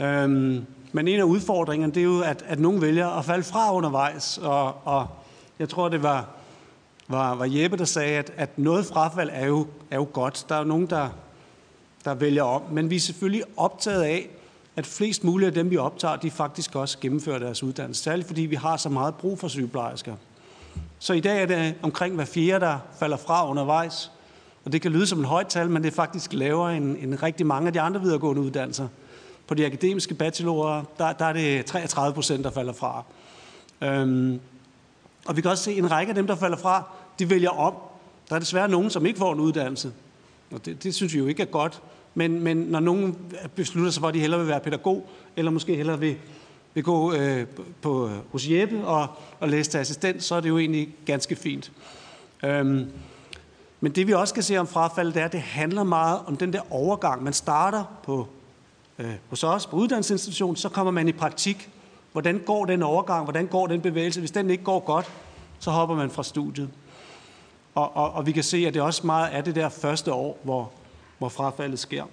[0.00, 3.74] Øhm, men en af udfordringerne, det er jo, at, at nogen vælger at falde fra
[3.74, 5.06] undervejs, og, og
[5.58, 6.28] jeg tror, det var,
[7.08, 10.46] var, var Jeppe, der sagde, at, at noget frafald er jo, er jo godt.
[10.48, 11.08] Der er jo nogen, der,
[12.04, 12.62] der vælger om.
[12.70, 14.28] Men vi er selvfølgelig optaget af,
[14.76, 18.02] at flest mulige af dem, vi optager, de faktisk også gennemfører deres uddannelse.
[18.02, 20.16] Særligt fordi vi har så meget brug for sygeplejersker.
[20.98, 24.10] Så i dag er det omkring hver fjerde, der falder fra undervejs.
[24.64, 27.22] Og det kan lyde som et højt tal, men det er faktisk lavere end, end
[27.22, 28.88] rigtig mange af de andre videregående uddannelser.
[29.46, 33.04] På de akademiske bachelorer, der, der er det 33 procent, der falder fra.
[33.82, 34.40] Øhm,
[35.26, 36.84] og vi kan også se, at en række af dem, der falder fra,
[37.18, 37.74] de vælger om.
[38.28, 39.92] Der er desværre nogen, som ikke får en uddannelse.
[40.50, 41.82] Og det, det synes vi jo ikke er godt.
[42.14, 43.16] Men, men når nogen
[43.54, 46.16] beslutter sig for, at de hellere vil være pædagog, eller måske hellere vil,
[46.78, 47.46] vil gå øh,
[47.82, 49.06] på, øh, hos Jeppe og,
[49.40, 51.72] og læse til assistent, så er det jo egentlig ganske fint.
[52.44, 52.90] Øhm,
[53.80, 56.36] men det vi også kan se om frafald, det er, at det handler meget om
[56.36, 57.22] den der overgang.
[57.22, 58.28] Man starter på,
[58.98, 61.70] øh, hos os på uddannelsesinstitutionen, så kommer man i praktik.
[62.12, 63.24] Hvordan går den overgang?
[63.24, 64.20] Hvordan går den bevægelse?
[64.20, 65.12] Hvis den ikke går godt,
[65.58, 66.70] så hopper man fra studiet.
[67.74, 70.38] Og, og, og vi kan se, at det også meget er det der første år,
[70.42, 70.70] hvor,
[71.18, 72.04] hvor frafaldet sker.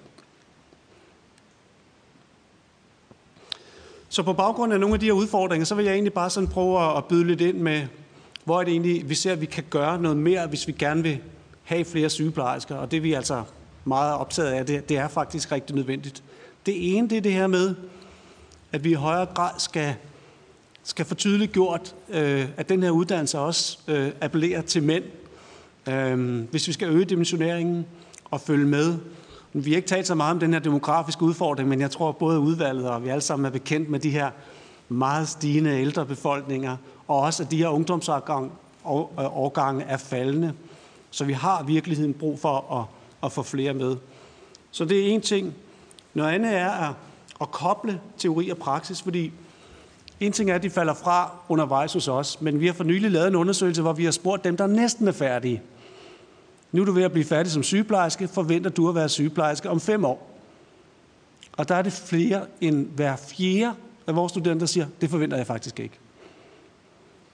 [4.15, 6.49] Så på baggrund af nogle af de her udfordringer, så vil jeg egentlig bare sådan
[6.49, 7.81] prøve at byde lidt ind med,
[8.43, 11.03] hvor er det egentlig, vi ser, at vi kan gøre noget mere, hvis vi gerne
[11.03, 11.19] vil
[11.63, 12.75] have flere sygeplejersker.
[12.75, 13.43] Og det vi er altså
[13.85, 16.23] meget optaget af, det, det er faktisk rigtig nødvendigt.
[16.65, 17.75] Det ene, det er det her med,
[18.71, 19.95] at vi i højere grad skal,
[20.83, 25.03] skal få tydeligt gjort, øh, at den her uddannelse også øh, appellerer til mænd.
[25.89, 27.85] Øh, hvis vi skal øge dimensioneringen
[28.31, 28.97] og følge med.
[29.57, 32.17] Vi har ikke talt så meget om den her demografiske udfordring, men jeg tror at
[32.17, 34.31] både udvalget og vi alle sammen er bekendt med de her
[34.89, 36.77] meget stigende ældre befolkninger,
[37.07, 40.53] og også at de her ungdomsårgange øh, er faldende.
[41.11, 42.85] Så vi har virkeligheden brug for at,
[43.25, 43.95] at få flere med.
[44.71, 45.53] Så det er en ting.
[46.13, 46.93] Noget andet er at,
[47.41, 49.31] at koble teori og praksis, fordi
[50.19, 53.11] en ting er, at de falder fra undervejs hos os, men vi har for nylig
[53.11, 55.61] lavet en undersøgelse, hvor vi har spurgt dem, der næsten er færdige.
[56.75, 59.79] Nu er du ved at blive færdig som sygeplejerske, forventer du at være sygeplejerske om
[59.79, 60.31] fem år.
[61.57, 63.73] Og der er det flere end hver fjerde
[64.07, 65.99] af vores studenter, der siger, det forventer jeg faktisk ikke.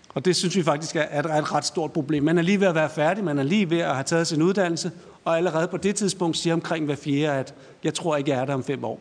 [0.10, 2.24] Og det synes vi faktisk er et ret stort problem.
[2.24, 4.42] Man er lige ved at være færdig, man er lige ved at have taget sin
[4.42, 4.92] uddannelse,
[5.26, 7.54] og allerede på det tidspunkt siger omkring hver fjerde, at
[7.84, 9.00] jeg tror ikke, jeg er der om fem år.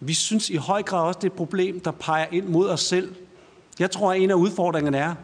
[0.00, 2.80] Vi synes i høj grad også, det er et problem, der peger ind mod os
[2.80, 3.14] selv.
[3.78, 5.14] Jeg tror, at en af udfordringerne er,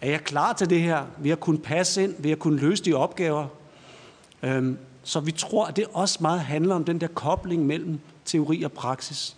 [0.00, 1.04] er jeg klar til det her?
[1.18, 2.14] Vil jeg kunne passe ind?
[2.18, 3.46] Vil jeg kunne løse de opgaver?
[4.42, 8.62] Øhm, så vi tror, at det også meget handler om den der kobling mellem teori
[8.62, 9.36] og praksis.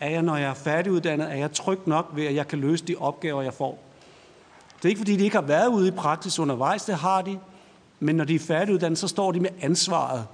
[0.00, 2.84] Er jeg, når jeg er færdiguddannet, er jeg tryg nok ved, at jeg kan løse
[2.84, 3.82] de opgaver, jeg får?
[4.76, 7.38] Det er ikke, fordi de ikke har været ude i praksis undervejs, det har de.
[8.00, 10.26] Men når de er færdiguddannet, så står de med ansvaret.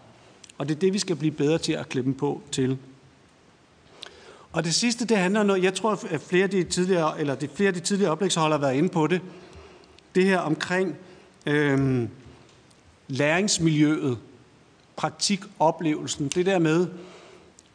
[0.59, 2.79] Og det er det, vi skal blive bedre til at klippe på til.
[4.53, 7.35] Og det sidste, det handler om noget, jeg tror, at flere af de tidligere, eller
[7.35, 9.21] de, flere af de tidligere oplægsholdere har været inde på det.
[10.19, 10.97] Det her omkring
[11.47, 12.09] øhm,
[13.09, 14.19] læringsmiljøet,
[14.97, 16.29] praktikoplevelsen.
[16.29, 16.87] Det der med,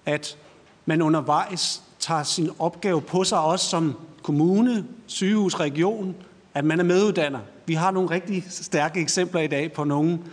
[0.06, 0.38] at
[0.86, 6.16] man undervejs tager sin opgave på sig, også som kommune, sygehus, region,
[6.54, 7.40] at man er meduddanner.
[7.66, 10.24] Vi har nogle rigtig stærke eksempler i dag på nogen,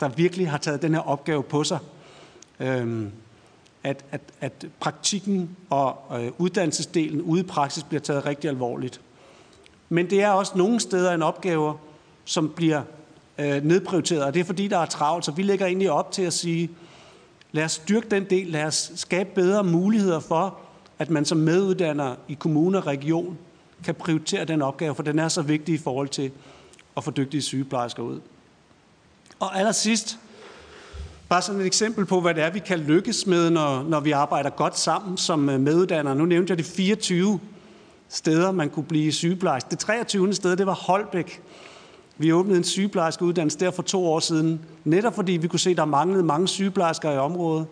[0.00, 1.78] der virkelig har taget den her opgave på sig.
[2.60, 3.12] Øhm,
[3.84, 9.00] at, at, at praktikken og øh, uddannelsesdelen ude i praksis bliver taget rigtig alvorligt.
[9.92, 11.74] Men det er også nogle steder en opgave,
[12.24, 12.82] som bliver
[13.38, 16.22] øh, nedprioriteret, og det er fordi, der er travlt, så vi lægger egentlig op til
[16.22, 16.70] at sige,
[17.52, 20.58] lad os styrke den del, lad os skabe bedre muligheder for,
[20.98, 23.38] at man som meduddanner i kommune og region
[23.84, 26.30] kan prioritere den opgave, for den er så vigtig i forhold til
[26.96, 28.20] at få dygtige sygeplejersker ud.
[29.40, 30.18] Og allersidst,
[31.28, 34.10] bare sådan et eksempel på, hvad det er, vi kan lykkes med, når, når vi
[34.10, 36.14] arbejder godt sammen som øh, meduddannere.
[36.14, 37.40] Nu nævnte jeg de 24
[38.10, 39.70] steder, man kunne blive sygeplejerske.
[39.70, 40.34] Det 23.
[40.34, 41.42] sted, det var Holbæk.
[42.18, 45.76] Vi åbnede en sygeplejerskeuddannelse der for to år siden, netop fordi vi kunne se, at
[45.76, 47.66] der manglede mange sygeplejersker i området.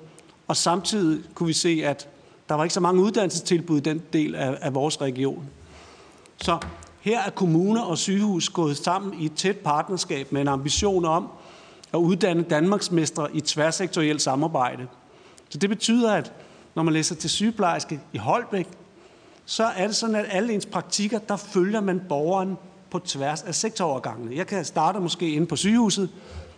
[0.48, 2.08] Og samtidig kunne vi se, at
[2.48, 5.44] der var ikke så mange uddannelsestilbud i den del af, af vores region.
[6.36, 6.58] Så
[7.00, 11.28] her er kommuner og sygehus gået sammen i et tæt partnerskab med en ambition om
[11.92, 14.86] at uddanne Danmarks mestre i tværsektorielt samarbejde.
[15.48, 16.32] Så det betyder, at
[16.74, 18.68] når man læser til sygeplejerske i Holbæk,
[19.50, 22.58] så er det sådan, at alle ens praktikker, der følger man borgeren
[22.90, 24.36] på tværs af sektorovergangene.
[24.36, 26.10] Jeg kan starte måske inde på sygehuset,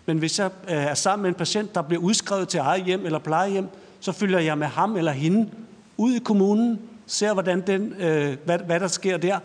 [0.06, 3.06] men hvis jeg øh, er sammen med en patient, der bliver udskrevet til eget hjem
[3.06, 3.68] eller plejehjem,
[4.00, 5.50] så følger jeg med ham eller hende
[5.96, 9.38] ud i kommunen, ser, hvordan den, øh, hvad, hvad der sker der,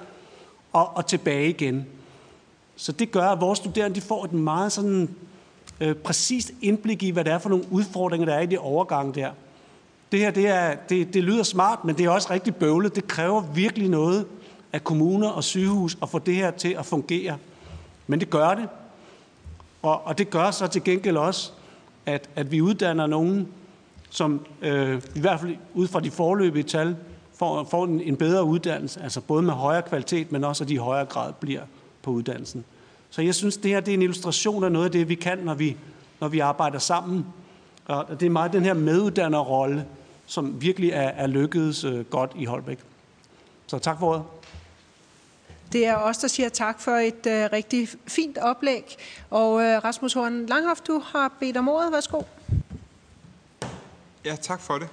[0.73, 1.85] og, og tilbage igen.
[2.76, 5.15] Så det gør, at vores studerende de får et meget sådan,
[5.81, 9.15] øh, præcist indblik i, hvad det er for nogle udfordringer, der er i det overgang
[9.15, 9.31] der.
[10.11, 12.95] Det her, det, er, det, det lyder smart, men det er også rigtig bøvlet.
[12.95, 14.26] Det kræver virkelig noget
[14.73, 17.38] af kommuner og sygehus at få det her til at fungere.
[18.07, 18.69] Men det gør det.
[19.82, 21.52] Og, og det gør så til gengæld også,
[22.06, 23.48] at, at vi uddanner nogen,
[24.10, 26.95] som øh, i hvert fald ud fra de forløbige tal,
[27.38, 30.73] får, får en, en bedre uddannelse, altså både med højere kvalitet, men også at de
[30.73, 31.61] i højere grad bliver
[32.02, 32.65] på uddannelsen.
[33.10, 35.38] Så jeg synes, det her det er en illustration af noget af det, vi kan,
[35.38, 35.77] når vi,
[36.19, 37.26] når vi arbejder sammen.
[37.86, 39.86] Og det er meget den her meduddannerrolle,
[40.26, 42.80] som virkelig er, er lykkedes øh, godt i Holbæk.
[43.68, 44.24] Så tak for ordet.
[45.72, 48.95] Det er os, der siger tak for et øh, rigtig fint oplæg.
[49.30, 51.91] Og øh, Rasmus Horn Langhoff, du har bedt om ordet.
[51.91, 52.22] Værsgo.
[54.26, 54.88] Ja, tak for det.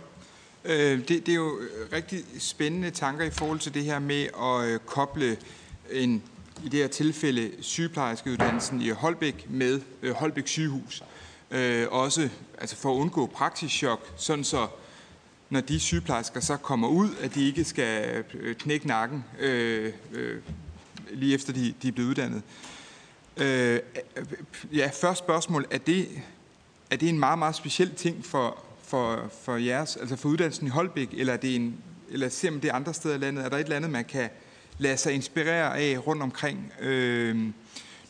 [0.64, 1.59] Øh, det, det er jo
[1.93, 5.36] rigtig spændende tanker i forhold til det her med at øh, koble
[5.90, 6.23] en,
[6.64, 11.02] i det her tilfælde, sygeplejerskeuddannelsen i Holbæk med øh, Holbæk sygehus.
[11.52, 14.66] Øh, også altså for at undgå praksischok, sådan så
[15.50, 20.42] når de sygeplejersker så kommer ud, at de ikke skal øh, knække nakken øh, øh,
[21.10, 22.42] lige efter de, de er blevet uddannet.
[23.36, 23.80] Øh,
[24.72, 26.08] ja, først spørgsmål, er det,
[26.90, 30.70] er det en meget, meget speciel ting for, for, for jeres, altså for uddannelsen i
[30.70, 31.76] Holbæk, eller, er det en,
[32.10, 33.44] eller ser man det andre steder i landet?
[33.44, 34.28] Er der et eller andet, man kan
[34.78, 36.72] lade sig inspirere af rundt omkring?
[36.80, 37.36] Øh,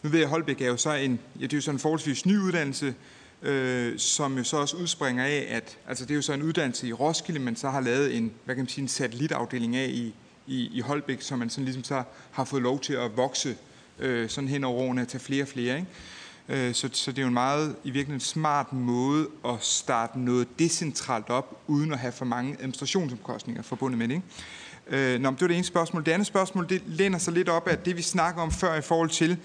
[0.02, 1.80] nu ved jeg, at Holbæk er jo så en, ja, det er jo sådan en
[1.80, 2.94] forholdsvis ny uddannelse,
[3.42, 6.88] øh, som jo så også udspringer af, at altså det er jo så en uddannelse
[6.88, 10.14] i Roskilde, men så har lavet en, hvad kan man sige, en satellitafdeling af i,
[10.46, 13.56] i, i Holbæk, som man sådan ligesom så har fået lov til at vokse
[13.98, 15.76] øh, sådan hen over årene til flere og flere.
[15.76, 16.68] Ikke?
[16.68, 20.58] Øh, så, så det er jo en meget i virkeligheden smart måde at starte noget
[20.58, 24.14] decentralt op, uden at have for mange administrationsomkostninger forbundet med det.
[24.14, 25.14] Ikke?
[25.14, 26.04] Øh, nå, det var det ene spørgsmål.
[26.04, 28.82] Det andet spørgsmål, det læner sig lidt op af det, vi snakker om før i
[28.82, 29.36] forhold til,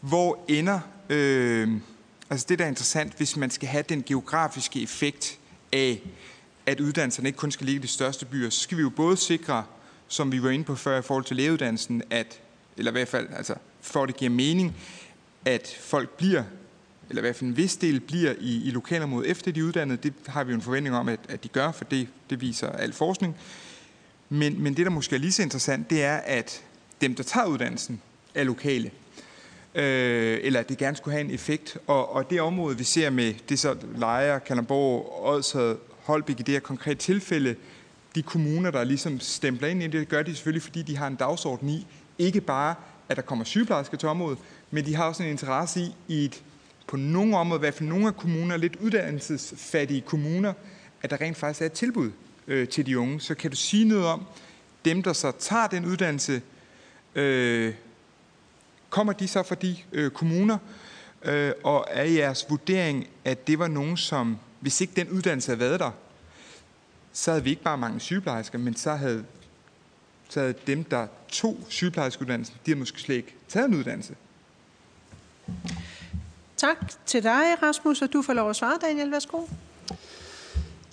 [0.00, 0.80] hvor ender...
[1.10, 1.68] Øh,
[2.30, 5.38] altså det, der er interessant, hvis man skal have den geografiske effekt
[5.72, 6.00] af,
[6.66, 9.16] at uddannelserne ikke kun skal ligge i de største byer, så skal vi jo både
[9.16, 9.64] sikre,
[10.08, 12.40] som vi var inde på før i forhold til lægeuddannelsen, at,
[12.76, 14.76] eller i hvert fald, altså for at det giver mening,
[15.44, 16.42] at folk bliver,
[17.08, 20.02] eller i hvert fald en vis del bliver i, i lokalområdet efter de uddannede.
[20.02, 22.68] Det har vi jo en forventning om, at, at de gør, for det, det viser
[22.68, 23.36] al forskning.
[24.28, 26.62] Men, men det, der måske er lige så interessant, det er, at
[27.00, 28.00] dem, der tager uddannelsen,
[28.34, 28.90] er lokale.
[29.76, 31.78] Øh, eller at det gerne skulle have en effekt.
[31.86, 36.52] Og, og det område, vi ser med det så Lejre, Kalamborg, Odshed, Holbæk i det
[36.52, 37.54] her konkrete tilfælde,
[38.14, 41.14] de kommuner, der ligesom stempler ind i det, gør de selvfølgelig, fordi de har en
[41.14, 41.86] dagsorden i,
[42.18, 42.74] ikke bare,
[43.08, 44.38] at der kommer sygeplejersker til området,
[44.70, 46.42] men de har også en interesse i, i et,
[46.86, 50.52] på nogle områder, i hvert fald nogle af kommuner, lidt uddannelsesfattige kommuner,
[51.02, 52.10] at der rent faktisk er et tilbud
[52.46, 53.20] øh, til de unge.
[53.20, 54.26] Så kan du sige noget om,
[54.84, 56.42] dem, der så tager den uddannelse,
[57.14, 57.74] øh,
[58.96, 60.58] kommer de så fra de øh, kommuner,
[61.22, 65.60] øh, og er jeres vurdering, at det var nogen, som, hvis ikke den uddannelse havde
[65.60, 65.90] været der,
[67.12, 69.24] så havde vi ikke bare mange sygeplejersker, men så havde,
[70.28, 74.14] så havde dem, der tog sygeplejerskeuddannelsen, de havde måske slet ikke taget en uddannelse.
[76.56, 79.10] Tak til dig, Rasmus, og du får lov at svare, Daniel.
[79.10, 79.46] Værsgo.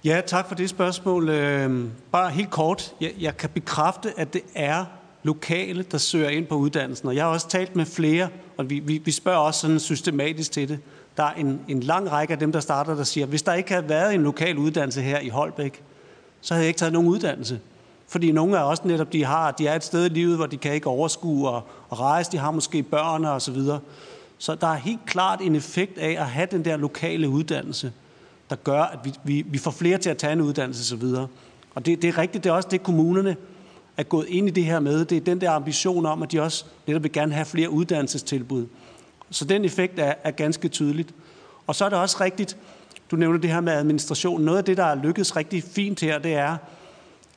[0.04, 1.30] Ja, tak for det spørgsmål.
[1.30, 2.96] Øh, bare helt kort.
[3.02, 4.86] Jeg, jeg kan bekræfte, at det er
[5.24, 7.08] lokale, der søger ind på uddannelsen.
[7.08, 10.52] Og jeg har også talt med flere, og vi, vi, vi spørger også sådan systematisk
[10.52, 10.80] til det.
[11.18, 13.72] Der er en, en lang række af dem, der starter, der siger, hvis der ikke
[13.72, 15.84] havde været en lokal uddannelse her i Holbæk,
[16.42, 17.60] så havde jeg ikke taget nogen uddannelse.
[18.08, 20.58] Fordi nogle af os netop, de har, de er et sted i livet, hvor de
[20.58, 23.80] kan ikke overskue og, og rejse, de har måske børn og så videre.
[24.38, 27.92] Så der er helt klart en effekt af at have den der lokale uddannelse,
[28.50, 30.96] der gør, at vi, vi, vi får flere til at tage en uddannelse og så
[30.96, 31.28] videre.
[31.76, 33.36] Og det, det er rigtigt, det er også det, kommunerne
[33.98, 35.06] er gået ind i det her med.
[35.06, 38.66] Det er den der ambition om, at de også netop vil gerne have flere uddannelsestilbud.
[39.30, 41.14] Så den effekt er, er ganske tydeligt.
[41.68, 42.58] Og så er det også rigtigt,
[43.12, 44.42] du nævner det her med administration.
[44.42, 46.58] Noget af det, der er lykkedes rigtig fint her, det er,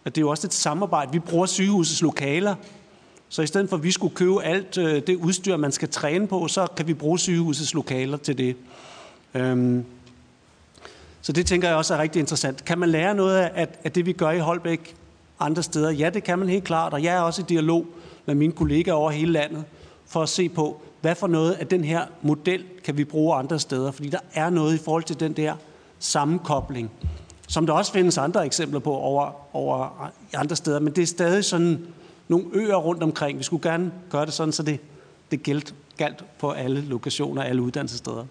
[0.04, 1.12] at det er jo også et samarbejde.
[1.12, 2.54] Vi bruger sygehusets lokaler,
[3.28, 6.26] så i stedet for, at vi skulle købe alt øh, det udstyr, man skal træne
[6.26, 8.56] på, så kan vi bruge sygehusets lokaler til det.
[9.34, 9.84] Øhm,
[11.22, 12.64] så det tænker jeg også er rigtig interessant.
[12.64, 14.96] Kan man lære noget af, af det, vi gør i Holbæk
[15.40, 15.90] andre steder?
[15.90, 17.86] Ja, det kan man helt klart, og jeg er også i dialog
[18.26, 19.64] med mine kollegaer over hele landet
[20.06, 23.58] for at se på, hvad for noget af den her model kan vi bruge andre
[23.58, 23.90] steder?
[23.90, 25.54] Fordi der er noget i forhold til den der
[25.98, 26.90] sammenkobling,
[27.48, 31.44] som der også findes andre eksempler på over, over andre steder, men det er stadig
[31.44, 31.86] sådan
[32.28, 33.38] nogle øer rundt omkring.
[33.38, 34.80] Vi skulle gerne gøre det sådan, så det,
[35.30, 38.24] det galt, galt på alle lokationer, alle uddannelsessteder.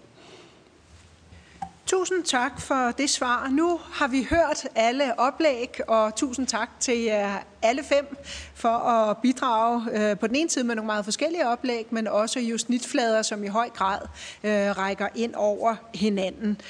[1.86, 3.48] Tusind tak for det svar.
[3.48, 8.16] Nu har vi hørt alle oplæg, og tusind tak til jer alle fem
[8.54, 12.40] for at bidrage øh, på den ene side med nogle meget forskellige oplæg, men også
[12.40, 13.98] jo snitflader, som i høj grad
[14.44, 16.60] øh, rækker ind over hinanden.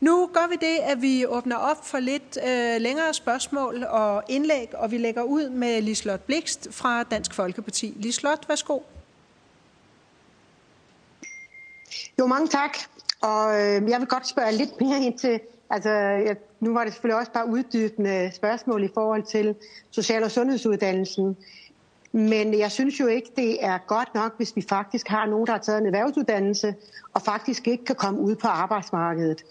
[0.00, 4.74] Nu gør vi det, at vi åbner op for lidt øh, længere spørgsmål og indlæg,
[4.74, 7.94] og vi lægger ud med Lislot Blikst fra Dansk Folkeparti.
[7.96, 8.78] Lislot, værsgo.
[12.18, 12.78] Jo, mange tak.
[13.30, 15.40] Og øh, jeg vil godt spørge lidt mere ind til,
[15.70, 19.54] altså jeg, nu var det selvfølgelig også bare uddybende spørgsmål i forhold til
[19.90, 21.36] social- og sundhedsuddannelsen.
[22.12, 25.52] Men jeg synes jo ikke, det er godt nok, hvis vi faktisk har nogen, der
[25.52, 26.74] har taget en erhvervsuddannelse,
[27.14, 29.44] og faktisk ikke kan komme ud på arbejdsmarkedet.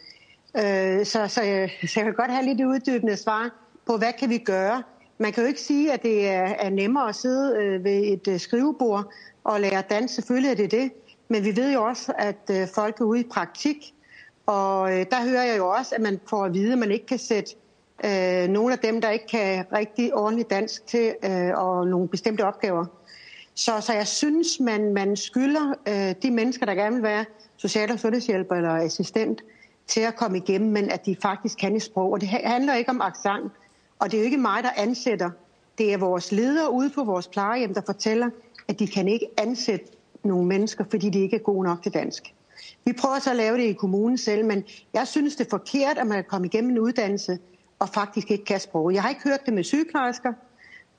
[0.58, 3.50] Øh, så, så, jeg, så jeg kan godt have lidt uddybende svar
[3.86, 4.84] på, hvad kan vi gøre?
[5.18, 8.28] Man kan jo ikke sige, at det er, er nemmere at sidde øh, ved et
[8.28, 9.14] øh, skrivebord
[9.44, 10.12] og lære dans.
[10.12, 10.92] Selvfølgelig er det det.
[11.34, 13.94] Men vi ved jo også, at øh, folk er ude i praktik,
[14.46, 17.06] og øh, der hører jeg jo også, at man får at vide, at man ikke
[17.06, 17.56] kan sætte
[18.06, 22.42] øh, nogle af dem, der ikke kan rigtig ordentligt dansk til, øh, og nogle bestemte
[22.46, 22.86] opgaver.
[23.56, 27.26] Så, så jeg synes, man, man skylder øh, de mennesker, der gerne vil være
[27.58, 29.42] social- og sundhedshjælper eller assistent,
[29.88, 32.12] til at komme igennem, men at de faktisk kan i sprog.
[32.12, 33.52] Og det handler ikke om accent,
[34.00, 35.30] og det er jo ikke mig, der ansætter.
[35.78, 38.30] Det er vores ledere ude på vores plejehjem, der fortæller,
[38.68, 39.86] at de kan ikke ansætte
[40.24, 42.34] nogle mennesker, fordi de ikke er gode nok til dansk.
[42.86, 44.64] Vi prøver så at lave det i kommunen selv, men
[44.94, 47.40] jeg synes, det er forkert, at man kan komme igennem en uddannelse
[47.80, 48.94] og faktisk ikke kan sprog.
[48.94, 50.34] Jeg har ikke hørt det med sygeplejersker.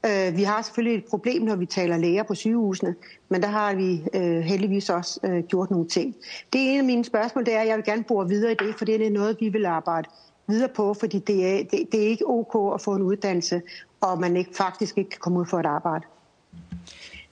[0.06, 2.94] Øh, vi har selvfølgelig et problem, når vi taler læger på sygehusene,
[3.28, 6.16] men der har vi øh, heldigvis også øh, gjort nogle ting.
[6.52, 8.54] Det er en af mine spørgsmål, det er, at jeg vil gerne bore videre i
[8.54, 10.08] det, for det er noget, vi vil arbejde
[10.46, 13.62] videre på, fordi det er, det, det er ikke ok at få en uddannelse,
[14.00, 16.04] og man ikke faktisk ikke kan komme ud for et arbejde.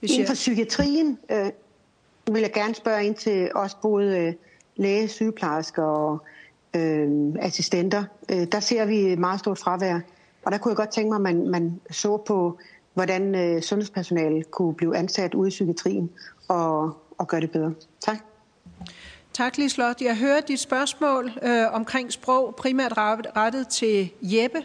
[0.03, 1.51] Inden for psykiatrien, øh,
[2.31, 4.35] vil jeg gerne spørge ind til også både øh,
[4.77, 6.23] læge, sygeplejersker og
[6.77, 7.09] øh,
[7.41, 8.05] assistenter.
[8.31, 10.01] Øh, der ser vi meget stort fravær.
[10.45, 12.59] Og der kunne jeg godt tænke mig, at man, man så på,
[12.95, 16.11] hvordan øh, sundhedspersonale kunne blive ansat ude i psykiatrien
[16.49, 17.75] og, og gøre det bedre.
[18.01, 18.17] Tak.
[19.33, 20.01] Tak, Lislot.
[20.01, 24.63] Jeg hører dit spørgsmål øh, omkring sprog, primært rettet til Jeppe,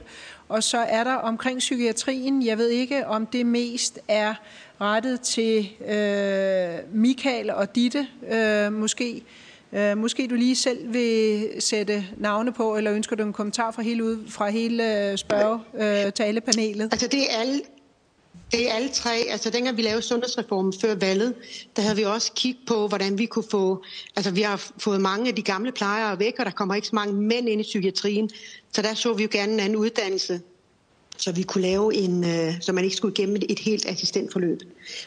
[0.50, 2.46] og så er der omkring psykiatrien.
[2.46, 4.34] Jeg ved ikke, om det mest er
[4.82, 9.24] rettet til øh, Michael og Ditte, øh, måske.
[9.74, 13.82] Øh, måske du lige selv vil sætte navne på, eller ønsker du en kommentar fra
[13.82, 16.76] hele, fra hele spørgetalepanelet?
[16.76, 17.62] Øh, øh altså det er alle,
[18.52, 19.16] det er alle tre.
[19.30, 21.34] Altså dengang vi lavede sundhedsreformen før valget,
[21.76, 23.84] der havde vi også kigget på, hvordan vi kunne få...
[24.16, 26.96] Altså vi har fået mange af de gamle plejere væk, og der kommer ikke så
[26.96, 28.30] mange mænd ind i psykiatrien.
[28.74, 30.42] Så der så vi jo gerne en anden uddannelse
[31.18, 34.60] så vi kunne lave en, øh, så man ikke skulle igennem et, helt assistentforløb.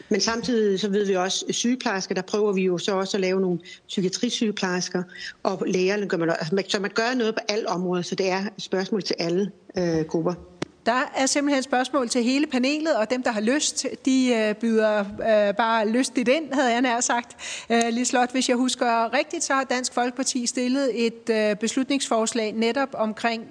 [0.09, 3.41] Men samtidig så ved vi også sygeplejersker, der prøver vi jo så også at lave
[3.41, 5.03] nogle psykiatrisygeplejersker,
[5.43, 5.65] og
[6.07, 9.03] gør man, altså, så man gør noget på alle områder, så det er et spørgsmål
[9.03, 10.50] til alle øh, grupper.
[10.85, 14.99] Der er simpelthen spørgsmål til hele panelet, og dem, der har lyst, de øh, byder
[14.99, 17.35] øh, bare lystigt ind, havde jeg nær sagt.
[17.69, 22.89] Øh, Lislot, slot, hvis jeg husker rigtigt, så har Dansk Folkeparti stillet et beslutningsforslag netop
[22.93, 23.47] omkring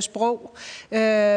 [0.00, 0.56] sprog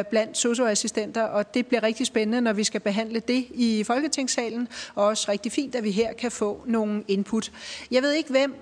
[0.09, 5.05] blandt socioassistenter, og det bliver rigtig spændende, når vi skal behandle det i Folketingssalen, og
[5.05, 7.51] også rigtig fint, at vi her kan få nogle input.
[7.91, 8.55] Jeg ved ikke, hvem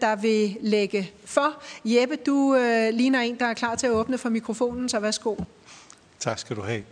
[0.00, 1.62] der vil lægge for.
[1.84, 2.56] Jeppe, du
[2.92, 5.34] ligner en, der er klar til at åbne for mikrofonen, så værsgo.
[6.22, 6.82] Tak skal du have.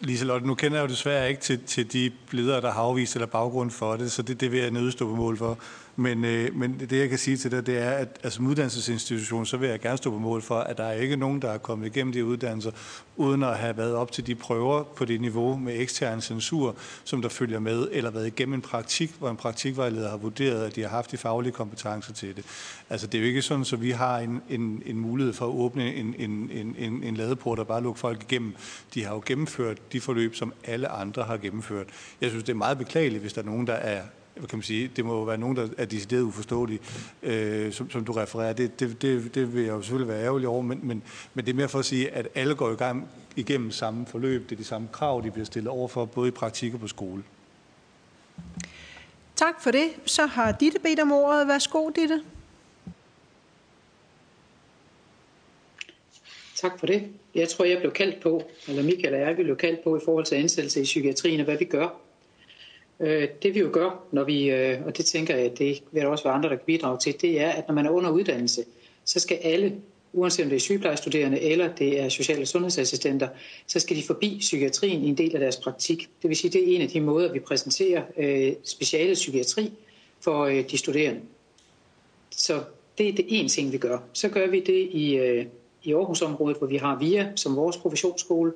[0.00, 3.26] Liselotte, nu kender jeg jo desværre ikke til, til de ledere, der har afvist eller
[3.26, 5.58] baggrund for det, så det, det vil jeg nødstå på mål for.
[5.96, 9.46] Men, øh, men det, jeg kan sige til dig, det er, at altså, som uddannelsesinstitution,
[9.46, 11.58] så vil jeg gerne stå på mål for, at der er ikke nogen, der er
[11.58, 12.70] kommet igennem de uddannelser,
[13.16, 17.22] uden at have været op til de prøver på det niveau med ekstern censur, som
[17.22, 20.82] der følger med, eller været igennem en praktik, hvor en praktikvejleder har vurderet, at de
[20.82, 22.44] har haft de faglige kompetencer til det.
[22.90, 25.52] Altså, det er jo ikke sådan, at vi har en, en, en mulighed for at
[25.52, 28.54] åbne en, en, en, en, en ladeport og bare lukke folk igennem.
[28.94, 31.86] De har jo gennemført de forløb, som alle andre har gennemført.
[32.20, 34.02] Jeg synes, det er meget beklageligt, hvis der er nogen, der er
[34.34, 36.80] hvad kan man sige, det må jo være nogen, der er decideret uforståelige,
[37.22, 38.52] øh, som, som du refererer.
[38.52, 41.02] Det, det, det, det vil jeg jo selvfølgelig være ærgerlig over, men, men,
[41.34, 44.50] men det er mere for at sige, at alle går i gang igennem samme forløb.
[44.50, 46.88] Det er de samme krav, de bliver stillet over for, både i praktik og på
[46.88, 47.22] skole.
[49.36, 49.88] Tak for det.
[50.06, 51.48] Så har Ditte bedt om ordet.
[51.48, 52.22] Værsgo, Ditte.
[56.56, 57.08] Tak for det.
[57.34, 60.24] Jeg tror, jeg blev kaldt på, eller Michael og jeg blev kaldt på i forhold
[60.24, 61.88] til ansættelse i psykiatrien og hvad vi gør.
[63.02, 66.08] Øh, det vi jo gør, når vi, øh, og det tænker jeg, det vil der
[66.08, 68.64] også være andre, der kan bidrage til, det er, at når man er under uddannelse,
[69.04, 69.74] så skal alle,
[70.12, 73.28] uanset om det er sygeplejestuderende eller det er sociale sundhedsassistenter,
[73.66, 76.08] så skal de forbi psykiatrien i en del af deres praktik.
[76.22, 79.72] Det vil sige, det er en af de måder, vi præsenterer øh, speciale psykiatri
[80.20, 81.20] for øh, de studerende.
[82.30, 82.62] Så
[82.98, 83.98] det er det ene ting, vi gør.
[84.12, 85.18] Så gør vi det i,
[85.82, 88.52] i Aarhusområdet, hvor vi har VIA som vores professionsskole,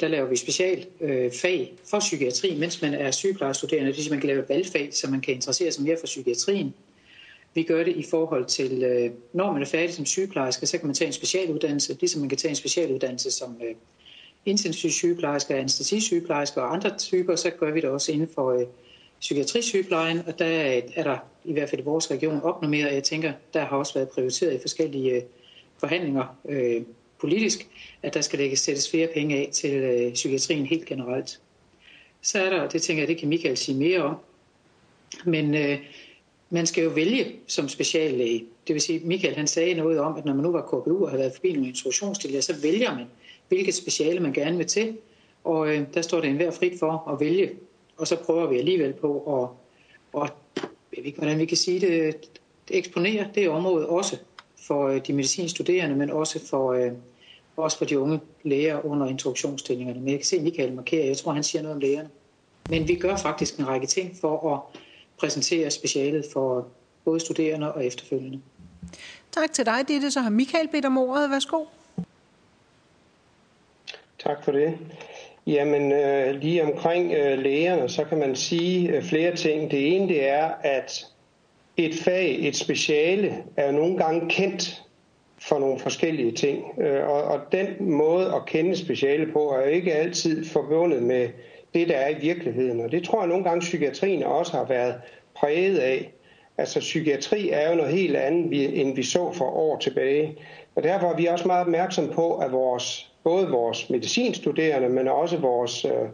[0.00, 3.88] der laver vi special øh, fag for psykiatri, mens man er sygeplejestuderende.
[3.88, 6.74] Det vil sige, man kan lave valgfag, så man kan interessere sig mere for psykiatrien.
[7.54, 10.86] Vi gør det i forhold til, øh, når man er færdig som sygeplejerske, så kan
[10.86, 13.74] man tage en specialuddannelse, ligesom man kan tage en specialuddannelse som øh,
[14.46, 18.66] intensiv sygeplejerske, anestesisygeplejerske og andre typer, så gør vi det også inden for øh,
[19.20, 20.46] psykiatrisygeplejen, og der
[20.96, 23.94] er der i hvert fald i vores region opnormeret, og jeg tænker, der har også
[23.94, 25.22] været prioriteret i forskellige øh,
[25.78, 26.82] forhandlinger øh,
[27.20, 27.68] politisk,
[28.02, 31.40] at der skal lægges sættes flere penge af til øh, psykiatrien helt generelt.
[32.22, 34.16] Så er der, det tænker jeg, det kan Michael sige mere om,
[35.24, 35.78] men øh,
[36.50, 38.44] man skal jo vælge som speciallæge.
[38.66, 41.10] Det vil sige, Michael han sagde noget om, at når man nu var KBU og
[41.10, 43.06] havde været forbi nogle introduktionsstillinger, så vælger man,
[43.48, 44.96] hvilket speciale man gerne vil til.
[45.44, 47.50] Og øh, der står det enhver frit for at vælge.
[47.96, 49.48] Og så prøver vi alligevel på at,
[50.12, 50.28] og,
[50.64, 52.16] jeg ved ikke, hvordan vi kan sige det,
[52.70, 54.16] eksponere det område også
[54.66, 56.92] for øh, de medicinstuderende, men også for, øh,
[57.56, 60.00] også for de unge læger under introduktionsstillingerne.
[60.00, 62.08] Men jeg kan se Michael markere, jeg tror, han siger noget om lægerne.
[62.70, 64.80] Men vi gør faktisk en række ting for at
[65.18, 66.66] præsentere specialet for
[67.04, 68.40] både studerende og efterfølgende.
[69.32, 70.10] Tak til dig, Ditte.
[70.10, 71.30] Så har Michael bedt om ordet.
[71.30, 71.64] Værsgo.
[74.18, 74.78] Tak for det.
[75.46, 79.70] Jamen, øh, lige omkring øh, lægerne, så kan man sige øh, flere ting.
[79.70, 81.06] Det ene det er, at
[81.76, 84.82] et fag, et speciale, er nogle gange kendt
[85.38, 86.64] for nogle forskellige ting.
[86.80, 91.28] Øh, og, og den måde at kende speciale på er jo ikke altid forbundet med
[91.74, 92.80] det, der er i virkeligheden.
[92.80, 94.94] Og det tror jeg nogle gange psykiatrien også har været
[95.36, 96.12] præget af.
[96.58, 100.36] Altså psykiatri er jo noget helt andet, end vi så for år tilbage.
[100.74, 105.36] Og derfor er vi også meget opmærksom på, at vores, både vores medicinstuderende, men også
[105.36, 106.08] vores øh,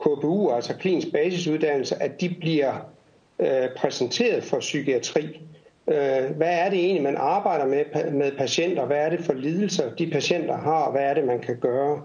[0.00, 2.72] KBU, altså klinisk basisuddannelse, at de bliver
[3.38, 5.40] øh, præsenteret for psykiatri.
[5.88, 8.86] Øh, hvad er det egentlig, man arbejder med med patienter?
[8.86, 10.90] Hvad er det for lidelser, de patienter har?
[10.90, 12.02] Hvad er det, man kan gøre?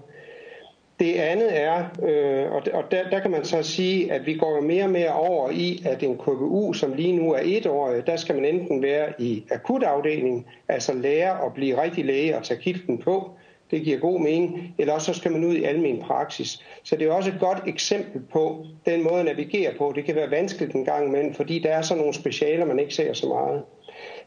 [1.00, 4.84] Det andet er, øh, og der, der kan man så sige, at vi går mere
[4.84, 8.36] og mere over i, at en KBU, som lige nu er et år, der skal
[8.36, 13.32] man enten være i akutafdelingen, altså lære at blive rigtig læge og tage kiften på,
[13.72, 16.64] det giver god mening, eller også så skal man ud i almen praksis.
[16.84, 19.94] Så det er også et godt eksempel på den måde at navigere på.
[19.96, 22.94] Det kan være vanskeligt en gang imellem, fordi der er så nogle specialer, man ikke
[22.94, 23.64] ser så meget.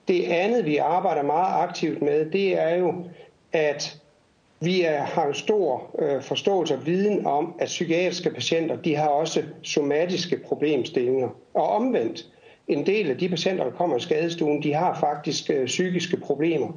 [0.08, 2.94] Det andet, vi arbejder meget aktivt med, det er jo,
[3.52, 3.98] at
[4.60, 9.08] vi er, har en stor øh, forståelse og viden om, at psykiatriske patienter, de har
[9.08, 11.28] også somatiske problemstillinger.
[11.54, 12.26] Og omvendt,
[12.68, 16.72] en del af de patienter, der kommer i skadestuen, de har faktisk øh, psykiske problemer.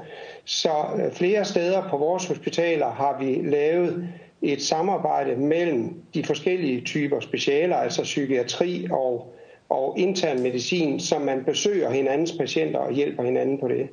[0.50, 4.10] Så øh, flere steder på vores hospitaler har vi lavet
[4.42, 9.36] et samarbejde mellem de forskellige typer specialer, altså psykiatri og,
[9.70, 13.90] og intern medicin, så man besøger hinandens patienter og hjælper hinanden på det.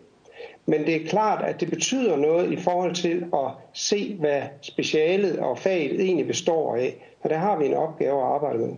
[0.66, 5.38] Men det er klart, at det betyder noget i forhold til at se, hvad specialet
[5.38, 7.14] og faget egentlig består af.
[7.20, 8.74] Og der har vi en opgave at arbejde med.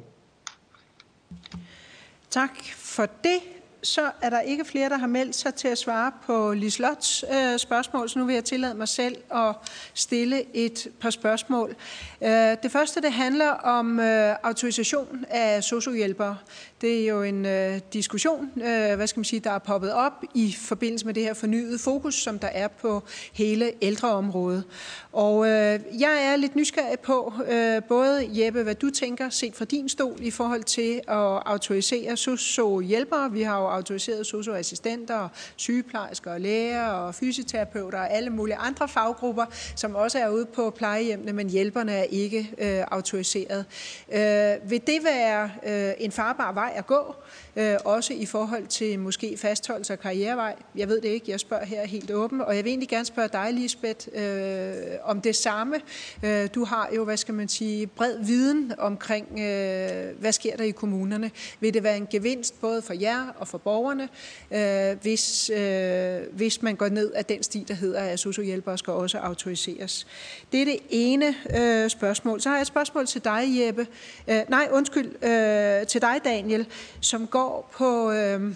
[2.31, 3.56] Tak for det
[3.87, 7.59] så er der ikke flere, der har meldt sig til at svare på Lislots øh,
[7.59, 9.55] spørgsmål, så nu vil jeg tillade mig selv at
[9.95, 11.77] stille et par spørgsmål.
[12.23, 12.31] Øh,
[12.63, 16.37] det første, det handler om øh, autorisation af sociohjælpere.
[16.81, 20.13] Det er jo en øh, diskussion, øh, hvad skal man sige, der er poppet op
[20.35, 24.65] i forbindelse med det her fornyede fokus, som der er på hele ældreområdet.
[25.13, 29.65] Og øh, jeg er lidt nysgerrig på, øh, både Jeppe, hvad du tænker, set fra
[29.65, 33.33] din stol, i forhold til at autorisere sociohjælpere.
[33.33, 39.45] Vi har jo autoriseret socioassistenter, sygeplejersker og læger og fysioterapeuter og alle mulige andre faggrupper,
[39.77, 43.65] som også er ude på plejehjemmene, men hjælperne er ikke øh, autoriseret.
[44.13, 47.15] Øh, vil det være øh, en farbar vej at gå?
[47.57, 50.57] øh, også i forhold til måske fastholdelse af karrierevej.
[50.77, 53.29] Jeg ved det ikke, jeg spørger her helt åben, og jeg vil egentlig gerne spørge
[53.29, 55.77] dig, Lisbeth, øh, om det samme.
[56.23, 60.65] Øh, du har jo, hvad skal man sige, bred viden omkring, øh, hvad sker der
[60.65, 61.31] i kommunerne.
[61.61, 64.09] Vil det være en gevinst både for jer og for borgerne,
[64.51, 68.93] øh, hvis, øh, hvis man går ned af den sti, der hedder, at sociohjælpere skal
[68.93, 70.07] også autoriseres?
[70.53, 72.41] Det er det ene øh, spørgsmål.
[72.41, 73.87] Så har jeg et spørgsmål til dig, Jeppe.
[74.29, 76.56] Øh, nej, undskyld, øh, til dig, Daniel,
[77.01, 78.55] som går går på, øh,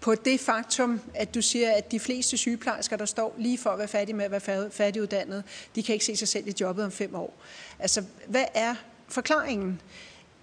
[0.00, 3.78] på det faktum, at du siger, at de fleste sygeplejersker, der står lige for at
[3.78, 5.44] være færdige med at være færdiguddannet,
[5.74, 7.34] de kan ikke se sig selv i jobbet om fem år.
[7.78, 8.74] Altså, hvad er
[9.08, 9.80] forklaringen?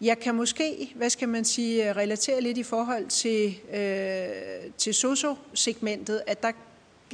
[0.01, 6.21] Jeg kan måske, hvad skal man sige, relatere lidt i forhold til, øh, til socio-segmentet,
[6.27, 6.51] at der,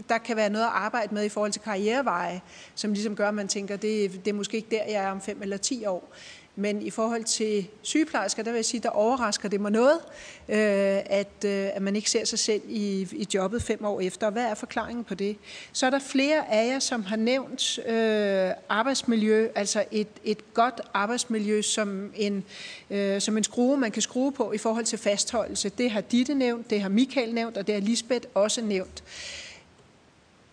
[0.10, 2.42] der kan være noget at arbejde med i forhold til karriereveje,
[2.76, 5.22] som ligesom gør, at man tænker, det, det er måske ikke der, jeg er om
[5.22, 6.14] fem eller ti år.
[6.56, 10.00] Men i forhold til sygeplejersker, der vil jeg sige, der overrasker det mig noget,
[10.50, 10.58] øh,
[11.06, 14.30] at, øh, at man ikke ser sig selv i, i jobbet fem år efter.
[14.30, 15.38] Hvad er forklaringen på det?
[15.72, 20.82] Så er der flere af jer, som har nævnt øh, arbejdsmiljø, altså et, et godt
[20.94, 22.44] arbejdsmiljø som en,
[22.90, 25.70] øh, som en skrue, man kan skrue på i forhold til fastholdelse.
[25.70, 29.04] Det har Ditte nævnt, det har Michael nævnt, og det har Lisbeth også nævnt.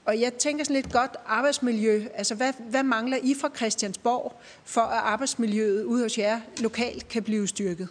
[0.05, 2.05] Og jeg tænker sådan lidt godt arbejdsmiljø.
[2.14, 7.22] Altså, hvad, hvad mangler I fra Christiansborg, for at arbejdsmiljøet ude hos jer lokalt kan
[7.22, 7.89] blive styrket?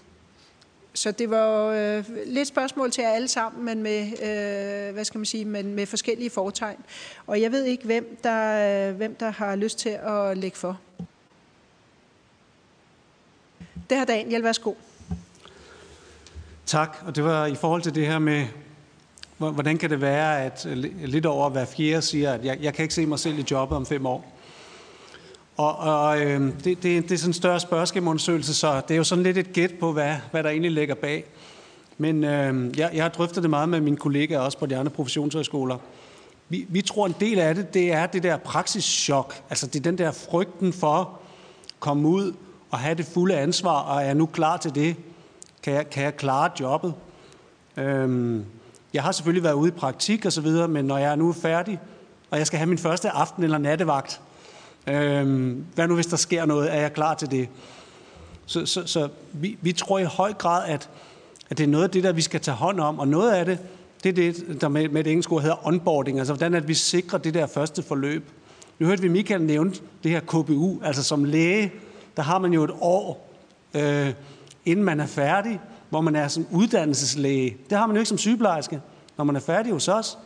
[0.94, 5.18] Så det var øh, lidt spørgsmål til jer alle sammen, men med, øh, hvad skal
[5.18, 6.78] man sige, men med forskellige fortegn.
[7.28, 10.80] Og jeg ved ikke, hvem der, øh, hvem der har lyst til at lægge for.
[13.90, 14.44] Det har Daniel.
[14.44, 14.74] Værsgo.
[16.66, 18.46] Tak, og det var i forhold til det her med
[19.40, 22.84] Hvordan kan det være, at øh, lidt over hver fjerde siger, at jeg, jeg kan
[22.84, 24.26] ikke se mig selv i jobbet om fem år?
[25.58, 29.04] Og, og øh, det, det, det er sådan en større spørgeskemaundersøgelse, så det er jo
[29.04, 31.26] sådan lidt et gæt på, hvad, hvad der egentlig ligger bag.
[31.98, 34.92] Men øh, jeg, jeg har drøftet det meget med mine kollegaer, også på de andre
[34.92, 35.78] professionshøjskoler.
[36.50, 39.36] Vi, vi tror, en del af det, det er det der praksischok.
[39.50, 41.08] Altså det er den der frygten for at
[41.80, 42.34] komme ud
[42.72, 44.96] og have det fulde ansvar, og er jeg nu klar til det?
[45.64, 46.94] Kan jeg, kan jeg klare jobbet?
[47.78, 48.40] Øh,
[48.94, 51.34] jeg har selvfølgelig været ude i praktik og så videre, men når jeg er nu
[51.34, 51.80] færdig,
[52.32, 54.22] og jeg skal have min første aften- eller nattevagt,
[54.88, 57.50] øh, hvad nu hvis der sker noget, er jeg klar til det?
[58.46, 60.90] Så, så, så vi, vi tror i høj grad, at,
[61.50, 63.46] at det er noget af det, der vi skal tage hånd om, og noget af
[63.46, 63.60] det,
[64.04, 66.74] det er det, der med, med et engelsk ord hedder onboarding, altså hvordan at vi
[66.74, 68.30] sikrer det der første forløb.
[68.80, 71.72] Nu hørte vi Michael nævne det her KBU, altså som læge,
[72.18, 73.34] der har man jo et år,
[73.74, 74.14] øh,
[74.66, 75.60] inden man er færdig,
[75.90, 77.58] hvor man er som uddannelseslæge.
[77.70, 78.82] Det har man jo ikke som sygeplejerske,
[79.18, 80.18] når man er færdig hos os.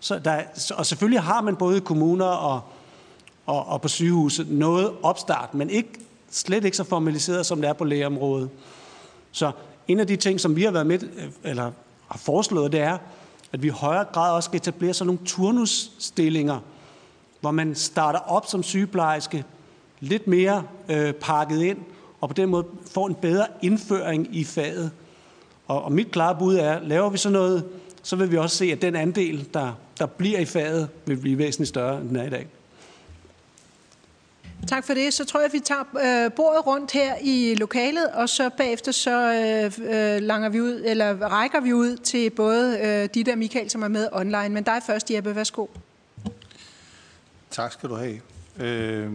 [0.00, 0.42] Så der,
[0.74, 2.60] og selvfølgelig har man både i kommuner og,
[3.46, 5.88] og, og på sygehuset noget opstart, men ikke,
[6.30, 8.50] slet ikke så formaliseret, som det er på lægeområdet.
[9.32, 9.52] Så
[9.88, 10.98] en af de ting, som vi har været med,
[11.44, 11.70] eller
[12.08, 12.98] har foreslået, det er,
[13.52, 16.58] at vi i højere grad også skal etablere sådan nogle turnusstillinger,
[17.40, 19.44] hvor man starter op som sygeplejerske,
[20.00, 21.78] lidt mere øh, pakket ind,
[22.20, 24.90] og på den måde får en bedre indføring i faget.
[25.66, 27.64] Og, og mit klare bud er, laver vi så noget,
[28.02, 31.38] så vil vi også se, at den andel, der, der bliver i faget, vil blive
[31.38, 32.46] væsentligt større, end den er i dag.
[34.66, 35.14] Tak for det.
[35.14, 38.92] Så tror jeg, at vi tager øh, bordet rundt her i lokalet, og så bagefter
[38.92, 43.36] så øh, øh, langer vi ud, eller rækker vi ud til både øh, de der
[43.36, 44.48] Michael, som er med online.
[44.48, 45.36] Men dig først, Jeppe.
[45.36, 45.66] Værsgo.
[47.50, 48.20] Tak skal du have.
[48.60, 49.10] Øh,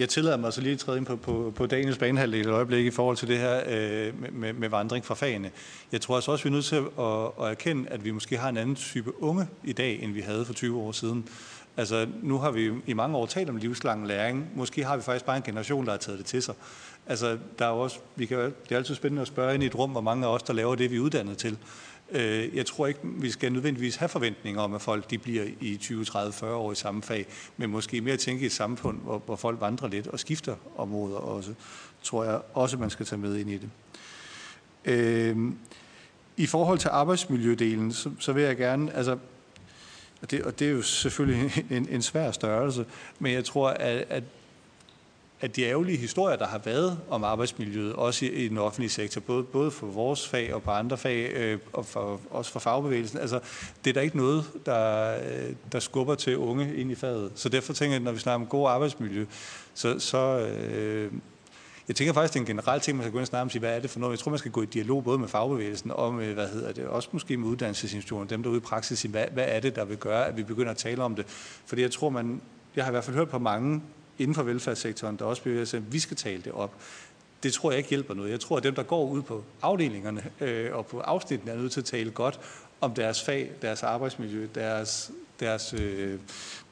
[0.00, 2.86] jeg tillader mig så lige at træde ind på, på, på Daniels banehalvdel et øjeblik
[2.86, 5.50] i forhold til det her øh, med, med vandring fra fagene.
[5.92, 8.48] Jeg tror altså også, vi er nødt til at, at erkende, at vi måske har
[8.48, 11.28] en anden type unge i dag, end vi havde for 20 år siden.
[11.76, 14.50] Altså, nu har vi i mange år talt om livslang læring.
[14.54, 16.54] Måske har vi faktisk bare en generation, der har taget det til sig.
[17.06, 19.74] Altså, der er også, vi kan, det er altid spændende at spørge ind i et
[19.74, 21.58] rum, hvor mange af os, der laver det, vi er uddannet til.
[22.12, 25.76] Øh, jeg tror ikke, vi skal nødvendigvis have forventninger om, at folk de bliver i
[25.76, 27.26] 20, 30, 40 år i samme fag,
[27.56, 31.16] men måske mere tænke i et samfund, hvor, hvor folk vandrer lidt og skifter områder
[31.16, 31.54] også,
[32.02, 33.70] tror jeg også, man skal tage med ind i det.
[34.84, 35.36] Øh,
[36.36, 39.18] I forhold til arbejdsmiljødelen, så, så vil jeg gerne, altså,
[40.22, 42.86] og det, og det er jo selvfølgelig en, en svær størrelse,
[43.18, 44.24] men jeg tror, at, at
[45.40, 49.20] at de ærgerlige historier, der har været om arbejdsmiljøet, også i, i den offentlige sektor,
[49.20, 53.18] både, både for vores fag og på andre fag, øh, og for, også for fagbevægelsen,
[53.18, 53.40] altså
[53.84, 57.32] det er der ikke noget, der, øh, der skubber til unge ind i faget.
[57.34, 59.26] Så derfor tænker jeg, når vi snakker om god arbejdsmiljø,
[59.74, 61.12] så, så øh,
[61.88, 63.50] jeg tænker faktisk, det er en generel ting, man skal gå ind og snakke om,
[63.50, 64.12] sige, hvad er det for noget?
[64.12, 66.86] Jeg tror, man skal gå i dialog både med fagbevægelsen og med, hvad hedder det,
[66.86, 69.84] også måske med uddannelsesinstitutionerne, dem der ude i praksis, sige, hvad, hvad er det, der
[69.84, 71.26] vil gøre, at vi begynder at tale om det?
[71.66, 72.40] Fordi jeg tror, man,
[72.76, 73.82] jeg har i hvert fald hørt på mange
[74.20, 76.74] inden for velfærdssektoren, der også bevæger sig, at vi skal tale det op.
[77.42, 78.30] Det tror jeg ikke hjælper noget.
[78.30, 81.72] Jeg tror, at dem, der går ud på afdelingerne øh, og på afsnittene, er nødt
[81.72, 82.40] til at tale godt
[82.80, 85.10] om deres fag, deres arbejdsmiljø, deres,
[85.40, 86.18] deres, øh,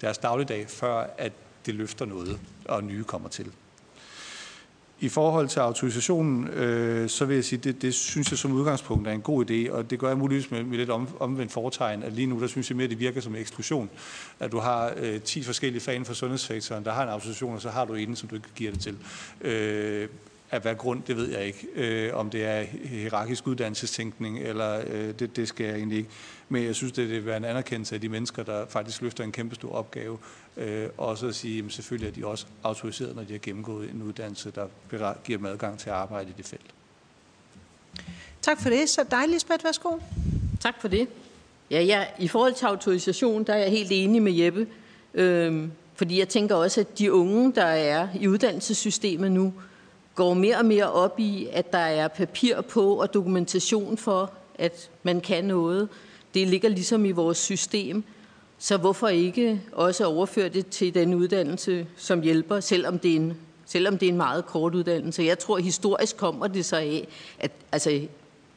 [0.01, 1.33] deres dagligdag, før at
[1.67, 3.53] det løfter noget, og nye kommer til.
[5.01, 9.09] I forhold til autorisationen, øh, så vil jeg sige, det, det synes jeg som udgangspunkt
[9.09, 12.03] er en god idé, og det gør jeg muligvis med, med lidt om, omvendt foretegn,
[12.03, 13.91] at lige nu, der synes jeg mere, det virker som en eksklusion.
[14.41, 17.61] At du har øh, 10 forskellige fag inden for sundhedssektoren, der har en autorisation, og
[17.61, 18.97] så har du en, som du ikke giver det til.
[19.41, 20.09] Øh,
[20.51, 21.67] af hvad grund, det ved jeg ikke.
[21.75, 26.11] Øh, om det er hierarkisk uddannelsestænkning, eller øh, det, det skal jeg egentlig ikke.
[26.49, 29.33] Men jeg synes, det vil være en anerkendelse af de mennesker, der faktisk løfter en
[29.33, 30.19] kæmpe stor opgave.
[30.57, 34.03] Øh, også at sige, at selvfølgelig er de også autoriseret, når de har gennemgået en
[34.03, 36.71] uddannelse, der giver dem adgang til at arbejde i det felt.
[38.43, 38.89] Tak for det.
[38.89, 39.99] Så dig, Lisbeth, værsgo.
[40.61, 41.09] Tak for det.
[41.71, 44.67] Ja, ja, i forhold til autorisation, der er jeg helt enig med Jeppe.
[45.15, 49.55] Øhm, fordi jeg tænker også, at de unge, der er i uddannelsessystemet nu,
[50.15, 54.91] går mere og mere op i, at der er papir på og dokumentation for, at
[55.03, 55.89] man kan noget.
[56.35, 58.05] Det ligger ligesom i vores system.
[58.59, 63.37] Så hvorfor ikke også overføre det til den uddannelse, som hjælper, selvom det er en,
[63.67, 65.23] selvom det er en meget kort uddannelse?
[65.23, 68.01] Jeg tror, historisk kommer det så af, at altså,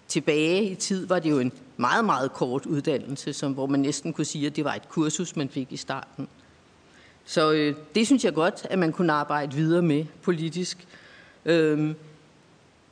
[0.08, 4.14] tilbage i tid var det jo en meget, meget kort uddannelse, som, hvor man næsten
[4.14, 6.28] kunne sige, at det var et kursus, man fik i starten.
[7.26, 10.88] Så øh, det synes jeg godt, at man kunne arbejde videre med politisk.
[11.46, 11.96] Øhm,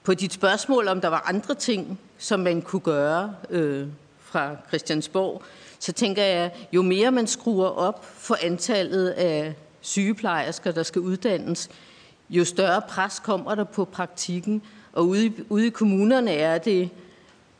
[0.03, 3.87] på dit spørgsmål, om der var andre ting, som man kunne gøre øh,
[4.31, 5.43] fra Christiansborg,
[5.79, 11.69] så tænker jeg, jo mere man skruer op for antallet af sygeplejersker, der skal uddannes,
[12.29, 14.61] jo større pres kommer der på praktikken.
[14.93, 16.89] Og ude i, ude i kommunerne er det,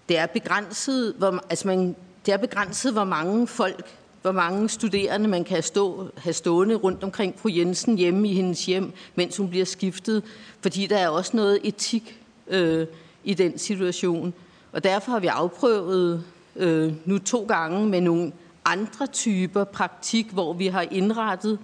[0.10, 3.86] det er begrænset, hvor, altså man, det er begrænset, hvor mange folk,
[4.22, 8.66] hvor mange studerende man kan stå, have stående rundt omkring fru Jensen hjemme i hendes
[8.66, 10.24] hjem, mens hun bliver skiftet.
[10.62, 12.88] Fordi der er også noget etik øh,
[13.24, 14.34] i den situation.
[14.72, 16.24] Og derfor har vi afprøvet
[16.56, 18.32] øh, nu to gange med nogle
[18.66, 21.60] andre typer praktik, hvor vi har indrettet,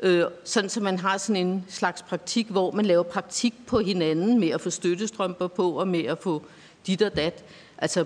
[0.00, 4.40] øh, sådan så man har sådan en slags praktik, hvor man laver praktik på hinanden
[4.40, 6.42] med at få støttestrømper på og med at få
[6.86, 7.44] dit og dat.
[7.78, 8.04] Altså,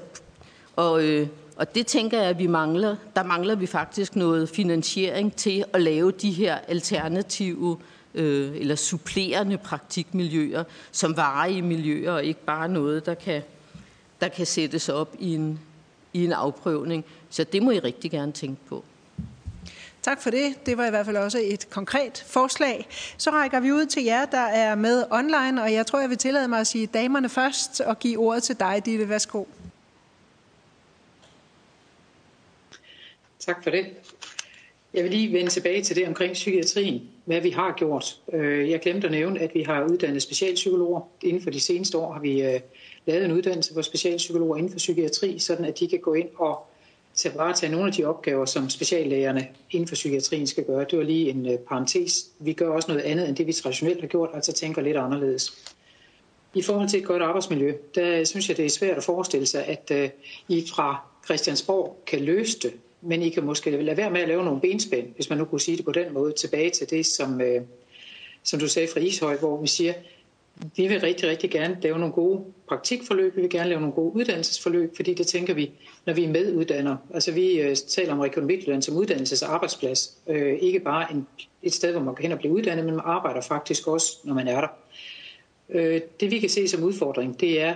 [0.77, 2.97] og, øh, og det tænker jeg, at vi mangler.
[3.17, 7.79] Der mangler vi faktisk noget finansiering til at lave de her alternative
[8.15, 13.43] øh, eller supplerende praktikmiljøer, som varige miljøer, og ikke bare noget, der kan,
[14.21, 15.61] der kan sættes op i en,
[16.13, 17.05] i en afprøvning.
[17.31, 18.85] Så det må I rigtig gerne tænke på.
[20.03, 20.67] Tak for det.
[20.67, 22.87] Det var i hvert fald også et konkret forslag.
[23.17, 26.19] Så rækker vi ud til jer, der er med online, og jeg tror, jeg vil
[26.19, 29.09] tillade mig at sige damerne først og give ordet til dig, Ditte.
[29.09, 29.45] Værsgo.
[33.39, 33.87] Tak for det.
[34.95, 38.21] Jeg vil lige vende tilbage til det omkring psykiatrien, hvad vi har gjort.
[38.33, 41.01] Øh, jeg glemte at nævne, at vi har uddannet specialpsykologer.
[41.23, 42.61] Inden for de seneste år har vi øh,
[43.07, 46.67] lavet en uddannelse for specialpsykologer inden for psykiatri, sådan at de kan gå ind og
[47.15, 50.87] til varetage nogle af de opgaver, som speciallægerne inden for psykiatrien skal gøre.
[50.91, 52.27] Det var lige en øh, parentes.
[52.39, 55.73] Vi gør også noget andet, end det vi traditionelt har gjort, altså tænker lidt anderledes.
[56.55, 59.47] I forhold til et godt arbejdsmiljø, der øh, synes jeg, det er svært at forestille
[59.47, 60.11] sig, at øh,
[60.49, 64.45] I fra Christiansborg kan løse det men I kan måske lade være med at lave
[64.45, 67.41] nogle benspænd, hvis man nu kunne sige det på den måde, tilbage til det, som,
[67.41, 67.63] øh,
[68.43, 69.93] som du sagde fra Ishøj, hvor vi siger,
[70.77, 74.17] vi vil rigtig, rigtig gerne lave nogle gode praktikforløb, vi vil gerne lave nogle gode
[74.17, 75.71] uddannelsesforløb, fordi det tænker vi,
[76.07, 76.97] når vi er meduddanner.
[77.15, 80.19] Altså vi øh, taler om Region Midtjylland som uddannelses- og arbejdsplads.
[80.27, 81.27] Øh, ikke bare en,
[81.63, 84.35] et sted, hvor man kan hen og blive uddannet, men man arbejder faktisk også, når
[84.35, 84.69] man er der.
[85.69, 87.75] Øh, det vi kan se som udfordring, det er,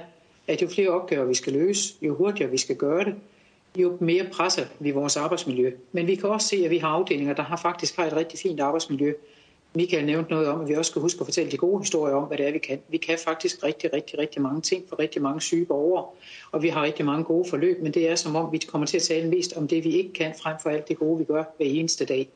[0.49, 3.15] at jo flere opgaver vi skal løse, jo hurtigere vi skal gøre det,
[3.77, 5.73] jo mere presser vi vores arbejdsmiljø.
[5.93, 8.39] Men vi kan også se, at vi har afdelinger, der har faktisk har et rigtig
[8.39, 9.13] fint arbejdsmiljø.
[9.77, 12.29] Michael nævnte noget om, at vi også skal huske at fortælle de gode historier om,
[12.29, 12.81] hvad det er, vi kan.
[12.89, 16.07] Vi kan faktisk rigtig, rigtig, rigtig mange ting for rigtig mange syge borgere,
[16.53, 18.97] og vi har rigtig mange gode forløb, men det er som om, vi kommer til
[18.97, 21.45] at tale mest om det, vi ikke kan, frem for alt det gode, vi gør
[21.57, 22.29] hver eneste dag.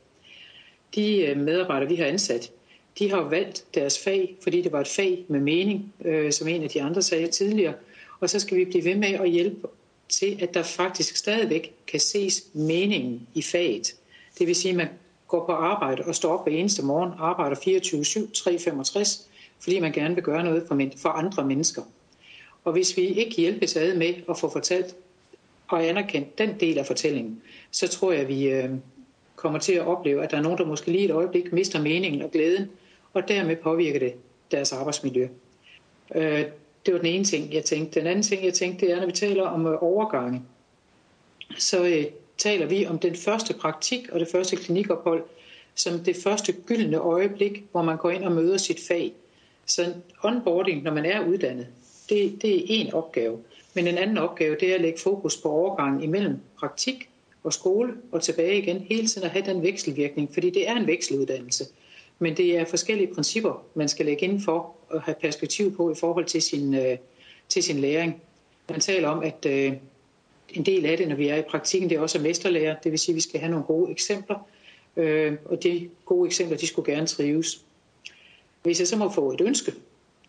[0.94, 2.52] De øh, medarbejdere, vi har ansat,
[2.98, 6.62] de har valgt deres fag, fordi det var et fag med mening, øh, som en
[6.62, 7.74] af de andre sagde tidligere,
[8.20, 9.68] og så skal vi blive ved med at hjælpe
[10.08, 13.94] til, at der faktisk stadigvæk kan ses meningen i faget.
[14.38, 14.88] Det vil sige, at man
[15.28, 19.28] går på arbejde og står op hver eneste morgen, arbejder 24-7, 365,
[19.60, 21.82] fordi man gerne vil gøre noget for, for andre mennesker.
[22.64, 24.96] Og hvis vi ikke hjælpes ad med at få fortalt
[25.68, 28.70] og anerkendt den del af fortællingen, så tror jeg, at vi øh,
[29.36, 32.22] kommer til at opleve, at der er nogen, der måske lige et øjeblik mister meningen
[32.22, 32.70] og glæden,
[33.14, 34.14] og dermed påvirker det
[34.50, 35.28] deres arbejdsmiljø.
[36.14, 36.44] Øh,
[36.86, 38.00] det var den ene ting, jeg tænkte.
[38.00, 40.42] Den anden ting, jeg tænkte, det er, når vi taler om øh, overgange,
[41.58, 42.04] så øh,
[42.38, 45.24] taler vi om den første praktik og det første klinikophold
[45.78, 49.12] som det første gyldne øjeblik, hvor man går ind og møder sit fag.
[49.66, 51.66] Så onboarding, når man er uddannet,
[52.08, 53.38] det, det er en opgave.
[53.74, 57.08] Men en anden opgave, det er at lægge fokus på overgangen imellem praktik
[57.44, 58.80] og skole og tilbage igen.
[58.80, 61.64] Hele tiden at have den vekselvirkning, fordi det er en vekseluddannelse.
[62.18, 65.94] Men det er forskellige principper, man skal lægge ind for at have perspektiv på i
[65.94, 66.96] forhold til sin, øh,
[67.48, 68.22] til sin læring.
[68.68, 69.72] Man taler om, at øh,
[70.50, 72.76] en del af det, når vi er i praktikken, det er også mesterlærer.
[72.84, 74.36] Det vil sige, at vi skal have nogle gode eksempler,
[74.96, 77.64] øh, og de gode eksempler, de skulle gerne trives.
[78.62, 79.72] Hvis jeg så må få et ønske,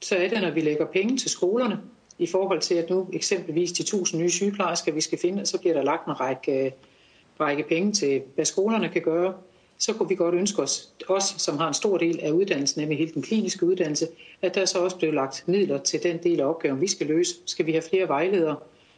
[0.02, 1.80] så er det, når vi lægger penge til skolerne,
[2.20, 5.74] i forhold til, at nu eksempelvis de 1000 nye sygeplejersker, vi skal finde, så bliver
[5.74, 6.74] der lagt en række,
[7.40, 9.34] række penge til, hvad skolerne kan gøre.
[9.78, 12.98] Så kunne vi godt ønske os, os som har en stor del af uddannelsen, nemlig
[12.98, 14.08] hele den kliniske uddannelse,
[14.42, 17.36] at der så også bliver lagt midler til den del af opgaven, vi skal løse.
[17.46, 18.56] Skal vi have flere vejledere,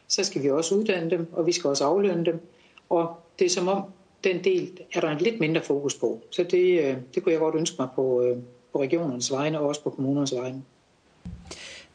[0.08, 2.40] så skal vi også uddanne dem, og vi skal også aflønne dem.
[2.88, 3.82] Og det er som om,
[4.24, 6.20] den del er der en lidt mindre fokus på.
[6.30, 8.36] Så det, øh, det kunne jeg godt ønske mig på, øh,
[8.72, 10.62] på regionernes vegne og også på kommunernes vegne.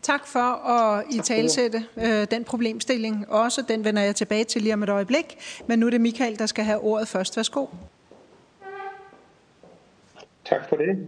[0.02, 3.30] Tak for at i talsætte øh, den problemstilling.
[3.30, 5.38] Også den vender jeg tilbage til lige om et øjeblik.
[5.68, 7.38] Men nu er det Michael, der skal have ordet først.
[7.38, 7.66] Værsgo.
[10.46, 11.08] Tak for det.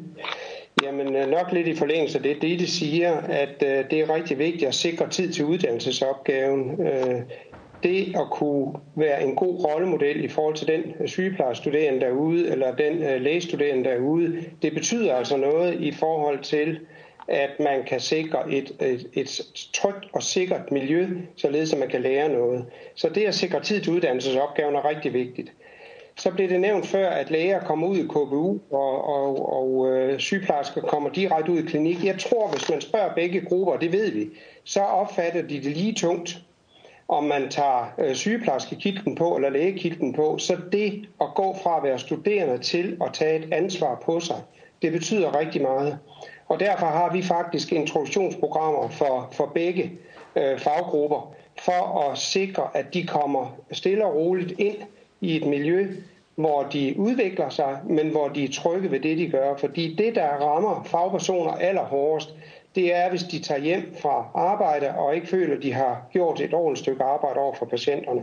[0.81, 4.39] Jamen øh, nok lidt i forlængelse af det, det siger, at øh, det er rigtig
[4.39, 6.87] vigtigt at sikre tid til uddannelsesopgaven.
[6.87, 7.21] Øh,
[7.83, 12.75] det at kunne være en god rollemodel i forhold til den øh, sygeplejestuderende derude, eller
[12.75, 16.79] den øh, lægestuderende derude, det betyder altså noget i forhold til,
[17.27, 19.41] at man kan sikre et, et, et
[19.73, 22.65] trygt og sikkert miljø, således at man kan lære noget.
[22.95, 25.51] Så det at sikre tid til uddannelsesopgaven er rigtig vigtigt.
[26.19, 30.19] Så blev det nævnt før, at læger kommer ud i KBU, og, og, og øh,
[30.19, 32.05] sygeplejersker kommer direkte ud i klinik.
[32.05, 34.29] Jeg tror, hvis man spørger begge grupper, det ved vi,
[34.63, 36.41] så opfatter de det lige tungt
[37.07, 41.83] om man tager øh, sygeplejerskekitlen på eller lægekitlen på, så det at gå fra at
[41.83, 44.41] være studerende til at tage et ansvar på sig,
[44.81, 45.97] det betyder rigtig meget.
[46.47, 49.91] Og derfor har vi faktisk introduktionsprogrammer for, for begge
[50.35, 54.75] øh, faggrupper, for at sikre, at de kommer stille og roligt ind
[55.21, 55.95] i et miljø,
[56.39, 59.55] hvor de udvikler sig, men hvor de er trygge ved det, de gør.
[59.55, 62.35] Fordi det, der rammer fagpersoner allerhårdest,
[62.75, 66.41] det er, hvis de tager hjem fra arbejde og ikke føler, at de har gjort
[66.41, 68.21] et ordentligt stykke arbejde over for patienterne.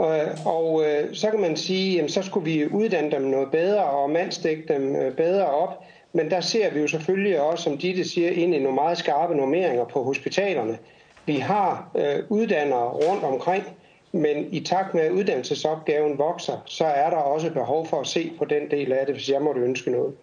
[0.00, 3.84] Øh, og øh, så kan man sige, at så skulle vi uddanne dem noget bedre
[3.84, 5.84] og mandstikke dem øh, bedre op.
[6.12, 9.34] Men der ser vi jo selvfølgelig også, som Ditte siger, ind i nogle meget skarpe
[9.34, 10.78] normeringer på hospitalerne.
[11.26, 11.90] Vi har
[12.28, 13.64] uddannere rundt omkring,
[14.12, 18.32] men i takt med, at uddannelsesopgaven vokser, så er der også behov for at se
[18.38, 20.14] på den del af det, hvis jeg måtte ønske noget.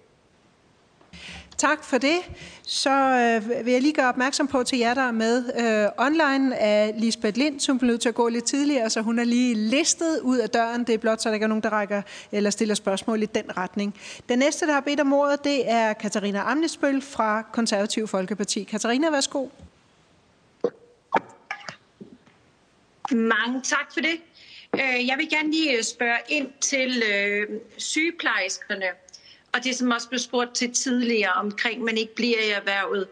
[1.58, 2.18] Tak for det.
[2.64, 6.58] Så øh, vil jeg lige gøre opmærksom på til jer, der er med øh, online
[6.58, 9.56] af Lisbeth Lind, som blev nødt til at gå lidt tidligere, så hun er lige
[9.56, 10.84] listet ud af døren.
[10.84, 12.02] Det er blot, så der ikke er nogen, der rækker
[12.32, 13.96] eller stiller spørgsmål i den retning.
[14.30, 18.64] Den næste, der har bedt om ordet, det er Katarina Amnesbøl fra Konservativ Folkeparti.
[18.64, 19.48] Katarina, værsgo.
[23.12, 24.22] Mange tak for det.
[24.74, 27.48] Øh, jeg vil gerne lige øh, spørge ind til øh,
[27.78, 28.86] sygeplejerskerne
[29.54, 33.08] og det som også blev spurgt til tidligere omkring, man ikke bliver i erhvervet.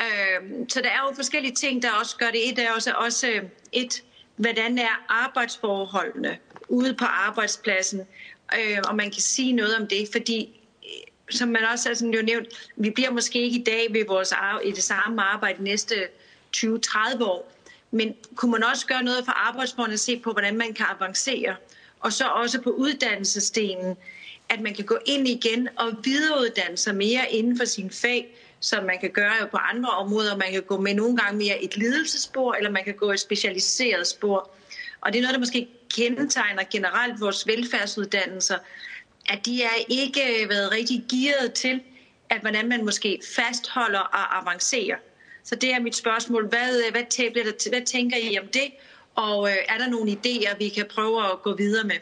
[0.00, 2.48] Øh, så der er jo forskellige ting, der også gør det.
[2.48, 3.42] Et er også, også øh,
[3.72, 4.02] et,
[4.36, 6.38] hvordan er arbejdsforholdene
[6.68, 8.00] ude på arbejdspladsen,
[8.54, 10.54] øh, og man kan sige noget om det, fordi
[11.30, 14.32] som man også har sådan jo nævnt, vi bliver måske ikke i dag ved vores,
[14.64, 15.94] i det samme arbejde næste
[16.56, 17.52] 20-30 år,
[17.90, 21.56] men kunne man også gøre noget for arbejdsmålene, at se på, hvordan man kan avancere,
[22.00, 23.96] og så også på uddannelsesdelen,
[24.48, 28.84] at man kan gå ind igen og videreuddanne sig mere inden for sin fag, som
[28.84, 30.36] man kan gøre på andre områder.
[30.36, 34.06] Man kan gå med nogle gange mere et ledelsespor, eller man kan gå et specialiseret
[34.06, 34.50] spor.
[35.00, 38.58] Og det er noget, der måske kendetegner generelt vores velfærdsuddannelser,
[39.28, 41.80] at de er ikke øh, været rigtig gearet til,
[42.30, 44.96] at hvordan man måske fastholder og avancerer.
[45.48, 46.48] Så det er mit spørgsmål.
[46.48, 48.68] Hvad, øh, hvad, hvad, hvad tænker I om det?
[49.14, 51.96] Og øh, er der nogle idéer, vi kan prøve at gå videre med?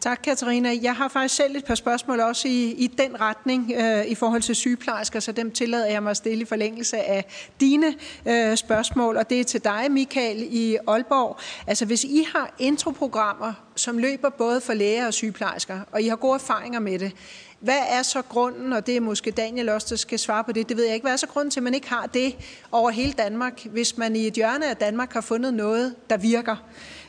[0.00, 0.70] Tak, Katarina.
[0.82, 4.42] Jeg har faktisk selv et par spørgsmål også i, i den retning øh, i forhold
[4.42, 7.24] til sygeplejersker, så dem tillader jeg mig at stille i forlængelse af
[7.60, 7.94] dine
[8.26, 9.16] øh, spørgsmål.
[9.16, 11.38] Og det er til dig, Michael, i Aalborg.
[11.66, 16.16] Altså, hvis I har introprogrammer, som løber både for læger og sygeplejersker, og I har
[16.16, 17.12] gode erfaringer med det,
[17.60, 20.68] hvad er så grunden, og det er måske Daniel også, der skal svare på det,
[20.68, 22.36] det ved jeg ikke, hvad er så grunden til, at man ikke har det
[22.72, 26.56] over hele Danmark, hvis man i et hjørne af Danmark har fundet noget, der virker?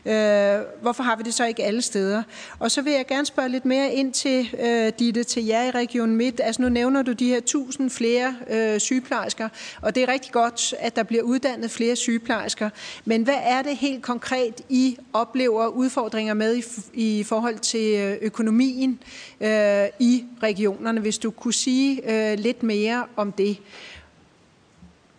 [0.05, 2.23] Øh, hvorfor har vi det så ikke alle steder?
[2.59, 5.71] Og så vil jeg gerne spørge lidt mere ind til, øh, Ditte, til jer i
[5.71, 6.41] Region Midt.
[6.43, 9.49] Altså nu nævner du de her tusind flere øh, sygeplejersker,
[9.81, 12.69] og det er rigtig godt, at der bliver uddannet flere sygeplejersker.
[13.05, 16.55] Men hvad er det helt konkret, I oplever udfordringer med
[16.93, 18.99] i, i forhold til øh, økonomien
[19.41, 22.01] øh, i regionerne, hvis du kunne sige
[22.31, 23.57] øh, lidt mere om det?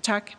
[0.02, 0.37] Tak.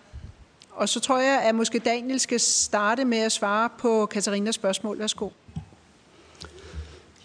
[0.80, 5.00] Og så tror jeg, at måske Daniel skal starte med at svare på Katarinas spørgsmål.
[5.00, 5.30] Værsgo.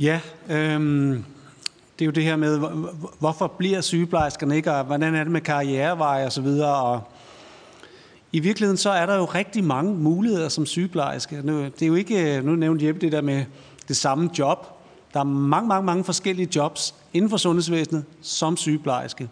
[0.01, 0.21] Ja,
[0.51, 1.25] øhm,
[1.99, 2.59] det er jo det her med,
[3.19, 6.77] hvorfor bliver sygeplejerskerne ikke, og hvordan er det med karriereveje og så videre.
[6.77, 7.01] Og
[8.33, 11.41] I virkeligheden så er der jo rigtig mange muligheder som sygeplejerske.
[11.43, 13.45] Nu, det er jo ikke, nu nævnte Jeppe det der med
[13.89, 14.67] det samme job.
[15.13, 19.29] Der er mange, mange, mange forskellige jobs inden for sundhedsvæsenet som sygeplejerske.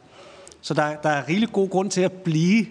[0.61, 2.66] Så der, der er rigtig god grund til at blive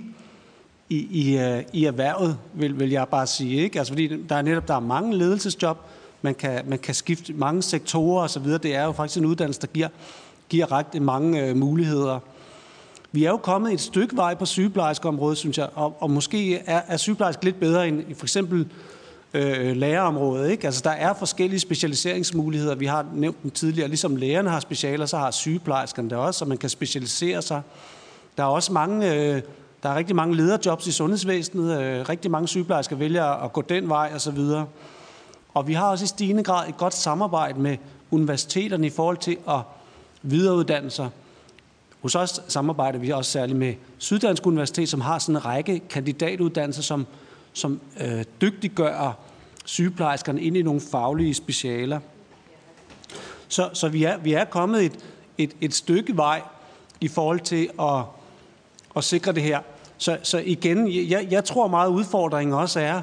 [0.91, 3.61] i, i, øh, i erhvervet, vil, vil jeg bare sige.
[3.61, 3.79] Ikke?
[3.79, 5.77] Altså, fordi der er netop der er mange ledelsesjob,
[6.21, 8.45] man kan, man kan skifte mange sektorer osv.
[8.45, 9.87] Det er jo faktisk en uddannelse, der giver,
[10.49, 12.19] giver ret mange øh, muligheder.
[13.11, 16.81] Vi er jo kommet et stykke vej på sygeplejerskeområdet, synes jeg, og, og måske er,
[16.87, 18.67] er sygeplejerske lidt bedre end for eksempel
[19.33, 20.51] øh, lærerområdet.
[20.51, 20.65] Ikke?
[20.65, 22.75] Altså, der er forskellige specialiseringsmuligheder.
[22.75, 23.87] Vi har nævnt dem tidligere.
[23.87, 27.61] Ligesom lægerne har specialer, så har sygeplejerskerne det også, så man kan specialisere sig.
[28.37, 29.41] Der er også mange øh,
[29.83, 31.81] der er rigtig mange lederjobs i sundhedsvæsenet.
[31.81, 34.39] Øh, rigtig mange sygeplejersker vælger at gå den vej osv.
[35.53, 37.77] Og vi har også i stigende grad et godt samarbejde med
[38.11, 39.59] universiteterne i forhold til at
[40.21, 41.09] videreuddanne sig.
[42.01, 46.81] Hos os samarbejder vi også særligt med Syddansk Universitet, som har sådan en række kandidatuddannelser,
[46.81, 47.07] som,
[47.53, 49.17] som øh, dygtiggør
[49.65, 51.99] sygeplejerskerne ind i nogle faglige specialer.
[53.47, 54.93] Så, så vi, er, vi er kommet et,
[55.37, 56.41] et, et stykke vej
[57.01, 58.03] i forhold til at
[58.95, 59.59] at sikre det her.
[60.01, 63.01] Så, så igen, jeg, jeg tror meget udfordringen også er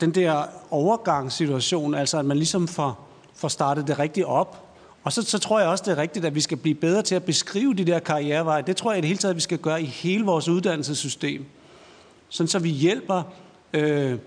[0.00, 4.64] den der overgangssituation, altså at man ligesom får, får startet det rigtigt op.
[5.04, 7.14] Og så, så tror jeg også, det er rigtigt, at vi skal blive bedre til
[7.14, 8.62] at beskrive de der karriereveje.
[8.62, 11.44] Det tror jeg i det hele taget, vi skal gøre i hele vores uddannelsessystem.
[12.28, 13.22] Sådan så vi hjælper
[13.72, 14.18] øh,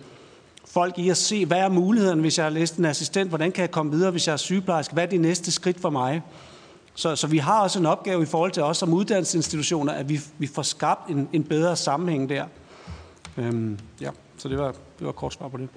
[0.66, 3.30] folk i at se, hvad er mulighederne, hvis jeg har læst en assistent?
[3.30, 4.94] Hvordan kan jeg komme videre, hvis jeg er sygeplejerske?
[4.94, 6.22] Hvad er det næste skridt for mig?
[7.00, 10.20] Så, så vi har også en opgave i forhold til os som uddannelsesinstitutioner, at vi,
[10.38, 12.46] vi får skabt en, en bedre sammenhæng der.
[13.38, 15.70] Øhm, ja, så det var, det var kort svar på det.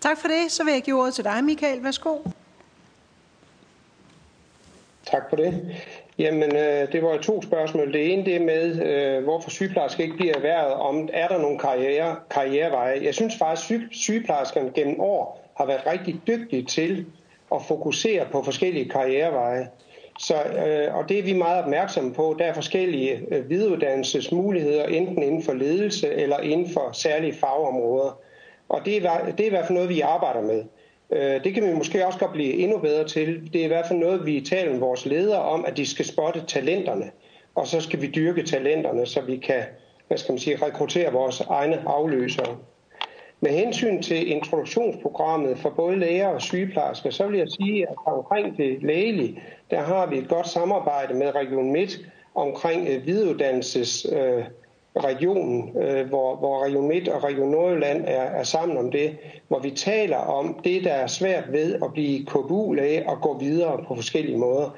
[0.00, 0.52] Tak for det.
[0.52, 1.84] Så vil jeg give ordet til dig, Michael.
[1.84, 2.18] Værsgo.
[5.10, 5.76] Tak for det.
[6.18, 7.92] Jamen, øh, det var to spørgsmål.
[7.92, 11.58] Det ene det er med, øh, hvorfor sygeplejersker ikke bliver erhvervet, om er der nogle
[11.58, 13.04] karriere, karriereveje.
[13.04, 17.06] Jeg synes faktisk, at syg, sygeplejerskerne gennem år har været rigtig dygtige til
[17.54, 19.68] at fokusere på forskellige karriereveje.
[20.18, 22.36] Så, øh, og det er vi meget opmærksomme på.
[22.38, 28.18] Der er forskellige øh, videreuddannelsesmuligheder, enten inden for ledelse eller inden for særlige fagområder.
[28.68, 30.64] Og det er, det er i hvert fald noget, vi arbejder med.
[31.10, 33.52] Øh, det kan vi måske også godt blive endnu bedre til.
[33.52, 36.04] Det er i hvert fald noget, vi taler med vores ledere om, at de skal
[36.04, 37.10] spotte talenterne.
[37.54, 39.62] Og så skal vi dyrke talenterne, så vi kan
[40.12, 42.56] hvad skal man sige, rekruttere vores egne afløsere.
[43.40, 48.56] Med hensyn til introduktionsprogrammet for både læger og sygeplejersker, så vil jeg sige, at omkring
[48.56, 49.42] det lægelige,
[49.72, 52.00] der har vi et godt samarbejde med Region Midt
[52.34, 58.76] omkring øh, videreuddannelsesregionen, øh, øh, hvor, hvor Region Midt og Region Nordjylland er, er sammen
[58.76, 59.16] om det,
[59.48, 63.84] hvor vi taler om det, der er svært ved at blive KBU-læge og gå videre
[63.88, 64.76] på forskellige måder.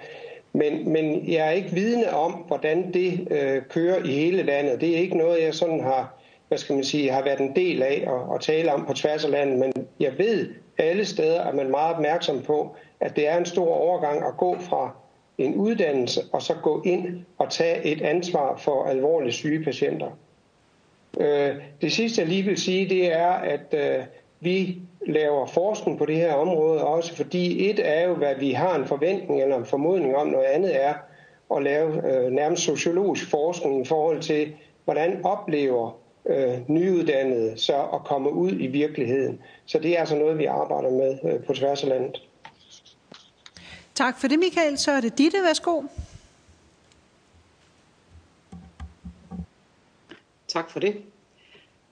[0.53, 4.81] Men, men jeg er ikke vidne om, hvordan det øh, kører i hele landet.
[4.81, 6.15] Det er ikke noget, jeg sådan har
[6.49, 9.25] hvad skal man sige, har været en del af at, at tale om på tværs
[9.25, 9.59] af landet.
[9.59, 13.75] Men jeg ved alle steder, at man meget opmærksom på, at det er en stor
[13.75, 14.91] overgang at gå fra
[15.39, 20.11] en uddannelse og så gå ind og tage et ansvar for alvorligt syge patienter.
[21.21, 24.05] Øh, det sidste, jeg lige vil sige, det er, at øh,
[24.41, 28.75] vi laver forskning på det her område også, fordi et er jo, hvad vi har
[28.75, 30.95] en forventning eller en formodning om, noget andet er
[31.57, 34.53] at lave øh, nærmest sociologisk forskning i forhold til,
[34.85, 39.41] hvordan oplever øh, nyuddannede så at komme ud i virkeligheden.
[39.67, 42.23] Så det er altså noget, vi arbejder med øh, på tværs af landet.
[43.95, 44.79] Tak for det, Michael.
[44.79, 45.39] Så er det Ditte.
[45.43, 45.83] Værsgo.
[50.49, 50.97] Tak for det.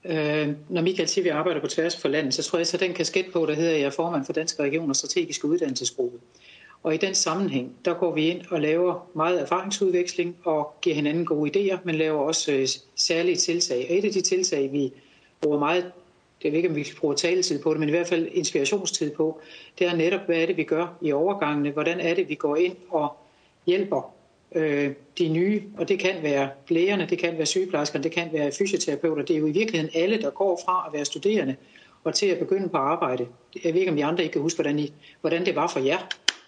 [0.05, 2.81] Øh, når Michael siger, at vi arbejder på tværs for landet, så tror jeg, at
[2.81, 6.19] den kasket på, der hedder, at jeg er formand for Danske Regioner Strategiske Uddannelsesgruppe.
[6.83, 11.25] Og i den sammenhæng, der går vi ind og laver meget erfaringsudveksling og giver hinanden
[11.25, 13.87] gode idéer, men laver også øh, særlige tiltag.
[13.91, 14.93] Og et af de tiltag, vi
[15.41, 15.93] bruger meget,
[16.43, 19.41] det ved ikke, om vi bruger taletid på det, men i hvert fald inspirationstid på,
[19.79, 22.57] det er netop, hvad er det, vi gør i overgangene, hvordan er det, vi går
[22.57, 23.17] ind og
[23.67, 24.15] hjælper
[24.55, 28.53] øh, de nye, og det kan være lægerne, det kan være sygeplejerskerne, det kan være
[28.53, 29.23] fysioterapeuter.
[29.23, 31.57] Det er jo i virkeligheden alle, der går fra at være studerende
[32.05, 33.27] og til at begynde på arbejde.
[33.65, 35.81] Jeg ved ikke, om de andre ikke kan huske, hvordan, I, hvordan det var for
[35.81, 35.99] jer.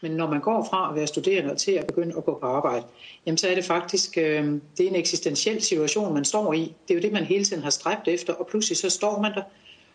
[0.00, 2.46] Men når man går fra at være studerende og til at begynde at gå på
[2.46, 2.84] arbejde,
[3.26, 4.46] jamen så er det faktisk øh,
[4.78, 6.74] det er en eksistentiel situation, man står i.
[6.88, 9.32] Det er jo det, man hele tiden har stræbt efter, og pludselig så står man
[9.34, 9.42] der.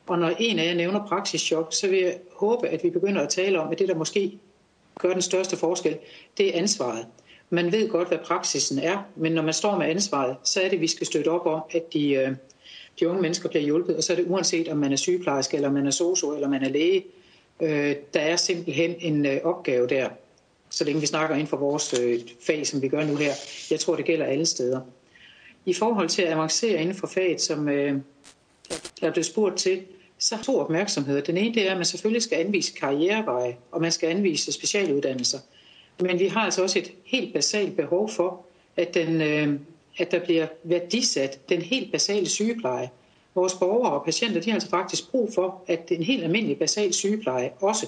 [0.07, 3.29] Og når en af jer nævner praksisjob, så vil jeg håbe, at vi begynder at
[3.29, 4.39] tale om, at det, der måske
[4.99, 5.97] gør den største forskel,
[6.37, 7.05] det er ansvaret.
[7.49, 10.81] Man ved godt, hvad praksisen er, men når man står med ansvaret, så er det,
[10.81, 12.31] vi skal støtte op om, at de, øh,
[12.99, 15.71] de unge mennesker bliver hjulpet, og så er det uanset, om man er sygeplejerske, eller
[15.71, 17.05] man er socio, eller man er læge.
[17.61, 20.09] Øh, der er simpelthen en øh, opgave der,
[20.69, 23.31] så længe vi snakker inden for vores øh, fag, som vi gør nu her.
[23.71, 24.81] Jeg tror, det gælder alle steder.
[25.65, 27.93] I forhold til at avancere inden for faget, som øh,
[29.01, 29.81] der er blevet spurgt til,
[30.17, 31.21] så to opmærksomheder.
[31.21, 35.39] Den ene det er, at man selvfølgelig skal anvise karriereveje, og man skal anvise specialuddannelser.
[35.99, 38.45] Men vi har altså også et helt basalt behov for,
[38.77, 39.59] at, den, øh,
[39.97, 42.89] at der bliver værdisat den helt basale sygepleje.
[43.35, 46.93] Vores borgere og patienter de har altså faktisk brug for, at den helt almindelige basal
[46.93, 47.87] sygepleje også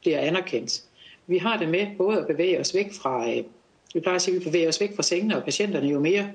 [0.00, 0.82] bliver anerkendt.
[1.26, 3.44] Vi har det med både at bevæge os væk fra, øh,
[3.94, 6.30] vi plejer at sige, at vi bevæger os væk fra sengene og patienterne, jo mere,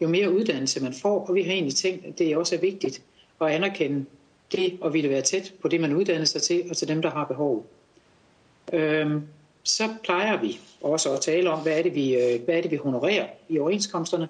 [0.00, 3.02] jo mere uddannelse man får, og vi har egentlig tænkt, at det også er vigtigt
[3.40, 4.04] at anerkende
[4.52, 7.10] det og ville være tæt på det, man uddanner sig til, og til dem, der
[7.10, 7.66] har behov.
[8.72, 9.22] Øhm,
[9.62, 12.70] så plejer vi også at tale om, hvad er det, vi, øh, hvad er det,
[12.70, 14.28] vi honorerer i overenskomsterne.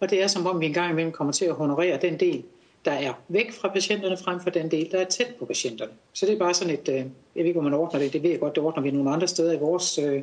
[0.00, 2.44] Og det er som om, vi engang imellem kommer til at honorere den del,
[2.84, 5.92] der er væk fra patienterne, frem for den del, der er tæt på patienterne.
[6.12, 8.22] Så det er bare sådan et, øh, jeg ved ikke, hvor man ordner det, det
[8.22, 10.22] ved jeg godt, det ordner vi nogle andre steder i vores, øh,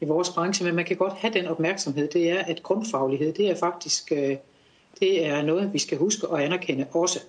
[0.00, 3.50] i vores branche, men man kan godt have den opmærksomhed, det er, at grundfaglighed, det
[3.50, 4.36] er faktisk, øh,
[5.00, 7.20] det er noget, vi skal huske og anerkende også.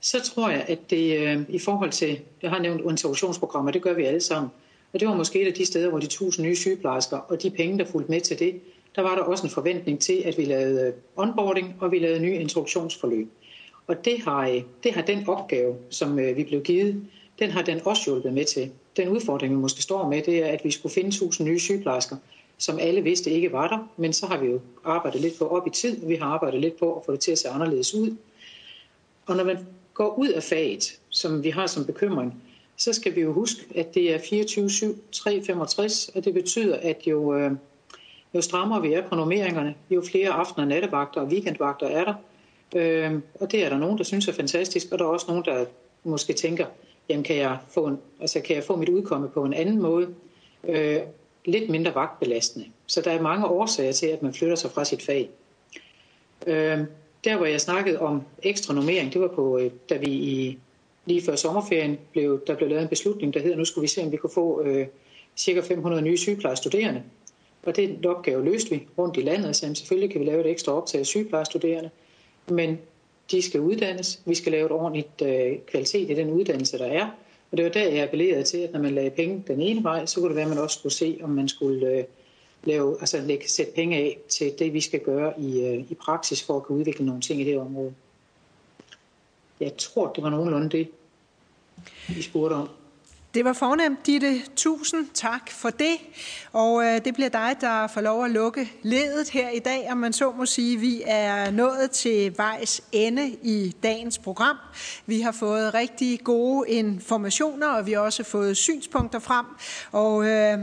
[0.00, 4.04] Så tror jeg, at det i forhold til, jeg har nævnt interventionsprogrammer, det gør vi
[4.04, 4.50] alle sammen,
[4.92, 7.50] og det var måske et af de steder, hvor de tusind nye sygeplejersker og de
[7.50, 8.60] penge, der fulgte med til det,
[8.96, 12.20] der var der også en forventning til, at vi lavede øh, onboarding og vi lavede
[12.20, 13.28] nye introduktionsforløb.
[13.86, 17.04] Og det har, øh, det har den opgave, som øh, vi blev givet,
[17.38, 18.70] den har den også hjulpet med til.
[18.96, 22.16] Den udfordring, vi måske står med, det er, at vi skulle finde 1000 nye sygeplejersker,
[22.58, 25.66] som alle vidste ikke var der, men så har vi jo arbejdet lidt på op
[25.66, 27.94] i tid, og vi har arbejdet lidt på at få det til at se anderledes
[27.94, 28.16] ud.
[29.26, 29.58] Og når man
[29.94, 32.42] går ud af faget, som vi har som bekymring,
[32.76, 37.50] så skal vi jo huske, at det er 24-7, 365, og det betyder, at jo,
[38.34, 42.14] jo strammere vi er på normeringerne, jo flere aftener, nattevagter og weekendvagter er der.
[42.76, 45.44] Øh, og det er der nogen, der synes er fantastisk, og der er også nogen,
[45.44, 45.64] der
[46.04, 46.66] måske tænker,
[47.08, 50.08] jamen kan jeg få, en, altså kan jeg få mit udkomme på en anden måde?
[50.68, 51.00] Øh,
[51.44, 52.66] lidt mindre vagtbelastende.
[52.86, 55.30] Så der er mange årsager til, at man flytter sig fra sit fag.
[56.46, 56.78] Øh,
[57.24, 60.58] der, hvor jeg snakkede om ekstra normering, det var på, øh, da vi i
[61.06, 64.02] lige før sommerferien blev der blev lavet en beslutning, der hedder, nu skulle vi se,
[64.02, 64.86] om vi kunne få øh,
[65.36, 67.02] cirka 500 nye sygeplejestuderende.
[67.62, 70.72] Og den opgave løste vi rundt i landet, så selvfølgelig kan vi lave et ekstra
[70.72, 71.90] optag af sygeplejestuderende,
[72.48, 72.78] men
[73.30, 74.20] de skal uddannes.
[74.24, 77.10] Vi skal lave et ordentligt øh, kvalitet i den uddannelse, der er.
[77.50, 80.06] Og det var der, jeg appellerede til, at når man lagde penge den ene vej,
[80.06, 82.04] så kunne det være, at man også skulle se, om man skulle øh,
[82.64, 86.42] lave, altså lægge, sætte penge af til det, vi skal gøre i, øh, i praksis
[86.42, 87.94] for at kunne udvikle nogle ting i det område.
[89.60, 90.88] Jeg tror, det var nogenlunde det,
[92.08, 92.68] vi spurgte om.
[93.34, 94.42] Det var fornemt, Ditte.
[94.56, 95.96] Tusind tak for det.
[96.52, 99.96] Og øh, det bliver dig, der får lov at lukke ledet her i dag, og
[99.96, 104.56] man så må sige, vi er nået til vejs ende i dagens program.
[105.06, 109.46] Vi har fået rigtig gode informationer, og vi har også fået synspunkter frem.
[109.92, 110.58] Og øh,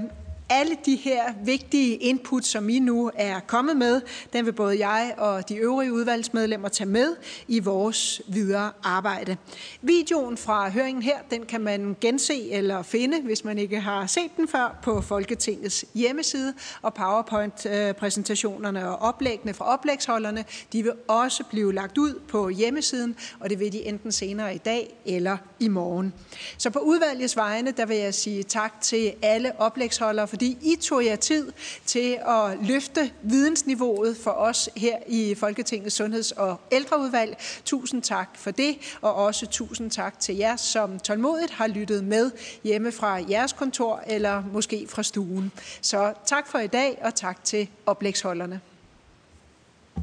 [0.49, 4.01] alle de her vigtige input, som I nu er kommet med,
[4.33, 7.15] den vil både jeg og de øvrige udvalgsmedlemmer tage med
[7.47, 9.37] i vores videre arbejde.
[9.81, 14.37] Videoen fra høringen her, den kan man gense eller finde, hvis man ikke har set
[14.37, 21.73] den før, på Folketingets hjemmeside, og PowerPoint-præsentationerne og oplæggene fra oplægsholderne, de vil også blive
[21.73, 26.13] lagt ud på hjemmesiden, og det vil de enten senere i dag eller i morgen.
[26.57, 30.75] Så på udvalgets vegne, der vil jeg sige tak til alle oplægsholdere, for fordi I
[30.75, 31.51] tog jer tid
[31.85, 37.37] til at løfte vidensniveauet for os her i Folketingets Sundheds- og Ældreudvalg.
[37.65, 42.31] Tusind tak for det, og også tusind tak til jer, som tålmodigt har lyttet med
[42.63, 45.51] hjemme fra jeres kontor eller måske fra stuen.
[45.81, 48.61] Så tak for i dag, og tak til oplægsholderne.